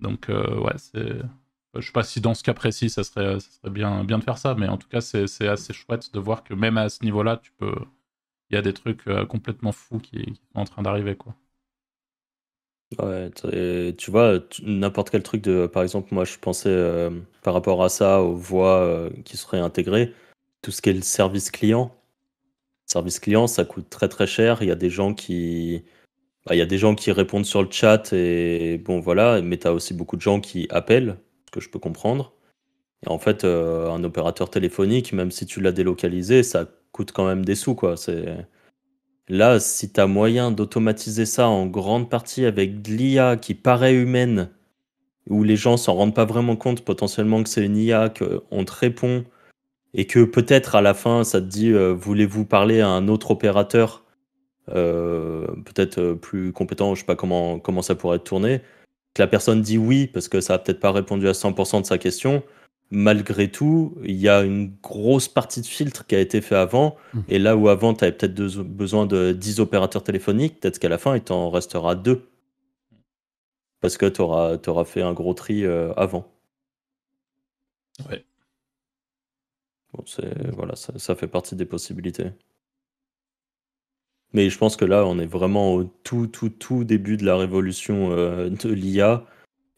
Donc, 0.00 0.28
ouais, 0.28 0.74
c'est. 0.76 1.22
Je 1.78 1.84
sais 1.84 1.92
pas 1.92 2.04
si 2.04 2.22
dans 2.22 2.32
ce 2.32 2.42
cas 2.42 2.54
précis, 2.54 2.88
ça 2.88 3.04
serait, 3.04 3.38
ça 3.38 3.50
serait 3.50 3.70
bien, 3.70 4.02
bien 4.02 4.18
de 4.18 4.24
faire 4.24 4.38
ça, 4.38 4.54
mais 4.54 4.66
en 4.66 4.78
tout 4.78 4.88
cas, 4.88 5.02
c'est 5.02 5.48
assez 5.48 5.74
chouette 5.74 6.14
de 6.14 6.18
voir 6.18 6.42
que 6.42 6.54
même 6.54 6.78
à 6.78 6.88
ce 6.88 7.04
niveau-là, 7.04 7.38
tu 7.42 7.52
peux. 7.58 7.74
Il 8.50 8.54
y 8.54 8.58
a 8.58 8.62
des 8.62 8.72
trucs 8.72 9.04
complètement 9.28 9.72
fous 9.72 9.98
qui, 9.98 10.34
sont 10.54 10.60
en 10.60 10.64
train 10.64 10.82
d'arriver, 10.82 11.16
quoi. 11.16 11.34
Ouais, 13.02 13.30
tu 13.98 14.10
vois, 14.12 14.38
n'importe 14.62 15.10
quel 15.10 15.22
truc 15.24 15.42
de, 15.42 15.66
par 15.66 15.82
exemple, 15.82 16.14
moi 16.14 16.24
je 16.24 16.38
pensais 16.38 16.68
euh, 16.68 17.10
par 17.42 17.52
rapport 17.52 17.82
à 17.82 17.88
ça, 17.88 18.22
aux 18.22 18.36
voix 18.36 18.80
euh, 18.80 19.10
qui 19.24 19.36
seraient 19.36 19.58
intégrées, 19.58 20.14
tout 20.62 20.70
ce 20.70 20.80
qui 20.80 20.90
est 20.90 20.92
le 20.92 21.02
service 21.02 21.50
client. 21.50 21.92
Service 22.86 23.18
client, 23.20 23.48
ça 23.48 23.64
coûte 23.64 23.90
très 23.90 24.08
très 24.08 24.26
cher. 24.28 24.62
Il 24.62 24.68
y 24.68 24.70
a 24.72 24.76
des 24.76 24.90
gens 24.90 25.14
qui, 25.14 25.84
bah, 26.46 26.54
il 26.54 26.58
y 26.58 26.62
a 26.62 26.66
des 26.66 26.78
gens 26.78 26.94
qui 26.94 27.12
répondent 27.12 27.46
sur 27.46 27.62
le 27.62 27.70
chat 27.70 28.12
et 28.12 28.78
bon 28.78 29.00
voilà, 29.00 29.42
mais 29.42 29.58
tu 29.58 29.66
as 29.68 29.72
aussi 29.74 29.94
beaucoup 29.94 30.16
de 30.16 30.22
gens 30.22 30.40
qui 30.40 30.68
appellent, 30.70 31.18
ce 31.46 31.50
que 31.52 31.60
je 31.60 31.70
peux 31.70 31.80
comprendre. 31.80 32.34
Et 33.06 33.10
en 33.10 33.18
fait, 33.18 33.44
euh, 33.44 33.90
un 33.90 34.04
opérateur 34.04 34.50
téléphonique, 34.50 35.12
même 35.12 35.30
si 35.32 35.46
tu 35.46 35.60
l'as 35.60 35.72
délocalisé, 35.72 36.42
ça 36.42 36.66
coûte 36.96 37.12
quand 37.12 37.26
même 37.26 37.44
des 37.44 37.54
sous, 37.54 37.74
quoi. 37.74 37.96
C'est 37.96 38.46
Là, 39.28 39.58
si 39.58 39.92
tu 39.92 40.00
as 40.00 40.06
moyen 40.06 40.52
d'automatiser 40.52 41.26
ça 41.26 41.48
en 41.48 41.66
grande 41.66 42.08
partie 42.08 42.44
avec 42.44 42.80
de 42.82 42.92
l'IA 42.92 43.36
qui 43.36 43.54
paraît 43.54 43.94
humaine, 43.94 44.50
où 45.28 45.42
les 45.42 45.56
gens 45.56 45.76
s'en 45.76 45.94
rendent 45.94 46.14
pas 46.14 46.24
vraiment 46.24 46.54
compte 46.56 46.84
potentiellement 46.84 47.42
que 47.42 47.48
c'est 47.48 47.64
une 47.64 47.76
IA, 47.76 48.08
qu'on 48.10 48.64
te 48.64 48.72
répond, 48.72 49.24
et 49.94 50.06
que 50.06 50.24
peut-être 50.24 50.76
à 50.76 50.82
la 50.82 50.94
fin, 50.94 51.24
ça 51.24 51.40
te 51.40 51.46
dit 51.46 51.70
euh, 51.72 51.92
voulez-vous 51.92 52.44
parler 52.44 52.80
à 52.80 52.88
un 52.88 53.08
autre 53.08 53.32
opérateur, 53.32 54.04
euh, 54.74 55.46
peut-être 55.64 55.98
euh, 55.98 56.14
plus 56.14 56.52
compétent, 56.52 56.94
je 56.94 57.00
sais 57.00 57.06
pas 57.06 57.16
comment, 57.16 57.58
comment 57.58 57.82
ça 57.82 57.96
pourrait 57.96 58.18
être 58.18 58.24
tourné, 58.24 58.60
que 59.14 59.22
la 59.22 59.26
personne 59.28 59.62
dit 59.62 59.78
oui 59.78 60.06
parce 60.06 60.28
que 60.28 60.40
ça 60.40 60.54
a 60.54 60.58
peut-être 60.58 60.80
pas 60.80 60.92
répondu 60.92 61.28
à 61.28 61.32
100% 61.32 61.80
de 61.80 61.86
sa 61.86 61.98
question, 61.98 62.44
malgré 62.90 63.50
tout, 63.50 63.96
il 64.04 64.16
y 64.16 64.28
a 64.28 64.42
une 64.42 64.72
grosse 64.82 65.28
partie 65.28 65.60
de 65.60 65.66
filtre 65.66 66.06
qui 66.06 66.14
a 66.14 66.20
été 66.20 66.40
fait 66.40 66.56
avant. 66.56 66.96
Mmh. 67.14 67.20
Et 67.28 67.38
là 67.38 67.56
où 67.56 67.68
avant, 67.68 67.94
tu 67.94 68.04
avais 68.04 68.12
peut-être 68.12 68.34
besoin 68.34 69.06
de 69.06 69.32
10 69.32 69.60
opérateurs 69.60 70.04
téléphoniques, 70.04 70.60
peut-être 70.60 70.78
qu'à 70.78 70.88
la 70.88 70.98
fin, 70.98 71.16
il 71.16 71.22
t'en 71.22 71.50
restera 71.50 71.94
2. 71.94 72.28
Parce 73.80 73.96
que 73.96 74.06
tu 74.06 74.20
auras, 74.20 74.56
auras, 74.66 74.84
fait 74.84 75.02
un 75.02 75.12
gros 75.12 75.34
tri 75.34 75.64
euh, 75.64 75.92
avant. 75.94 76.26
Ouais. 78.08 78.24
Bon, 79.92 80.04
voilà, 80.52 80.76
ça, 80.76 80.98
ça, 80.98 81.14
fait 81.14 81.28
partie 81.28 81.56
des 81.56 81.64
possibilités. 81.64 82.30
Mais 84.32 84.50
je 84.50 84.58
pense 84.58 84.76
que 84.76 84.84
là, 84.84 85.06
on 85.06 85.18
est 85.18 85.26
vraiment 85.26 85.74
au 85.74 85.84
tout, 85.84 86.26
tout, 86.26 86.50
tout 86.50 86.84
début 86.84 87.16
de 87.16 87.24
la 87.24 87.36
révolution 87.36 88.10
euh, 88.12 88.50
de 88.50 88.68
l'IA 88.70 89.24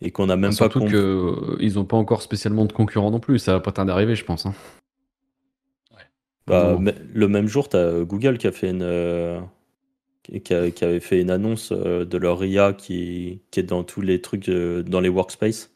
et 0.00 0.10
qu'on 0.10 0.28
a 0.28 0.36
même 0.36 0.50
pas. 0.50 0.56
Surtout 0.56 0.80
qu'ils 0.80 0.94
euh, 0.94 1.70
n'ont 1.74 1.84
pas 1.84 1.96
encore 1.96 2.22
spécialement 2.22 2.64
de 2.64 2.72
concurrents 2.72 3.10
non 3.10 3.20
plus, 3.20 3.38
ça 3.38 3.52
va 3.52 3.60
pas 3.60 3.72
tarder 3.72 3.88
d'arriver, 3.90 4.14
je 4.14 4.24
pense. 4.24 4.46
Hein. 4.46 4.54
Bah, 6.46 6.78
le 7.12 7.28
même 7.28 7.46
jour, 7.46 7.68
tu 7.68 7.76
as 7.76 8.04
Google 8.04 8.38
qui 8.38 8.46
a 8.46 8.52
fait 8.52 8.70
une. 8.70 8.82
Euh, 8.82 9.40
qui, 10.44 10.54
avait 10.54 11.00
fait 11.00 11.20
une 11.20 11.30
annonce 11.30 11.72
euh, 11.72 12.04
de 12.04 12.18
leur 12.18 12.44
IA 12.44 12.74
qui, 12.74 13.40
qui 13.50 13.60
est 13.60 13.64
dans 13.64 13.82
tous 13.82 14.00
les 14.00 14.20
trucs, 14.20 14.48
dans 14.50 15.00
les 15.00 15.08
workspaces. 15.08 15.70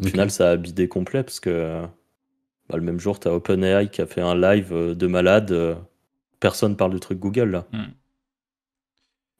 Au 0.00 0.06
final, 0.06 0.30
ça 0.30 0.52
a 0.52 0.56
bidé 0.56 0.88
complet 0.88 1.22
parce 1.22 1.38
que 1.38 1.82
bah, 2.68 2.76
le 2.76 2.82
même 2.82 2.98
jour, 2.98 3.20
tu 3.20 3.28
as 3.28 3.34
OpenAI 3.34 3.88
qui 3.88 4.00
a 4.00 4.06
fait 4.06 4.20
un 4.20 4.34
live 4.34 4.72
de 4.72 5.06
malade. 5.06 5.76
personne 6.40 6.76
parle 6.76 6.92
du 6.92 7.00
truc 7.00 7.18
Google 7.18 7.50
là. 7.50 7.66
Hmm. 7.72 7.92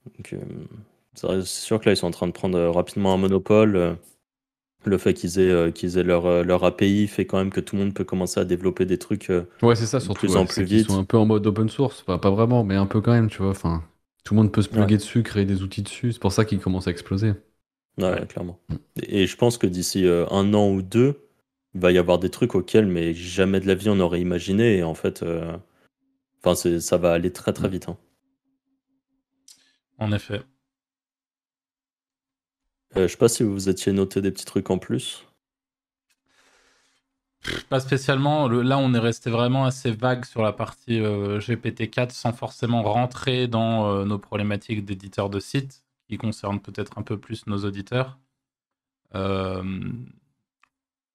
Donc, 0.07 0.35
c'est 1.15 1.45
sûr 1.45 1.81
que 1.81 1.87
là, 1.87 1.93
ils 1.93 1.97
sont 1.97 2.07
en 2.07 2.13
train 2.13 2.27
de 2.27 2.33
prendre 2.33 2.59
rapidement 2.69 3.15
un 3.15 3.17
monopole. 3.17 3.97
Le 4.87 4.99
fait 4.99 5.15
qu'ils 5.15 5.39
aient, 5.39 5.73
qu'ils 5.73 5.97
aient 5.97 6.03
leur, 6.03 6.45
leur 6.45 6.63
API 6.65 7.07
fait 7.07 7.25
quand 7.25 7.39
même 7.39 7.51
que 7.51 7.61
tout 7.61 7.77
le 7.77 7.83
monde 7.83 7.95
peut 7.95 8.05
commencer 8.05 8.39
à 8.39 8.45
développer 8.45 8.85
des 8.85 8.99
trucs 8.99 9.33
ouais, 9.63 9.77
c'est 9.77 9.87
ça, 9.87 9.99
surtout, 9.99 10.27
plus 10.27 10.37
en 10.37 10.45
plus 10.45 10.63
vite. 10.63 10.87
Ils 10.89 10.93
sont 10.93 11.01
un 11.01 11.05
peu 11.05 11.17
en 11.17 11.25
mode 11.25 11.47
open 11.47 11.71
source, 11.71 12.03
pas 12.03 12.19
vraiment, 12.19 12.65
mais 12.65 12.75
un 12.75 12.87
peu 12.87 13.01
quand 13.01 13.13
même, 13.13 13.31
tu 13.31 13.39
vois. 13.39 13.51
Enfin, 13.51 13.83
tout 14.25 14.35
le 14.35 14.41
monde 14.41 14.53
peut 14.53 14.63
se 14.63 14.69
plugger 14.69 14.97
dessus, 14.97 15.23
créer 15.23 15.45
des 15.45 15.63
outils 15.63 15.83
dessus. 15.83 16.13
C'est 16.13 16.21
pour 16.21 16.33
ça 16.33 16.45
qu'ils 16.45 16.61
commencent 16.61 16.89
à 16.89 16.91
exploser. 16.91 17.33
Ouais, 17.99 18.27
clairement. 18.27 18.59
Mm. 18.69 18.75
Et 19.09 19.27
je 19.27 19.37
pense 19.37 19.59
que 19.59 19.67
d'ici 19.67 20.07
un 20.09 20.55
an 20.55 20.71
ou 20.71 20.83
deux, 20.83 21.29
il 21.75 21.81
va 21.81 21.93
y 21.93 21.99
avoir 21.99 22.19
des 22.19 22.31
trucs 22.31 22.55
auxquels 22.55 22.87
mais 22.87 23.15
jamais 23.15 23.61
de 23.61 23.67
la 23.67 23.75
vie 23.75 23.89
on 23.89 24.01
aurait 24.01 24.21
imaginé. 24.21 24.79
Et 24.79 24.83
en 24.83 24.95
fait, 24.95 25.23
euh, 25.23 25.57
enfin, 26.43 26.55
ça 26.55 26.97
va 26.97 27.13
aller 27.13 27.33
très 27.33 27.53
très 27.53 27.69
mm. 27.69 27.73
vite. 27.73 27.89
Hein. 27.89 27.97
En 29.99 30.13
effet. 30.13 30.41
Euh, 32.97 33.03
je 33.03 33.09
sais 33.09 33.17
pas 33.17 33.29
si 33.29 33.43
vous 33.43 33.69
étiez 33.69 33.93
noté 33.93 34.21
des 34.21 34.31
petits 34.31 34.45
trucs 34.45 34.71
en 34.71 34.79
plus. 34.79 35.27
Pas 37.69 37.81
spécialement. 37.81 38.49
là, 38.49 38.79
on 38.79 38.95
est 38.95 38.99
resté 38.99 39.31
vraiment 39.31 39.67
assez 39.67 39.91
vague 39.91 40.25
sur 40.25 40.43
la 40.43 40.53
partie 40.53 41.01
euh, 41.01 41.39
GPT-4 41.41 42.11
sans 42.11 42.33
forcément 42.33 42.83
rentrer 42.83 43.49
dans 43.49 44.07
nos 44.07 44.19
problématiques 44.19 44.85
d'éditeurs 44.85 45.29
de 45.29 45.41
sites 45.41 45.85
qui 46.09 46.17
concernent 46.17 46.61
peut-être 46.61 46.99
un 46.99 47.03
peu 47.03 47.19
plus 47.19 47.47
nos 47.47 47.59
auditeurs. 47.65 48.19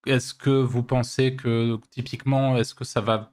Est-ce 0.05 0.33
que 0.33 0.49
vous 0.49 0.83
pensez 0.83 1.35
que 1.35 1.77
typiquement, 1.91 2.57
est-ce 2.57 2.73
que 2.73 2.83
ça 2.85 3.01
va 3.01 3.31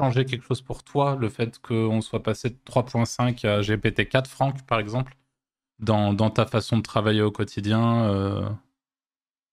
changer 0.00 0.24
quelque 0.24 0.44
chose 0.44 0.62
pour 0.62 0.84
toi, 0.84 1.16
le 1.16 1.28
fait 1.28 1.58
qu'on 1.58 2.00
soit 2.00 2.22
passé 2.22 2.50
de 2.50 2.56
3.5 2.64 3.46
à 3.46 3.60
GPT-4, 3.60 4.26
Franck, 4.26 4.64
par 4.66 4.78
exemple, 4.78 5.16
dans, 5.78 6.30
ta 6.30 6.46
façon 6.46 6.78
de 6.78 6.82
travailler 6.82 7.22
au 7.22 7.30
quotidien 7.30 8.06
euh? 8.10 8.48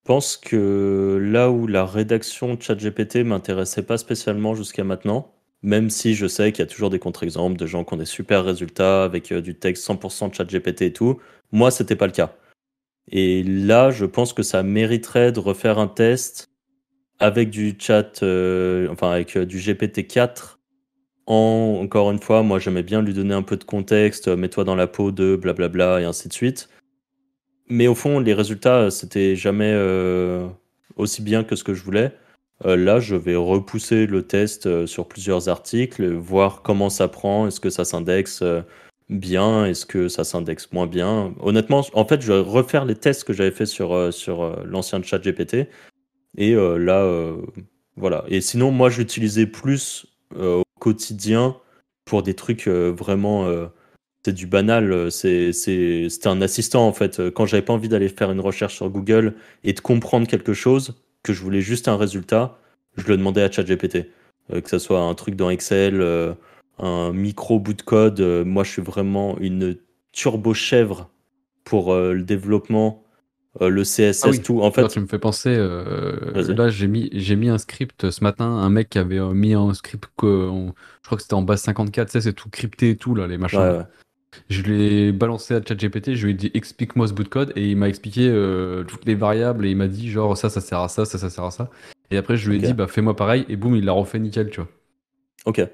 Je 0.06 0.08
pense 0.08 0.38
que 0.38 1.20
là 1.20 1.50
où 1.50 1.66
la 1.66 1.84
rédaction 1.84 2.54
de 2.54 2.62
ChatGPT 2.62 3.24
m'intéressait 3.24 3.82
pas 3.82 3.98
spécialement 3.98 4.54
jusqu'à 4.54 4.84
maintenant, 4.84 5.34
même 5.64 5.90
si 5.90 6.14
je 6.14 6.28
sais 6.28 6.52
qu'il 6.52 6.64
y 6.64 6.68
a 6.68 6.72
toujours 6.72 6.92
des 6.92 7.00
contre-exemples 7.00 7.58
de 7.58 7.66
gens 7.66 7.84
qui 7.84 7.96
ont 7.96 7.98
des 7.98 8.06
super 8.06 8.46
résultats 8.46 9.04
avec 9.04 9.32
euh, 9.32 9.42
du 9.42 9.56
texte 9.56 9.88
100% 9.90 10.30
de 10.30 10.36
ChatGPT 10.36 10.84
et 10.84 10.94
tout, 10.94 11.20
moi, 11.52 11.72
c'était 11.72 11.96
pas 11.96 12.06
le 12.06 12.12
cas. 12.12 12.36
Et 13.12 13.44
là, 13.44 13.90
je 13.90 14.06
pense 14.06 14.34
que 14.34 14.44
ça 14.44 14.62
mériterait 14.62 15.32
de 15.32 15.40
refaire 15.40 15.80
un 15.80 15.88
test 15.88 16.52
avec 17.20 17.50
du 17.50 17.76
chat, 17.80 18.22
euh, 18.22 18.88
enfin 18.92 19.12
avec 19.12 19.38
du 19.38 19.58
GPT-4. 19.58 20.58
En, 21.28 21.80
encore 21.82 22.12
une 22.12 22.20
fois, 22.20 22.44
moi 22.44 22.60
j'aimais 22.60 22.84
bien 22.84 23.02
lui 23.02 23.14
donner 23.14 23.34
un 23.34 23.42
peu 23.42 23.58
de 23.58 23.64
contexte, 23.64 24.28
euh, 24.28 24.36
mets-toi 24.36 24.64
dans 24.64 24.76
la 24.76 24.88
peau 24.88 25.12
de 25.12 25.36
blablabla 25.36 26.02
et 26.02 26.06
ainsi 26.06 26.28
de 26.28 26.34
suite. 26.34 26.70
Mais 27.68 27.88
au 27.88 27.96
fond, 27.96 28.20
les 28.20 28.34
résultats, 28.34 28.92
c'était 28.92 29.36
jamais 29.36 29.76
aussi 30.98 31.24
bien 31.24 31.44
que 31.44 31.56
ce 31.56 31.64
que 31.64 31.74
je 31.74 31.84
voulais. 31.84 32.12
là, 32.64 33.00
je 33.00 33.16
vais 33.16 33.36
repousser 33.36 34.06
le 34.06 34.22
test 34.22 34.86
sur 34.86 35.08
plusieurs 35.08 35.50
articles, 35.50 36.14
voir 36.14 36.62
comment 36.62 36.92
ça 36.92 37.08
prend, 37.08 37.48
est-ce 37.48 37.60
que 37.60 37.72
ça 37.72 37.84
s'indexe 37.84 38.44
bien 39.10 39.66
Est-ce 39.66 39.86
que 39.86 40.08
ça 40.08 40.24
s'indexe 40.24 40.72
moins 40.72 40.88
bien 40.88 41.34
Honnêtement, 41.40 41.86
en 41.94 42.06
fait, 42.06 42.22
je 42.22 42.32
vais 42.34 42.40
refaire 42.40 42.86
les 42.86 42.96
tests 42.96 43.24
que 43.24 43.34
j'avais 43.34 43.52
fait 43.52 43.66
sur, 43.66 43.94
euh, 43.94 44.12
sur 44.12 44.44
euh, 44.44 44.64
l'ancien 44.66 45.02
chat 45.04 45.20
GPT. 45.20 45.68
Et 46.38 46.54
euh, 46.54 46.78
là, 46.78 47.08
voilà. 47.96 48.26
Et 48.28 48.42
sinon, 48.42 48.72
moi, 48.72 48.90
je 48.90 49.00
l'utilisais 49.00 49.48
plus 49.48 50.06
quotidien 50.86 51.58
pour 52.06 52.24
des 52.24 52.34
trucs 52.34 52.68
vraiment. 52.68 53.48
c'est 54.24 54.34
du 54.34 54.48
banal. 54.48 55.12
C'était 55.12 56.28
un 56.28 56.42
assistant, 56.42 56.88
en 56.88 56.94
fait. 56.94 57.30
Quand 57.32 57.46
j'avais 57.46 57.64
pas 57.64 57.74
envie 57.74 57.90
d'aller 57.90 58.10
faire 58.10 58.32
une 58.32 58.40
recherche 58.40 58.76
sur 58.76 58.90
Google 58.90 59.36
et 59.64 59.74
de 59.74 59.80
comprendre 59.80 60.28
quelque 60.28 60.54
chose, 60.54 60.96
que 61.24 61.34
je 61.34 61.42
voulais 61.42 61.62
juste 61.62 61.88
un 61.88 61.98
résultat, 61.98 62.60
je 62.98 63.08
le 63.08 63.18
demandais 63.18 63.42
à 63.42 63.52
ChatGPT. 63.52 64.10
que 64.50 64.70
ce 64.70 64.78
soit 64.78 65.00
un 65.00 65.16
truc 65.16 65.36
dans 65.36 65.50
Excel 65.50 66.02
un 66.80 67.12
micro 67.12 67.60
bout 67.60 67.74
de 67.74 67.82
code. 67.82 68.20
Euh, 68.20 68.46
moi, 68.46 68.64
je 68.64 68.72
suis 68.72 68.82
vraiment 68.82 69.38
une 69.40 69.78
turbo 70.12 70.54
chèvre 70.54 71.10
pour 71.64 71.94
euh, 71.94 72.14
le 72.14 72.24
développement, 72.24 73.04
euh, 73.62 73.70
le 73.70 73.84
CSS, 73.84 74.26
ah 74.26 74.32
tout. 74.44 74.62
En 74.62 74.72
fait, 74.72 74.88
tu 74.88 75.00
me 75.00 75.08
fais 75.08 75.20
penser. 75.20 75.56
là, 75.58 76.70
j'ai 76.70 76.88
mis, 76.88 77.10
j'ai 77.14 77.36
mis 77.36 77.50
un 77.50 77.58
script 77.58 78.10
ce 78.10 78.24
matin. 78.24 78.46
Un 78.46 78.70
mec 78.70 78.90
qui 78.90 78.98
avait 78.98 79.20
mis 79.34 79.54
un 79.54 79.74
script 79.74 80.06
que, 80.18 80.50
je 81.02 81.06
crois 81.08 81.18
que 81.18 81.22
c'était 81.22 81.36
en 81.36 81.42
base 81.42 81.62
54. 81.62 82.08
Tu 82.08 82.12
sais, 82.12 82.22
c'est 82.22 82.34
tout 82.34 82.50
crypté 82.50 82.92
et 82.92 82.96
tout 82.98 83.16
là, 83.16 83.28
les 83.28 83.38
machins. 83.38 83.86
Je 84.50 84.64
l'ai 84.64 85.14
balancé 85.14 85.54
à 85.54 85.62
ChatGPT, 85.66 86.16
je 86.16 86.26
lui 86.26 86.34
ai 86.34 86.36
dit 86.36 86.52
explique-moi 86.54 87.08
ce 87.08 87.14
bout 87.14 87.24
de 87.24 87.30
code 87.30 87.54
et 87.56 87.72
il 87.72 87.78
m'a 87.78 87.88
expliqué 87.88 88.28
toutes 88.88 89.06
les 89.06 89.16
variables 89.16 89.66
et 89.66 89.70
il 89.72 89.78
m'a 89.78 89.88
dit 89.88 90.10
genre 90.10 90.38
ça 90.38 90.50
ça 90.50 90.60
sert 90.60 90.80
à 90.80 90.90
ça, 90.90 91.06
ça 91.06 91.18
ça 91.18 91.30
sert 91.30 91.46
à 91.46 91.52
ça. 91.52 91.70
Et 92.12 92.18
après 92.18 92.36
je 92.36 92.50
lui 92.50 92.58
ai 92.58 92.60
dit 92.60 92.74
bah 92.74 92.88
fais-moi 92.88 93.16
pareil 93.16 93.46
et 93.48 93.56
boum 93.56 93.78
il 93.78 93.86
l'a 93.86 93.94
refait 93.94 94.20
nickel 94.20 94.50
tu 94.50 94.60
vois. 94.60 94.70
Ok. 95.46 95.66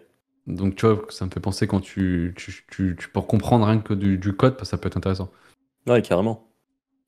Donc 0.47 0.75
tu 0.75 0.85
vois, 0.85 1.05
ça 1.09 1.25
me 1.25 1.31
fait 1.31 1.39
penser 1.39 1.67
quand 1.67 1.79
tu, 1.79 2.33
tu, 2.35 2.65
tu, 2.69 2.95
tu 2.99 3.09
peux 3.09 3.21
comprendre 3.21 3.65
rien 3.65 3.79
que 3.79 3.93
du, 3.93 4.17
du 4.17 4.33
code, 4.33 4.63
ça 4.63 4.77
peut 4.77 4.87
être 4.87 4.97
intéressant. 4.97 5.31
Ouais, 5.87 6.01
carrément. 6.01 6.50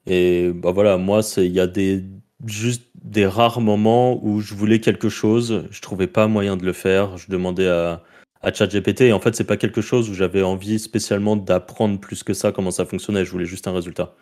Et 0.07 0.51
bah 0.53 0.71
voilà, 0.71 0.97
moi, 0.97 1.21
il 1.37 1.51
y 1.51 1.59
a 1.59 1.67
des 1.67 2.03
juste 2.45 2.89
des 3.03 3.25
rares 3.25 3.61
moments 3.61 4.23
où 4.23 4.41
je 4.41 4.53
voulais 4.53 4.79
quelque 4.79 5.09
chose, 5.09 5.65
je 5.71 5.81
trouvais 5.81 6.07
pas 6.07 6.27
moyen 6.27 6.57
de 6.57 6.65
le 6.65 6.73
faire, 6.73 7.17
je 7.17 7.29
demandais 7.29 7.67
à, 7.67 8.03
à 8.41 8.53
ChatGPT 8.53 9.01
et 9.01 9.13
en 9.13 9.19
fait, 9.19 9.35
c'est 9.35 9.43
pas 9.45 9.57
quelque 9.57 9.81
chose 9.81 10.09
où 10.09 10.13
j'avais 10.13 10.41
envie 10.41 10.79
spécialement 10.79 11.35
d'apprendre 11.35 11.99
plus 11.99 12.23
que 12.23 12.33
ça 12.33 12.51
comment 12.51 12.71
ça 12.71 12.85
fonctionnait, 12.85 13.25
je 13.25 13.31
voulais 13.31 13.45
juste 13.45 13.67
un 13.67 13.73
résultat. 13.73 14.15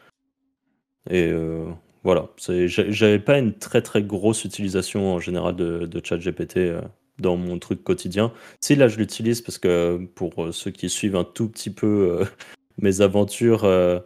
Et 1.10 1.28
euh, 1.32 1.66
voilà, 2.04 2.30
j'avais 2.68 3.20
pas 3.20 3.40
une 3.40 3.54
très 3.54 3.82
très 3.82 4.04
grosse 4.04 4.46
utilisation 4.46 5.14
en 5.14 5.20
général 5.20 5.56
de, 5.56 5.86
de 5.86 6.02
ChatGPT. 6.04 6.58
Euh, 6.58 6.82
dans 7.22 7.38
mon 7.38 7.60
truc 7.60 7.84
quotidien. 7.84 8.34
Si 8.60 8.76
là 8.76 8.88
je 8.88 8.98
l'utilise 8.98 9.42
parce 9.42 9.58
que 9.58 10.06
pour 10.16 10.44
euh, 10.44 10.52
ceux 10.52 10.72
qui 10.72 10.90
suivent 10.90 11.16
un 11.16 11.24
tout 11.24 11.48
petit 11.48 11.70
peu 11.70 12.20
euh, 12.22 12.26
mes 12.82 13.02
aventures, 13.02 13.64
euh, 13.64 14.00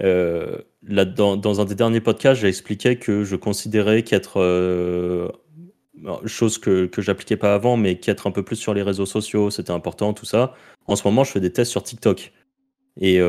là, 0.00 1.04
dans, 1.04 1.60
un 1.60 1.64
des 1.64 1.74
derniers 1.74 2.00
podcasts, 2.00 2.40
j'ai 2.40 2.48
expliqué 2.48 2.96
que 2.96 3.24
je 3.24 3.36
considérais 3.36 4.02
qu'être 4.02 5.32
chose 6.26 6.58
que, 6.58 6.86
que 6.86 7.02
j'appliquais 7.02 7.36
pas 7.36 7.54
avant, 7.54 7.76
mais 7.76 7.98
qu'être 7.98 8.26
un 8.26 8.30
peu 8.30 8.42
plus 8.42 8.56
sur 8.56 8.74
les 8.74 8.82
réseaux 8.82 9.06
sociaux, 9.06 9.50
c'était 9.50 9.72
important, 9.72 10.12
tout 10.12 10.26
ça. 10.26 10.54
En 10.86 10.96
ce 10.96 11.06
moment, 11.06 11.24
je 11.24 11.32
fais 11.32 11.40
des 11.40 11.52
tests 11.52 11.70
sur 11.70 11.82
TikTok. 11.82 12.32
Et 13.00 13.20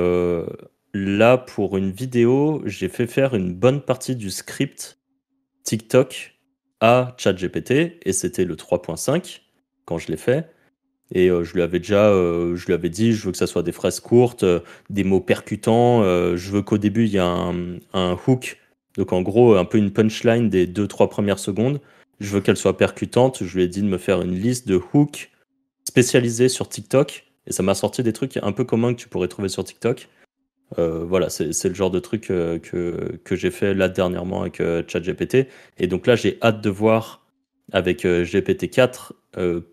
là, 0.93 1.37
pour 1.37 1.77
une 1.77 1.91
vidéo, 1.91 2.61
j'ai 2.65 2.89
fait 2.89 3.07
faire 3.07 3.35
une 3.35 3.53
bonne 3.53 3.81
partie 3.81 4.15
du 4.15 4.29
script 4.29 4.99
TikTok 5.63 6.37
à 6.79 7.15
ChatGPT 7.17 7.99
et 8.03 8.13
c'était 8.13 8.45
le 8.45 8.55
3.5 8.55 9.41
quand 9.85 9.97
je 9.97 10.07
l'ai 10.07 10.17
fait. 10.17 10.49
Et 11.13 11.29
euh, 11.29 11.43
je 11.43 11.53
lui 11.53 11.61
avais 11.61 11.79
déjà, 11.79 12.09
euh, 12.09 12.55
je 12.55 12.65
lui 12.65 12.73
avais 12.73 12.89
dit, 12.89 13.13
je 13.13 13.25
veux 13.25 13.31
que 13.31 13.37
ça 13.37 13.47
soit 13.47 13.63
des 13.63 13.71
phrases 13.71 13.99
courtes, 13.99 14.43
euh, 14.43 14.59
des 14.89 15.03
mots 15.03 15.21
percutants. 15.21 16.03
je 16.03 16.51
veux 16.51 16.61
qu'au 16.61 16.77
début 16.77 17.05
il 17.05 17.11
y 17.11 17.19
a 17.19 17.25
un, 17.25 17.77
un, 17.93 18.17
hook, 18.27 18.57
donc 18.97 19.13
en 19.13 19.21
gros 19.21 19.55
un 19.55 19.65
peu 19.65 19.77
une 19.77 19.91
punchline 19.91 20.49
des 20.49 20.67
deux 20.67 20.87
trois 20.87 21.09
premières 21.09 21.39
secondes. 21.39 21.79
Je 22.19 22.29
veux 22.29 22.41
qu'elle 22.41 22.57
soit 22.57 22.77
percutante. 22.77 23.43
Je 23.43 23.57
lui 23.57 23.63
ai 23.63 23.67
dit 23.67 23.81
de 23.81 23.87
me 23.87 23.97
faire 23.97 24.21
une 24.21 24.33
liste 24.33 24.67
de 24.67 24.81
hooks 24.93 25.31
spécialisés 25.87 26.49
sur 26.49 26.67
TikTok 26.67 27.25
et 27.45 27.53
ça 27.53 27.63
m'a 27.63 27.75
sorti 27.75 28.03
des 28.03 28.13
trucs 28.13 28.37
un 28.37 28.51
peu 28.51 28.65
communs 28.65 28.93
que 28.93 28.99
tu 28.99 29.07
pourrais 29.07 29.27
trouver 29.27 29.49
sur 29.49 29.63
TikTok. 29.63 30.09
Voilà, 30.75 31.29
c'est 31.29 31.69
le 31.69 31.73
genre 31.73 31.91
de 31.91 31.99
truc 31.99 32.23
que, 32.23 32.59
que 33.23 33.35
j'ai 33.35 33.51
fait 33.51 33.73
là 33.73 33.87
dernièrement 33.87 34.41
avec 34.41 34.57
ChatGPT. 34.57 35.47
Et 35.77 35.87
donc 35.87 36.07
là, 36.07 36.15
j'ai 36.15 36.37
hâte 36.41 36.61
de 36.61 36.69
voir 36.69 37.25
avec 37.71 38.03
GPT-4 38.03 39.11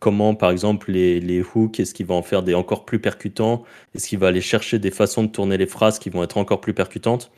comment, 0.00 0.34
par 0.34 0.50
exemple, 0.50 0.90
les, 0.92 1.20
les 1.20 1.42
hooks, 1.42 1.80
est-ce 1.80 1.94
qu'il 1.94 2.06
va 2.06 2.14
en 2.14 2.22
faire 2.22 2.42
des 2.42 2.54
encore 2.54 2.84
plus 2.84 2.98
percutants? 2.98 3.64
Est-ce 3.94 4.08
qu'il 4.08 4.18
va 4.18 4.28
aller 4.28 4.40
chercher 4.40 4.78
des 4.78 4.90
façons 4.90 5.22
de 5.24 5.28
tourner 5.28 5.56
les 5.56 5.66
phrases 5.66 5.98
qui 5.98 6.10
vont 6.10 6.22
être 6.22 6.36
encore 6.36 6.60
plus 6.60 6.74
percutantes? 6.74 7.32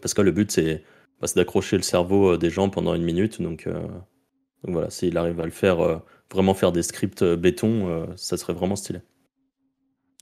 Parce 0.00 0.14
que 0.14 0.22
le 0.22 0.32
but, 0.32 0.50
c'est 0.50 0.82
bah, 1.20 1.28
d'accrocher 1.36 1.76
le 1.76 1.82
cerveau 1.82 2.36
des 2.36 2.50
gens 2.50 2.70
pendant 2.70 2.94
une 2.94 3.04
minute. 3.04 3.42
Donc, 3.42 3.66
donc 3.66 4.72
voilà, 4.72 4.90
s'il 4.90 5.16
arrive 5.18 5.40
à 5.40 5.44
le 5.44 5.50
faire, 5.50 6.00
vraiment 6.32 6.54
faire 6.54 6.72
des 6.72 6.82
scripts 6.82 7.22
béton, 7.22 8.06
ça 8.16 8.36
serait 8.36 8.54
vraiment 8.54 8.76
stylé. 8.76 9.00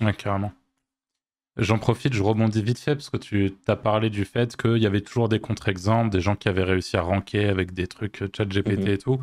Ouais, 0.00 0.12
carrément. 0.12 0.52
J'en 1.58 1.78
profite, 1.78 2.14
je 2.14 2.22
rebondis 2.22 2.62
vite 2.62 2.78
fait 2.78 2.94
parce 2.94 3.10
que 3.10 3.18
tu 3.18 3.54
as 3.66 3.76
parlé 3.76 4.08
du 4.08 4.24
fait 4.24 4.56
qu'il 4.56 4.78
y 4.78 4.86
avait 4.86 5.02
toujours 5.02 5.28
des 5.28 5.38
contre-exemples, 5.38 6.08
des 6.08 6.20
gens 6.20 6.34
qui 6.34 6.48
avaient 6.48 6.64
réussi 6.64 6.96
à 6.96 7.02
ranker 7.02 7.44
avec 7.46 7.74
des 7.74 7.86
trucs 7.86 8.24
chat 8.34 8.46
GPT 8.46 8.78
mhm. 8.78 8.88
et 8.88 8.98
tout. 8.98 9.20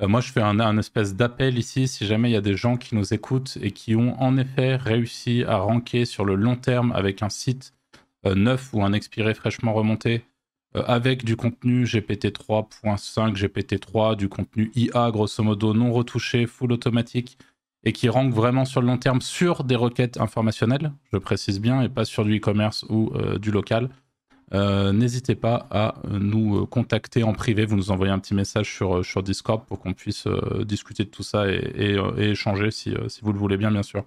Euh, 0.00 0.08
moi, 0.08 0.20
je 0.20 0.30
fais 0.30 0.40
un, 0.40 0.78
espèce 0.78 1.16
d'appel 1.16 1.58
ici 1.58 1.88
si 1.88 2.06
jamais 2.06 2.30
il 2.30 2.32
y 2.32 2.36
a 2.36 2.40
des 2.40 2.56
gens 2.56 2.76
qui 2.76 2.94
nous 2.94 3.12
écoutent 3.12 3.58
et 3.60 3.72
qui 3.72 3.96
ont 3.96 4.20
en 4.20 4.36
effet 4.36 4.76
réussi 4.76 5.44
à 5.46 5.56
ranker 5.56 6.04
sur 6.04 6.24
le 6.24 6.36
long 6.36 6.56
terme 6.56 6.92
avec 6.92 7.22
un 7.22 7.28
site 7.28 7.74
euh, 8.26 8.34
neuf 8.34 8.72
ou 8.72 8.84
un 8.84 8.92
expiré 8.92 9.34
fraîchement 9.34 9.72
remonté, 9.72 10.24
euh, 10.76 10.82
avec 10.86 11.24
du 11.24 11.36
contenu 11.36 11.84
GPT 11.84 12.26
3.5, 12.26 13.32
GPT 13.32 13.80
3, 13.80 14.14
du 14.14 14.28
contenu 14.28 14.70
IA 14.76 15.10
grosso 15.10 15.42
modo 15.42 15.74
non 15.74 15.92
retouché, 15.92 16.46
full 16.46 16.72
automatique 16.72 17.38
et 17.84 17.92
qui 17.92 18.08
rank 18.08 18.32
vraiment 18.32 18.64
sur 18.64 18.80
le 18.80 18.88
long 18.88 18.98
terme 18.98 19.20
sur 19.20 19.64
des 19.64 19.76
requêtes 19.76 20.20
informationnelles, 20.20 20.92
je 21.12 21.18
précise 21.18 21.60
bien, 21.60 21.82
et 21.82 21.88
pas 21.88 22.04
sur 22.04 22.24
du 22.24 22.36
e-commerce 22.36 22.84
ou 22.88 23.12
du 23.38 23.52
local, 23.52 23.88
euh, 24.54 24.92
n'hésitez 24.92 25.34
pas 25.34 25.66
à 25.70 25.96
nous 26.08 26.66
contacter 26.66 27.22
en 27.22 27.32
privé. 27.32 27.66
Vous 27.66 27.76
nous 27.76 27.90
envoyez 27.90 28.12
un 28.12 28.18
petit 28.18 28.34
message 28.34 28.74
sur, 28.74 29.22
Discord 29.22 29.64
pour 29.66 29.78
qu'on 29.78 29.94
puisse 29.94 30.26
discuter 30.60 31.04
de 31.04 31.10
tout 31.10 31.22
ça 31.22 31.48
et, 31.48 31.98
échanger 32.18 32.70
si, 32.70 32.94
vous 33.22 33.32
le 33.32 33.38
voulez 33.38 33.56
bien, 33.56 33.70
bien 33.70 33.82
sûr. 33.82 34.04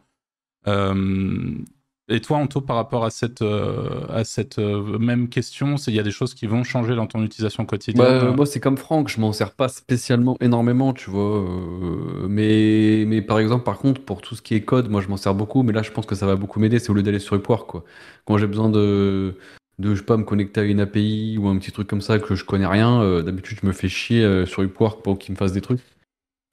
Et 2.11 2.19
toi, 2.19 2.37
Anto, 2.37 2.59
par 2.59 2.75
rapport 2.75 3.05
à 3.05 3.09
cette, 3.09 3.41
euh, 3.41 4.21
euh, 4.57 4.99
même 4.99 5.29
question, 5.29 5.75
il 5.75 5.93
y 5.93 5.99
a 5.99 6.03
des 6.03 6.11
choses 6.11 6.33
qui 6.33 6.45
vont 6.45 6.63
changer 6.65 6.93
dans 6.93 7.07
ton 7.07 7.23
utilisation 7.23 7.65
quotidienne? 7.65 8.05
Bah, 8.05 8.33
Moi, 8.35 8.45
c'est 8.45 8.59
comme 8.59 8.77
Franck, 8.77 9.07
je 9.07 9.21
m'en 9.21 9.31
sers 9.31 9.51
pas 9.51 9.69
spécialement 9.69 10.35
énormément, 10.41 10.91
tu 10.91 11.09
vois. 11.09 11.37
Euh, 11.37 12.27
mais, 12.27 13.05
mais 13.07 13.21
par 13.21 13.39
exemple, 13.39 13.63
par 13.63 13.77
contre, 13.77 14.01
pour 14.01 14.21
tout 14.21 14.35
ce 14.35 14.41
qui 14.41 14.55
est 14.55 14.61
code, 14.61 14.89
moi, 14.89 14.99
je 14.99 15.07
m'en 15.07 15.15
sers 15.15 15.33
beaucoup. 15.33 15.63
Mais 15.63 15.71
là, 15.71 15.83
je 15.83 15.91
pense 15.91 16.05
que 16.05 16.15
ça 16.15 16.25
va 16.25 16.35
beaucoup 16.35 16.59
m'aider. 16.59 16.79
C'est 16.79 16.89
au 16.89 16.93
lieu 16.93 17.03
d'aller 17.03 17.19
sur 17.19 17.37
Upwork, 17.37 17.69
quoi. 17.69 17.85
Quand 18.25 18.37
j'ai 18.37 18.47
besoin 18.47 18.69
de, 18.69 19.37
de, 19.79 19.93
je 19.95 19.99
sais 19.99 20.05
pas, 20.05 20.17
me 20.17 20.23
connecter 20.23 20.61
à 20.61 20.63
une 20.63 20.79
API 20.79 21.37
ou 21.39 21.47
un 21.47 21.57
petit 21.57 21.71
truc 21.71 21.87
comme 21.87 22.01
ça 22.01 22.19
que 22.19 22.35
je 22.35 22.45
connais 22.45 22.67
rien, 22.67 23.21
d'habitude, 23.23 23.59
je 23.61 23.67
me 23.67 23.71
fais 23.71 23.89
chier 23.89 24.45
sur 24.45 24.61
Upwork 24.61 25.03
pour 25.03 25.17
qu'il 25.17 25.33
me 25.33 25.37
fasse 25.37 25.53
des 25.53 25.61
trucs. 25.61 25.81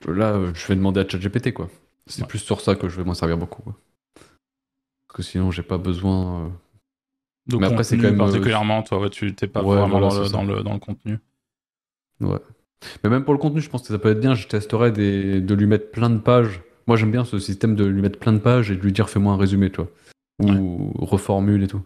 Là, 0.07 0.41
je 0.55 0.67
vais 0.67 0.77
demander 0.77 1.01
à 1.01 1.09
ChatGPT, 1.09 1.53
quoi. 1.53 1.69
C'est 2.07 2.27
plus 2.27 2.39
sur 2.39 2.61
ça 2.61 2.75
que 2.75 2.89
je 2.89 2.97
vais 2.97 3.05
m'en 3.05 3.15
servir 3.15 3.37
beaucoup. 3.37 3.63
Quoi 3.63 3.75
que 5.19 5.25
sinon 5.25 5.51
j'ai 5.51 5.63
pas 5.63 5.79
besoin. 5.79 6.45
Euh. 6.45 6.49
Donc, 7.49 7.61
mais 7.61 7.67
après, 7.67 7.85
c'est 7.85 7.97
quand 7.97 8.05
même. 8.05 8.15
Euh, 8.15 8.19
particulièrement, 8.19 8.83
toi, 8.83 9.11
tu 9.11 9.35
t'es 9.35 9.49
pas 9.49 9.63
vraiment 9.63 10.01
dans, 10.01 10.23
le, 10.45 10.63
dans, 10.63 10.75
le, 10.75 10.79
contenu. 10.79 11.19
Ouais. 12.21 12.39
Mais 13.03 13.11
même 13.11 13.25
pour 13.25 13.35
le 13.35 13.41
contenu, 13.41 13.61
je 13.61 13.69
pense 13.69 13.83
que 13.83 13.89
ça 13.89 13.99
peut 13.99 14.11
être 14.11 14.21
bien. 14.21 14.35
Je 14.35 14.47
testerais 14.47 14.93
des... 14.93 15.41
de 15.41 15.55
lui 15.55 15.67
mettre 15.67 15.91
plein 15.91 16.11
de 16.11 16.19
pages. 16.19 16.61
Moi, 16.87 16.97
j'aime 16.97 17.11
bien 17.11 17.25
ce 17.25 17.39
système 17.39 17.75
de 17.75 17.85
lui 17.85 18.01
mettre 18.01 18.19
plein 18.19 18.33
de 18.33 18.39
pages 18.39 18.71
et 18.71 18.77
de 18.77 18.81
lui 18.81 18.93
dire 18.93 19.11
fais-moi 19.11 19.33
un 19.33 19.37
résumé, 19.37 19.71
toi. 19.71 19.89
Ou 20.41 20.93
reformule 20.99 21.65
et 21.65 21.67
tout. 21.67 21.83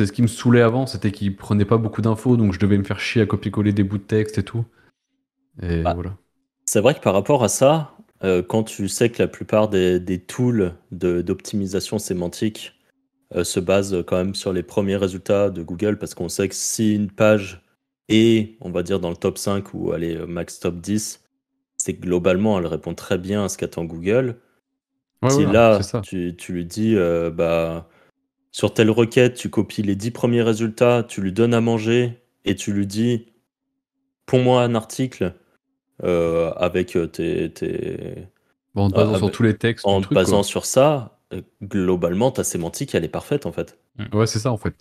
C'est 0.00 0.06
ce 0.06 0.12
qui 0.12 0.22
me 0.22 0.28
saoulait 0.28 0.62
avant, 0.62 0.86
c'était 0.86 1.12
qu'il 1.12 1.36
prenait 1.36 1.66
pas 1.66 1.76
beaucoup 1.76 2.00
d'infos, 2.00 2.38
donc 2.38 2.54
je 2.54 2.58
devais 2.58 2.78
me 2.78 2.84
faire 2.84 2.98
chier 2.98 3.20
à 3.20 3.26
copier-coller 3.26 3.74
des 3.74 3.84
bouts 3.84 3.98
de 3.98 4.02
texte 4.02 4.38
et 4.38 4.42
tout. 4.42 4.64
Et 5.62 5.82
bah, 5.82 5.92
voilà. 5.92 6.16
C'est 6.64 6.80
vrai 6.80 6.94
que 6.94 7.00
par 7.00 7.12
rapport 7.12 7.44
à 7.44 7.50
ça, 7.50 7.98
euh, 8.24 8.42
quand 8.42 8.62
tu 8.62 8.88
sais 8.88 9.10
que 9.10 9.20
la 9.20 9.28
plupart 9.28 9.68
des, 9.68 10.00
des 10.00 10.18
tools 10.18 10.72
d'optimisation 10.90 11.98
sémantique 11.98 12.80
euh, 13.34 13.44
se 13.44 13.60
basent 13.60 14.02
quand 14.06 14.16
même 14.16 14.34
sur 14.34 14.54
les 14.54 14.62
premiers 14.62 14.96
résultats 14.96 15.50
de 15.50 15.62
Google, 15.62 15.98
parce 15.98 16.14
qu'on 16.14 16.30
sait 16.30 16.48
que 16.48 16.54
si 16.54 16.94
une 16.94 17.10
page 17.10 17.62
est, 18.08 18.56
on 18.62 18.70
va 18.70 18.82
dire, 18.82 19.00
dans 19.00 19.10
le 19.10 19.16
top 19.16 19.36
5 19.36 19.74
ou 19.74 19.92
allez, 19.92 20.16
euh, 20.16 20.24
max 20.24 20.60
top 20.60 20.80
10, 20.80 21.22
c'est 21.76 22.00
globalement, 22.00 22.58
elle 22.58 22.68
répond 22.68 22.94
très 22.94 23.18
bien 23.18 23.44
à 23.44 23.48
ce 23.50 23.58
qu'attend 23.58 23.84
Google. 23.84 24.36
si 25.28 25.44
là, 25.44 25.78
tu, 26.02 26.34
tu, 26.38 26.54
lui 26.54 26.64
dis, 26.64 26.96
bah, 27.34 27.86
sur 28.52 28.74
telle 28.74 28.90
requête, 28.90 29.34
tu 29.34 29.48
copies 29.48 29.82
les 29.82 29.96
10 29.96 30.10
premiers 30.10 30.42
résultats, 30.42 31.04
tu 31.06 31.20
lui 31.20 31.32
donnes 31.32 31.54
à 31.54 31.60
manger 31.60 32.22
et 32.44 32.54
tu 32.54 32.72
lui 32.72 32.86
dis, 32.86 33.26
pour 34.26 34.40
moi 34.40 34.62
un 34.62 34.74
article 34.74 35.34
euh, 36.02 36.52
avec 36.52 36.96
euh, 36.96 37.06
tes. 37.06 37.50
tes... 37.52 38.26
en 38.74 38.90
te 38.90 38.94
basant 38.94 39.18
sur 39.18 39.30
tous 39.30 39.42
les 39.42 39.56
textes. 39.56 39.86
En 39.86 40.00
te 40.00 40.12
basant 40.12 40.42
sur 40.42 40.64
ça, 40.64 41.18
euh, 41.32 41.42
globalement, 41.62 42.30
ta 42.30 42.44
sémantique, 42.44 42.94
elle 42.94 43.04
est 43.04 43.08
parfaite 43.08 43.46
en 43.46 43.52
fait. 43.52 43.78
Mm. 43.98 44.16
Ouais, 44.16 44.26
c'est 44.26 44.38
ça 44.38 44.52
en 44.52 44.56
fait. 44.56 44.74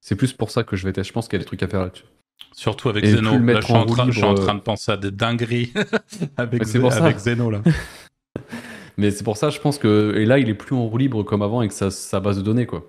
C'est 0.00 0.16
plus 0.16 0.32
pour 0.32 0.50
ça 0.50 0.62
que 0.62 0.76
je 0.76 0.86
vais 0.86 0.92
tester. 0.92 1.08
Je 1.08 1.12
pense 1.12 1.28
qu'il 1.28 1.38
y 1.38 1.40
a 1.40 1.44
des 1.44 1.46
trucs 1.46 1.62
à 1.62 1.68
faire 1.68 1.80
là-dessus. 1.80 2.04
Surtout 2.52 2.88
avec 2.88 3.04
Zeno. 3.04 3.38
Là, 3.38 3.60
je 3.60 3.66
suis, 3.66 3.74
en 3.74 3.84
train, 3.84 4.06
je 4.06 4.12
suis, 4.12 4.24
en 4.24 4.34
train, 4.34 4.54
de 4.54 4.60
penser 4.60 4.92
à 4.92 4.96
des 4.96 5.10
dingueries 5.10 5.72
avec, 6.38 6.62
avec 6.62 7.18
Zeno 7.18 7.50
là. 7.50 7.62
Mais 8.96 9.10
c'est 9.10 9.24
pour 9.24 9.36
ça, 9.36 9.50
je 9.50 9.58
pense 9.60 9.78
que. 9.78 10.14
Et 10.16 10.24
là, 10.24 10.38
il 10.38 10.48
est 10.48 10.54
plus 10.54 10.74
en 10.74 10.86
roue 10.86 10.98
libre 10.98 11.22
comme 11.22 11.42
avant 11.42 11.60
avec 11.60 11.72
sa, 11.72 11.90
sa 11.90 12.20
base 12.20 12.36
de 12.38 12.42
données, 12.42 12.66
quoi. 12.66 12.86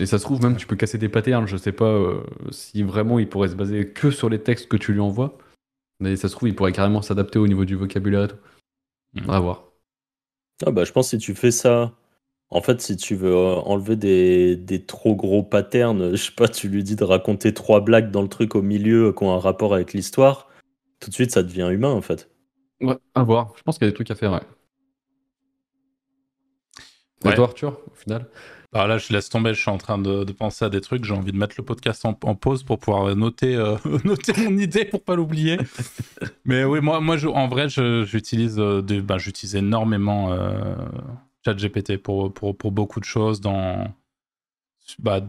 Et 0.00 0.06
ça 0.06 0.18
se 0.18 0.24
trouve, 0.24 0.42
même 0.42 0.56
tu 0.56 0.66
peux 0.66 0.76
casser 0.76 0.98
des 0.98 1.08
patterns. 1.08 1.46
Je 1.46 1.56
sais 1.56 1.72
pas 1.72 1.96
si 2.50 2.82
vraiment 2.82 3.18
il 3.18 3.28
pourrait 3.28 3.48
se 3.48 3.54
baser 3.54 3.88
que 3.88 4.10
sur 4.10 4.28
les 4.28 4.40
textes 4.40 4.68
que 4.68 4.76
tu 4.76 4.92
lui 4.92 5.00
envoies. 5.00 5.38
Mais 6.00 6.16
ça 6.16 6.28
se 6.28 6.34
trouve, 6.34 6.48
il 6.48 6.54
pourrait 6.54 6.72
carrément 6.72 7.02
s'adapter 7.02 7.38
au 7.38 7.46
niveau 7.46 7.64
du 7.64 7.76
vocabulaire 7.76 8.24
et 8.24 8.28
tout. 8.28 8.36
On 9.22 9.32
va 9.32 9.40
voir. 9.40 9.64
Ah 10.66 10.70
bah, 10.70 10.84
je 10.84 10.92
pense 10.92 11.06
que 11.06 11.16
si 11.16 11.18
tu 11.18 11.34
fais 11.34 11.50
ça, 11.50 11.92
en 12.50 12.60
fait, 12.60 12.80
si 12.80 12.96
tu 12.96 13.14
veux 13.14 13.32
euh, 13.34 13.54
enlever 13.56 13.96
des, 13.96 14.56
des, 14.56 14.84
trop 14.84 15.14
gros 15.14 15.42
patterns, 15.42 16.10
je 16.16 16.16
sais 16.16 16.32
pas, 16.32 16.48
tu 16.48 16.68
lui 16.68 16.82
dis 16.82 16.96
de 16.96 17.04
raconter 17.04 17.54
trois 17.54 17.80
blagues 17.80 18.10
dans 18.10 18.22
le 18.22 18.28
truc 18.28 18.54
au 18.54 18.62
milieu 18.62 19.12
qui 19.12 19.24
ont 19.24 19.32
un 19.32 19.38
rapport 19.38 19.74
avec 19.74 19.92
l'histoire, 19.92 20.48
tout 21.00 21.10
de 21.10 21.14
suite 21.14 21.30
ça 21.30 21.42
devient 21.42 21.68
humain 21.70 21.90
en 21.90 22.02
fait. 22.02 22.30
Ouais, 22.80 22.96
à 23.14 23.22
voir. 23.22 23.52
Je 23.56 23.62
pense 23.62 23.78
qu'il 23.78 23.86
y 23.86 23.88
a 23.88 23.90
des 23.90 23.94
trucs 23.94 24.10
à 24.10 24.14
faire, 24.14 24.32
ouais. 24.32 24.42
ouais. 27.24 27.32
Et 27.32 27.34
toi, 27.34 27.44
Arthur, 27.44 27.80
au 27.90 27.94
final? 27.94 28.26
Alors 28.74 28.88
là, 28.88 28.98
je 28.98 29.12
laisse 29.12 29.28
tomber, 29.28 29.54
je 29.54 29.60
suis 29.60 29.70
en 29.70 29.78
train 29.78 29.98
de, 29.98 30.24
penser 30.32 30.64
à 30.64 30.68
des 30.68 30.80
trucs, 30.80 31.04
j'ai 31.04 31.14
envie 31.14 31.30
de 31.30 31.36
mettre 31.36 31.54
le 31.56 31.64
podcast 31.64 32.04
en, 32.04 32.14
pause 32.14 32.64
pour 32.64 32.80
pouvoir 32.80 33.14
noter, 33.14 33.54
euh, 33.54 33.76
mon 34.04 34.58
idée 34.58 34.84
pour 34.84 35.04
pas 35.04 35.14
l'oublier. 35.14 35.58
Mais 36.44 36.64
oui, 36.64 36.80
moi, 36.80 37.00
moi 37.00 37.16
en 37.32 37.46
vrai, 37.46 37.68
j'utilise 37.68 38.58
euh, 38.58 38.82
bah, 38.82 39.16
j'utilise 39.16 39.54
énormément 39.54 40.32
euh, 40.32 40.74
ChatGPT 41.44 41.98
pour, 41.98 42.34
pour, 42.34 42.72
beaucoup 42.72 42.98
de 42.98 43.04
choses. 43.04 43.40
Dans, 43.40 43.94
bah, 44.98 45.20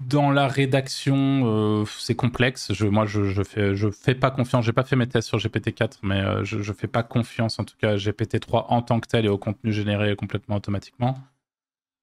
dans 0.00 0.30
la 0.30 0.46
rédaction, 0.46 1.86
c'est 1.86 2.14
complexe. 2.14 2.74
Je, 2.74 2.86
moi, 2.86 3.06
je, 3.06 3.42
fais, 3.42 3.74
je 3.74 3.90
fais 3.90 4.14
pas 4.14 4.30
confiance. 4.30 4.66
J'ai 4.66 4.74
pas 4.74 4.84
fait 4.84 4.96
mes 4.96 5.08
tests 5.08 5.28
sur 5.28 5.38
GPT-4, 5.38 6.00
mais 6.02 6.44
je, 6.44 6.60
je 6.60 6.72
fais 6.74 6.88
pas 6.88 7.02
confiance 7.02 7.58
en 7.58 7.64
tout 7.64 7.76
cas 7.80 7.92
à 7.92 7.96
GPT-3 7.96 8.66
en 8.68 8.82
tant 8.82 9.00
que 9.00 9.08
tel 9.08 9.24
et 9.24 9.28
au 9.30 9.38
contenu 9.38 9.72
généré 9.72 10.14
complètement 10.14 10.56
automatiquement. 10.56 11.16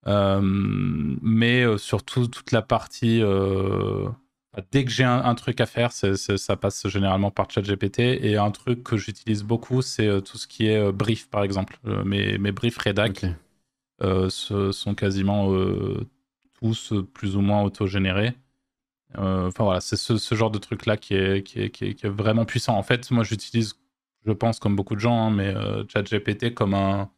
Euh, 0.08 0.40
mais 0.42 1.64
euh, 1.64 1.78
surtout 1.78 2.28
toute 2.28 2.52
la 2.52 2.62
partie 2.62 3.22
euh, 3.22 4.08
dès 4.72 4.86
que 4.86 4.92
j'ai 4.92 5.04
un, 5.04 5.36
truc 5.36 5.60
à 5.60 5.66
faire, 5.66 5.92
ça 5.92 6.56
passe 6.56 6.88
généralement 6.88 7.30
par 7.30 7.50
ChatGPT. 7.50 8.00
Et 8.00 8.38
un 8.38 8.52
truc 8.52 8.84
que 8.84 8.98
j'utilise 8.98 9.44
beaucoup, 9.44 9.82
c'est 9.82 10.22
tout 10.24 10.38
ce 10.38 10.48
qui 10.48 10.68
est 10.68 10.92
brief, 10.92 11.30
par 11.30 11.44
exemple. 11.44 11.78
mes, 12.06 12.38
mes 12.40 12.52
briefs 12.52 12.78
rédac 12.78 13.26
sont 14.30 14.96
quasiment 14.96 15.54
tous 16.60 16.94
plus 17.14 17.36
ou 17.36 17.42
moins 17.42 17.62
autogénérés. 17.62 18.34
Enfin 19.16 19.64
voilà, 19.64 19.80
c'est 19.80 19.96
ce, 19.96 20.36
genre 20.36 20.50
de 20.50 20.58
truc-là 20.58 20.98
qui 20.98 21.14
est, 21.14 21.44
qui, 21.44 21.60
est, 21.60 21.70
qui, 21.70 21.86
est, 21.86 22.08
vraiment 22.08 22.46
puissant. 22.46 22.76
En 22.76 22.84
fait, 22.84 23.12
moi 23.12 23.24
j'utilise, 23.24 23.76
je 24.26 24.32
pense, 24.32 24.58
comme 24.60 24.76
beaucoup 24.76 24.96
de 24.96 25.00
gens, 25.02 25.28
hein, 25.28 25.30
mais 25.30 25.54
ChatGPT 25.88 26.56
comme 26.56 26.74
un, 26.74 27.12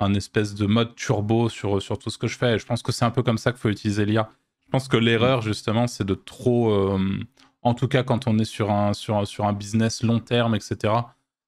un 0.00 0.14
espèce 0.14 0.54
de 0.54 0.66
mode 0.66 0.94
turbo 0.96 1.48
sur, 1.48 1.80
sur 1.80 1.98
tout 1.98 2.10
ce 2.10 2.18
que 2.18 2.26
je 2.26 2.36
fais. 2.36 2.54
Et 2.54 2.58
je 2.58 2.66
pense 2.66 2.82
que 2.82 2.90
c'est 2.90 3.04
un 3.04 3.10
peu 3.10 3.22
comme 3.22 3.38
ça 3.38 3.52
qu'il 3.52 3.60
faut 3.60 3.68
utiliser 3.68 4.04
l'IA. 4.04 4.30
Je 4.70 4.70
pense 4.70 4.88
que 4.88 4.96
l'erreur, 4.96 5.42
justement, 5.42 5.86
c'est 5.86 6.04
de 6.04 6.14
trop. 6.14 6.70
Euh, 6.70 7.18
en 7.62 7.74
tout 7.74 7.88
cas, 7.88 8.02
quand 8.02 8.26
on 8.26 8.38
est 8.38 8.44
sur 8.44 8.70
un, 8.70 8.94
sur, 8.94 9.26
sur 9.26 9.44
un 9.46 9.52
business 9.52 10.02
long 10.02 10.20
terme, 10.20 10.54
etc., 10.54 10.94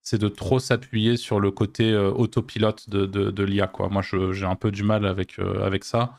c'est 0.02 0.18
de 0.18 0.28
trop 0.28 0.58
s'appuyer 0.58 1.16
sur 1.16 1.38
le 1.38 1.52
côté 1.52 1.92
euh, 1.92 2.10
autopilote 2.10 2.90
de, 2.90 3.06
de, 3.06 3.44
l'IA. 3.44 3.68
Quoi. 3.68 3.88
Moi, 3.88 4.02
j'ai 4.02 4.44
un 4.44 4.56
peu 4.56 4.72
du 4.72 4.82
mal 4.82 5.06
avec, 5.06 5.38
euh, 5.38 5.64
avec 5.64 5.84
ça. 5.84 6.18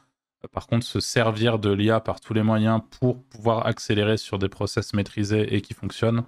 Par 0.53 0.67
contre, 0.67 0.85
se 0.85 1.01
servir 1.01 1.59
de 1.59 1.71
l'IA 1.71 1.99
par 1.99 2.21
tous 2.21 2.33
les 2.33 2.43
moyens 2.43 2.81
pour 2.99 3.21
pouvoir 3.23 3.67
accélérer 3.67 4.17
sur 4.17 4.39
des 4.39 4.49
process 4.49 4.93
maîtrisés 4.93 5.53
et 5.53 5.61
qui 5.61 5.73
fonctionnent, 5.73 6.23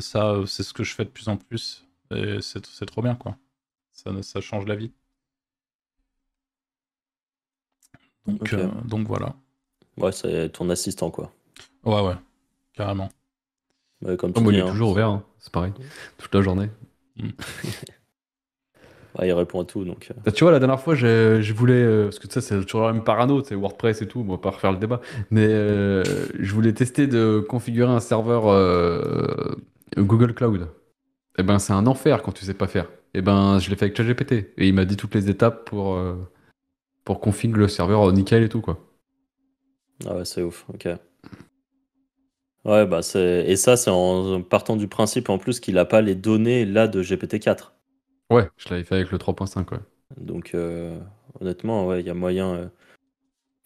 ça, 0.00 0.34
c'est 0.46 0.64
ce 0.64 0.72
que 0.72 0.82
je 0.82 0.92
fais 0.92 1.04
de 1.04 1.10
plus 1.10 1.28
en 1.28 1.36
plus. 1.36 1.86
Et 2.12 2.38
c'est 2.40 2.86
trop 2.86 3.00
bien, 3.00 3.14
quoi. 3.14 3.36
Ça, 3.92 4.10
ça 4.22 4.40
change 4.40 4.66
la 4.66 4.74
vie. 4.74 4.90
Donc, 8.28 8.52
euh, 8.52 8.68
donc 8.84 9.08
voilà. 9.08 9.34
Ouais, 9.96 10.12
c'est 10.12 10.50
ton 10.50 10.68
assistant, 10.70 11.10
quoi. 11.10 11.32
Ouais, 11.84 12.02
ouais, 12.02 12.14
carrément. 12.74 13.08
comme 14.18 14.32
tu 14.32 14.42
il 14.42 14.56
est 14.56 14.60
hein. 14.60 14.68
toujours 14.68 14.90
ouvert, 14.90 15.08
hein. 15.08 15.24
c'est 15.38 15.52
pareil, 15.52 15.72
toute 16.18 16.34
la 16.34 16.42
journée. 16.42 16.68
Mm. 17.20 17.30
il 19.24 19.32
répond 19.32 19.62
à 19.62 19.64
tout, 19.64 19.82
donc. 19.82 20.06
Euh. 20.08 20.14
Bah, 20.24 20.30
tu 20.30 20.44
vois, 20.44 20.52
la 20.52 20.60
dernière 20.60 20.78
fois, 20.78 20.94
je 20.94 21.52
voulais, 21.52 21.74
euh, 21.74 22.04
parce 22.04 22.20
que 22.20 22.30
sais, 22.30 22.40
c'est 22.40 22.64
toujours 22.64 22.86
la 22.86 22.92
même 22.92 23.02
parano, 23.02 23.42
c'est 23.42 23.56
WordPress 23.56 24.02
et 24.02 24.06
tout, 24.06 24.20
on 24.20 24.30
va 24.30 24.38
pas 24.38 24.50
refaire 24.50 24.70
le 24.70 24.78
débat, 24.78 25.00
mais 25.32 25.48
je 25.48 26.54
voulais 26.54 26.72
tester 26.74 27.08
de 27.08 27.40
configurer 27.40 27.90
un 27.90 27.98
serveur 27.98 28.44
Google 29.96 30.32
Cloud. 30.32 30.62
Et 30.62 31.40
eh 31.40 31.42
ben, 31.42 31.58
c'est 31.58 31.72
un 31.72 31.88
enfer 31.88 32.22
quand 32.22 32.30
tu 32.30 32.44
sais 32.44 32.54
pas 32.54 32.68
faire. 32.68 32.84
Et 33.14 33.18
eh 33.18 33.22
ben, 33.22 33.58
je 33.58 33.68
l'ai 33.68 33.74
fait 33.74 33.86
avec 33.86 33.96
ChatGPT, 33.96 34.52
et 34.56 34.68
il 34.68 34.74
m'a 34.74 34.84
dit 34.84 34.96
toutes 34.96 35.16
les 35.16 35.28
étapes 35.28 35.64
pour 35.64 35.98
pour 37.08 37.20
configurer 37.20 37.62
le 37.62 37.68
serveur 37.68 38.12
nickel 38.12 38.42
et 38.42 38.50
tout, 38.50 38.60
quoi. 38.60 38.84
Ah 40.04 40.14
ouais, 40.14 40.26
c'est 40.26 40.42
ouf, 40.42 40.66
ok. 40.68 40.88
Ouais, 42.66 42.84
bah 42.84 43.00
c'est... 43.00 43.46
Et 43.46 43.56
ça, 43.56 43.78
c'est 43.78 43.88
en 43.88 44.42
partant 44.42 44.76
du 44.76 44.88
principe 44.88 45.30
en 45.30 45.38
plus 45.38 45.58
qu'il 45.58 45.76
n'a 45.76 45.86
pas 45.86 46.02
les 46.02 46.14
données 46.14 46.66
là 46.66 46.86
de 46.86 47.02
GPT-4. 47.02 47.72
Ouais, 48.28 48.50
je 48.58 48.68
l'avais 48.68 48.84
fait 48.84 48.96
avec 48.96 49.10
le 49.10 49.16
3.5, 49.16 49.72
ouais. 49.72 49.78
Donc, 50.18 50.50
euh, 50.54 50.98
honnêtement, 51.40 51.86
ouais, 51.86 52.00
il 52.00 52.06
y 52.06 52.10
a 52.10 52.14
moyen. 52.14 52.54
Euh, 52.54 52.68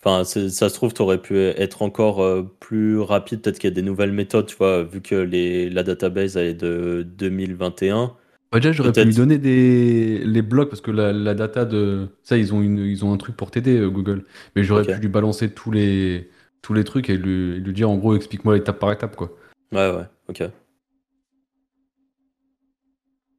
enfin, 0.05 0.23
ça 0.23 0.69
se 0.69 0.75
trouve, 0.75 0.95
tu 0.95 1.03
aurais 1.03 1.21
pu 1.21 1.37
être 1.37 1.83
encore 1.83 2.23
euh, 2.23 2.45
plus 2.61 3.01
rapide. 3.01 3.43
Peut-être 3.43 3.59
qu'il 3.59 3.71
y 3.71 3.73
a 3.73 3.75
des 3.75 3.83
nouvelles 3.83 4.13
méthodes, 4.13 4.47
tu 4.47 4.55
vois, 4.55 4.85
vu 4.85 5.03
que 5.03 5.17
les... 5.17 5.69
la 5.69 5.83
database 5.83 6.37
elle 6.37 6.47
est 6.47 6.55
de 6.55 7.05
2021. 7.19 8.17
Bah, 8.53 8.59
déjà, 8.61 8.73
j'aurais 8.73 8.93
pu 8.93 9.03
lui 9.03 9.15
donner 9.15 9.39
des 9.39 10.19
les 10.19 10.43
blocs 10.43 10.69
parce 10.69 10.83
que 10.83 10.91
la, 10.91 11.13
la 11.13 11.35
data 11.35 11.65
de 11.65 12.09
ça, 12.23 12.37
ils 12.37 12.53
ont 12.53 12.61
une 12.61 12.79
ils 12.79 13.03
ont 13.03 13.13
un 13.15 13.17
truc 13.17 13.35
pour 13.35 13.51
t'aider 13.51 13.79
euh, 13.79 13.89
Google. 13.89 14.27
Mais 14.55 14.63
j'aurais 14.63 14.85
pu 14.85 15.01
lui 15.01 15.09
balancer 15.09 15.51
tous 15.51 15.71
les 15.71 16.31
tous 16.61 16.75
les 16.75 16.85
trucs 16.85 17.09
et 17.09 17.17
lui, 17.17 17.59
lui 17.61 17.73
dire 17.73 17.91
en 17.91 17.97
gros 17.97 18.15
explique-moi 18.15 18.57
étape 18.59 18.79
par 18.79 18.93
étape 18.93 19.17
quoi. 19.17 19.35
Ouais, 19.73 19.91
ouais, 19.91 20.05
ok. 20.29 20.45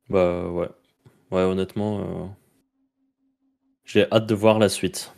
Bah 0.09 0.49
ouais. 0.49 0.68
Ouais, 1.32 1.41
honnêtement, 1.41 1.99
euh, 1.99 2.28
j'ai 3.86 4.11
hâte 4.11 4.26
de 4.26 4.36
voir 4.36 4.59
la 4.59 4.70
suite. 4.70 5.14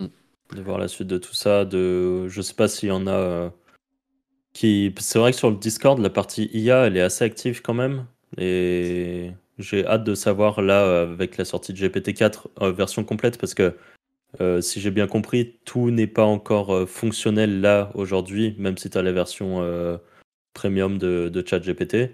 Mm. 0.00 0.06
De 0.54 0.62
voir 0.62 0.78
la 0.78 0.88
suite 0.88 1.08
de 1.08 1.18
tout 1.18 1.34
ça. 1.34 1.64
De... 1.64 2.28
Je 2.28 2.42
sais 2.42 2.54
pas 2.54 2.68
s'il 2.68 2.88
y 2.88 2.92
en 2.92 3.06
a 3.06 3.12
euh, 3.12 3.50
qui. 4.52 4.94
C'est 4.98 5.18
vrai 5.18 5.32
que 5.32 5.38
sur 5.38 5.50
le 5.50 5.56
Discord, 5.56 5.98
la 5.98 6.10
partie 6.10 6.48
IA, 6.52 6.86
elle 6.86 6.96
est 6.96 7.02
assez 7.02 7.24
active 7.24 7.60
quand 7.62 7.74
même. 7.74 8.06
Et 8.38 9.32
j'ai 9.58 9.86
hâte 9.86 10.04
de 10.04 10.14
savoir 10.14 10.60
là, 10.62 11.02
avec 11.02 11.36
la 11.36 11.44
sortie 11.44 11.72
de 11.72 11.78
GPT-4 11.78 12.46
euh, 12.62 12.72
version 12.72 13.04
complète, 13.04 13.38
parce 13.38 13.54
que 13.54 13.76
euh, 14.40 14.60
si 14.60 14.80
j'ai 14.80 14.90
bien 14.90 15.06
compris, 15.06 15.58
tout 15.64 15.90
n'est 15.90 16.06
pas 16.06 16.24
encore 16.24 16.74
euh, 16.74 16.86
fonctionnel 16.86 17.60
là 17.60 17.90
aujourd'hui, 17.94 18.54
même 18.58 18.76
si 18.76 18.90
tu 18.90 18.98
as 18.98 19.02
la 19.02 19.12
version 19.12 19.62
premium 20.54 20.98
de, 20.98 21.28
de 21.28 21.46
ChatGPT. 21.46 22.10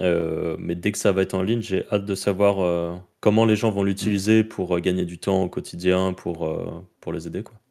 Mais 0.00 0.74
dès 0.74 0.92
que 0.92 0.98
ça 0.98 1.12
va 1.12 1.22
être 1.22 1.34
en 1.34 1.42
ligne, 1.42 1.62
j'ai 1.62 1.86
hâte 1.92 2.06
de 2.06 2.14
savoir 2.14 3.02
comment 3.20 3.44
les 3.44 3.56
gens 3.56 3.70
vont 3.70 3.84
l'utiliser 3.84 4.44
pour 4.44 4.78
gagner 4.80 5.04
du 5.04 5.18
temps 5.18 5.42
au 5.42 5.48
quotidien, 5.48 6.12
pour, 6.14 6.50
pour 7.00 7.12
les 7.12 7.26
aider. 7.26 7.42
Quoi. 7.42 7.61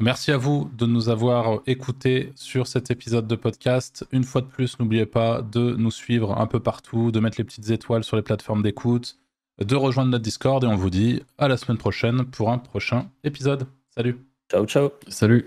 Merci 0.00 0.32
à 0.32 0.36
vous 0.36 0.70
de 0.76 0.86
nous 0.86 1.08
avoir 1.08 1.60
écoutés 1.66 2.32
sur 2.34 2.66
cet 2.66 2.90
épisode 2.90 3.28
de 3.28 3.36
podcast. 3.36 4.04
Une 4.10 4.24
fois 4.24 4.40
de 4.40 4.46
plus, 4.46 4.78
n'oubliez 4.80 5.06
pas 5.06 5.40
de 5.40 5.76
nous 5.76 5.92
suivre 5.92 6.36
un 6.38 6.46
peu 6.48 6.58
partout, 6.58 7.12
de 7.12 7.20
mettre 7.20 7.38
les 7.38 7.44
petites 7.44 7.70
étoiles 7.70 8.02
sur 8.02 8.16
les 8.16 8.22
plateformes 8.22 8.62
d'écoute, 8.62 9.18
de 9.58 9.76
rejoindre 9.76 10.10
notre 10.10 10.24
Discord 10.24 10.64
et 10.64 10.66
on 10.66 10.76
vous 10.76 10.90
dit 10.90 11.22
à 11.38 11.46
la 11.46 11.56
semaine 11.56 11.78
prochaine 11.78 12.24
pour 12.24 12.50
un 12.50 12.58
prochain 12.58 13.08
épisode. 13.22 13.68
Salut 13.88 14.18
Ciao, 14.50 14.66
ciao 14.66 14.90
Salut. 15.08 15.46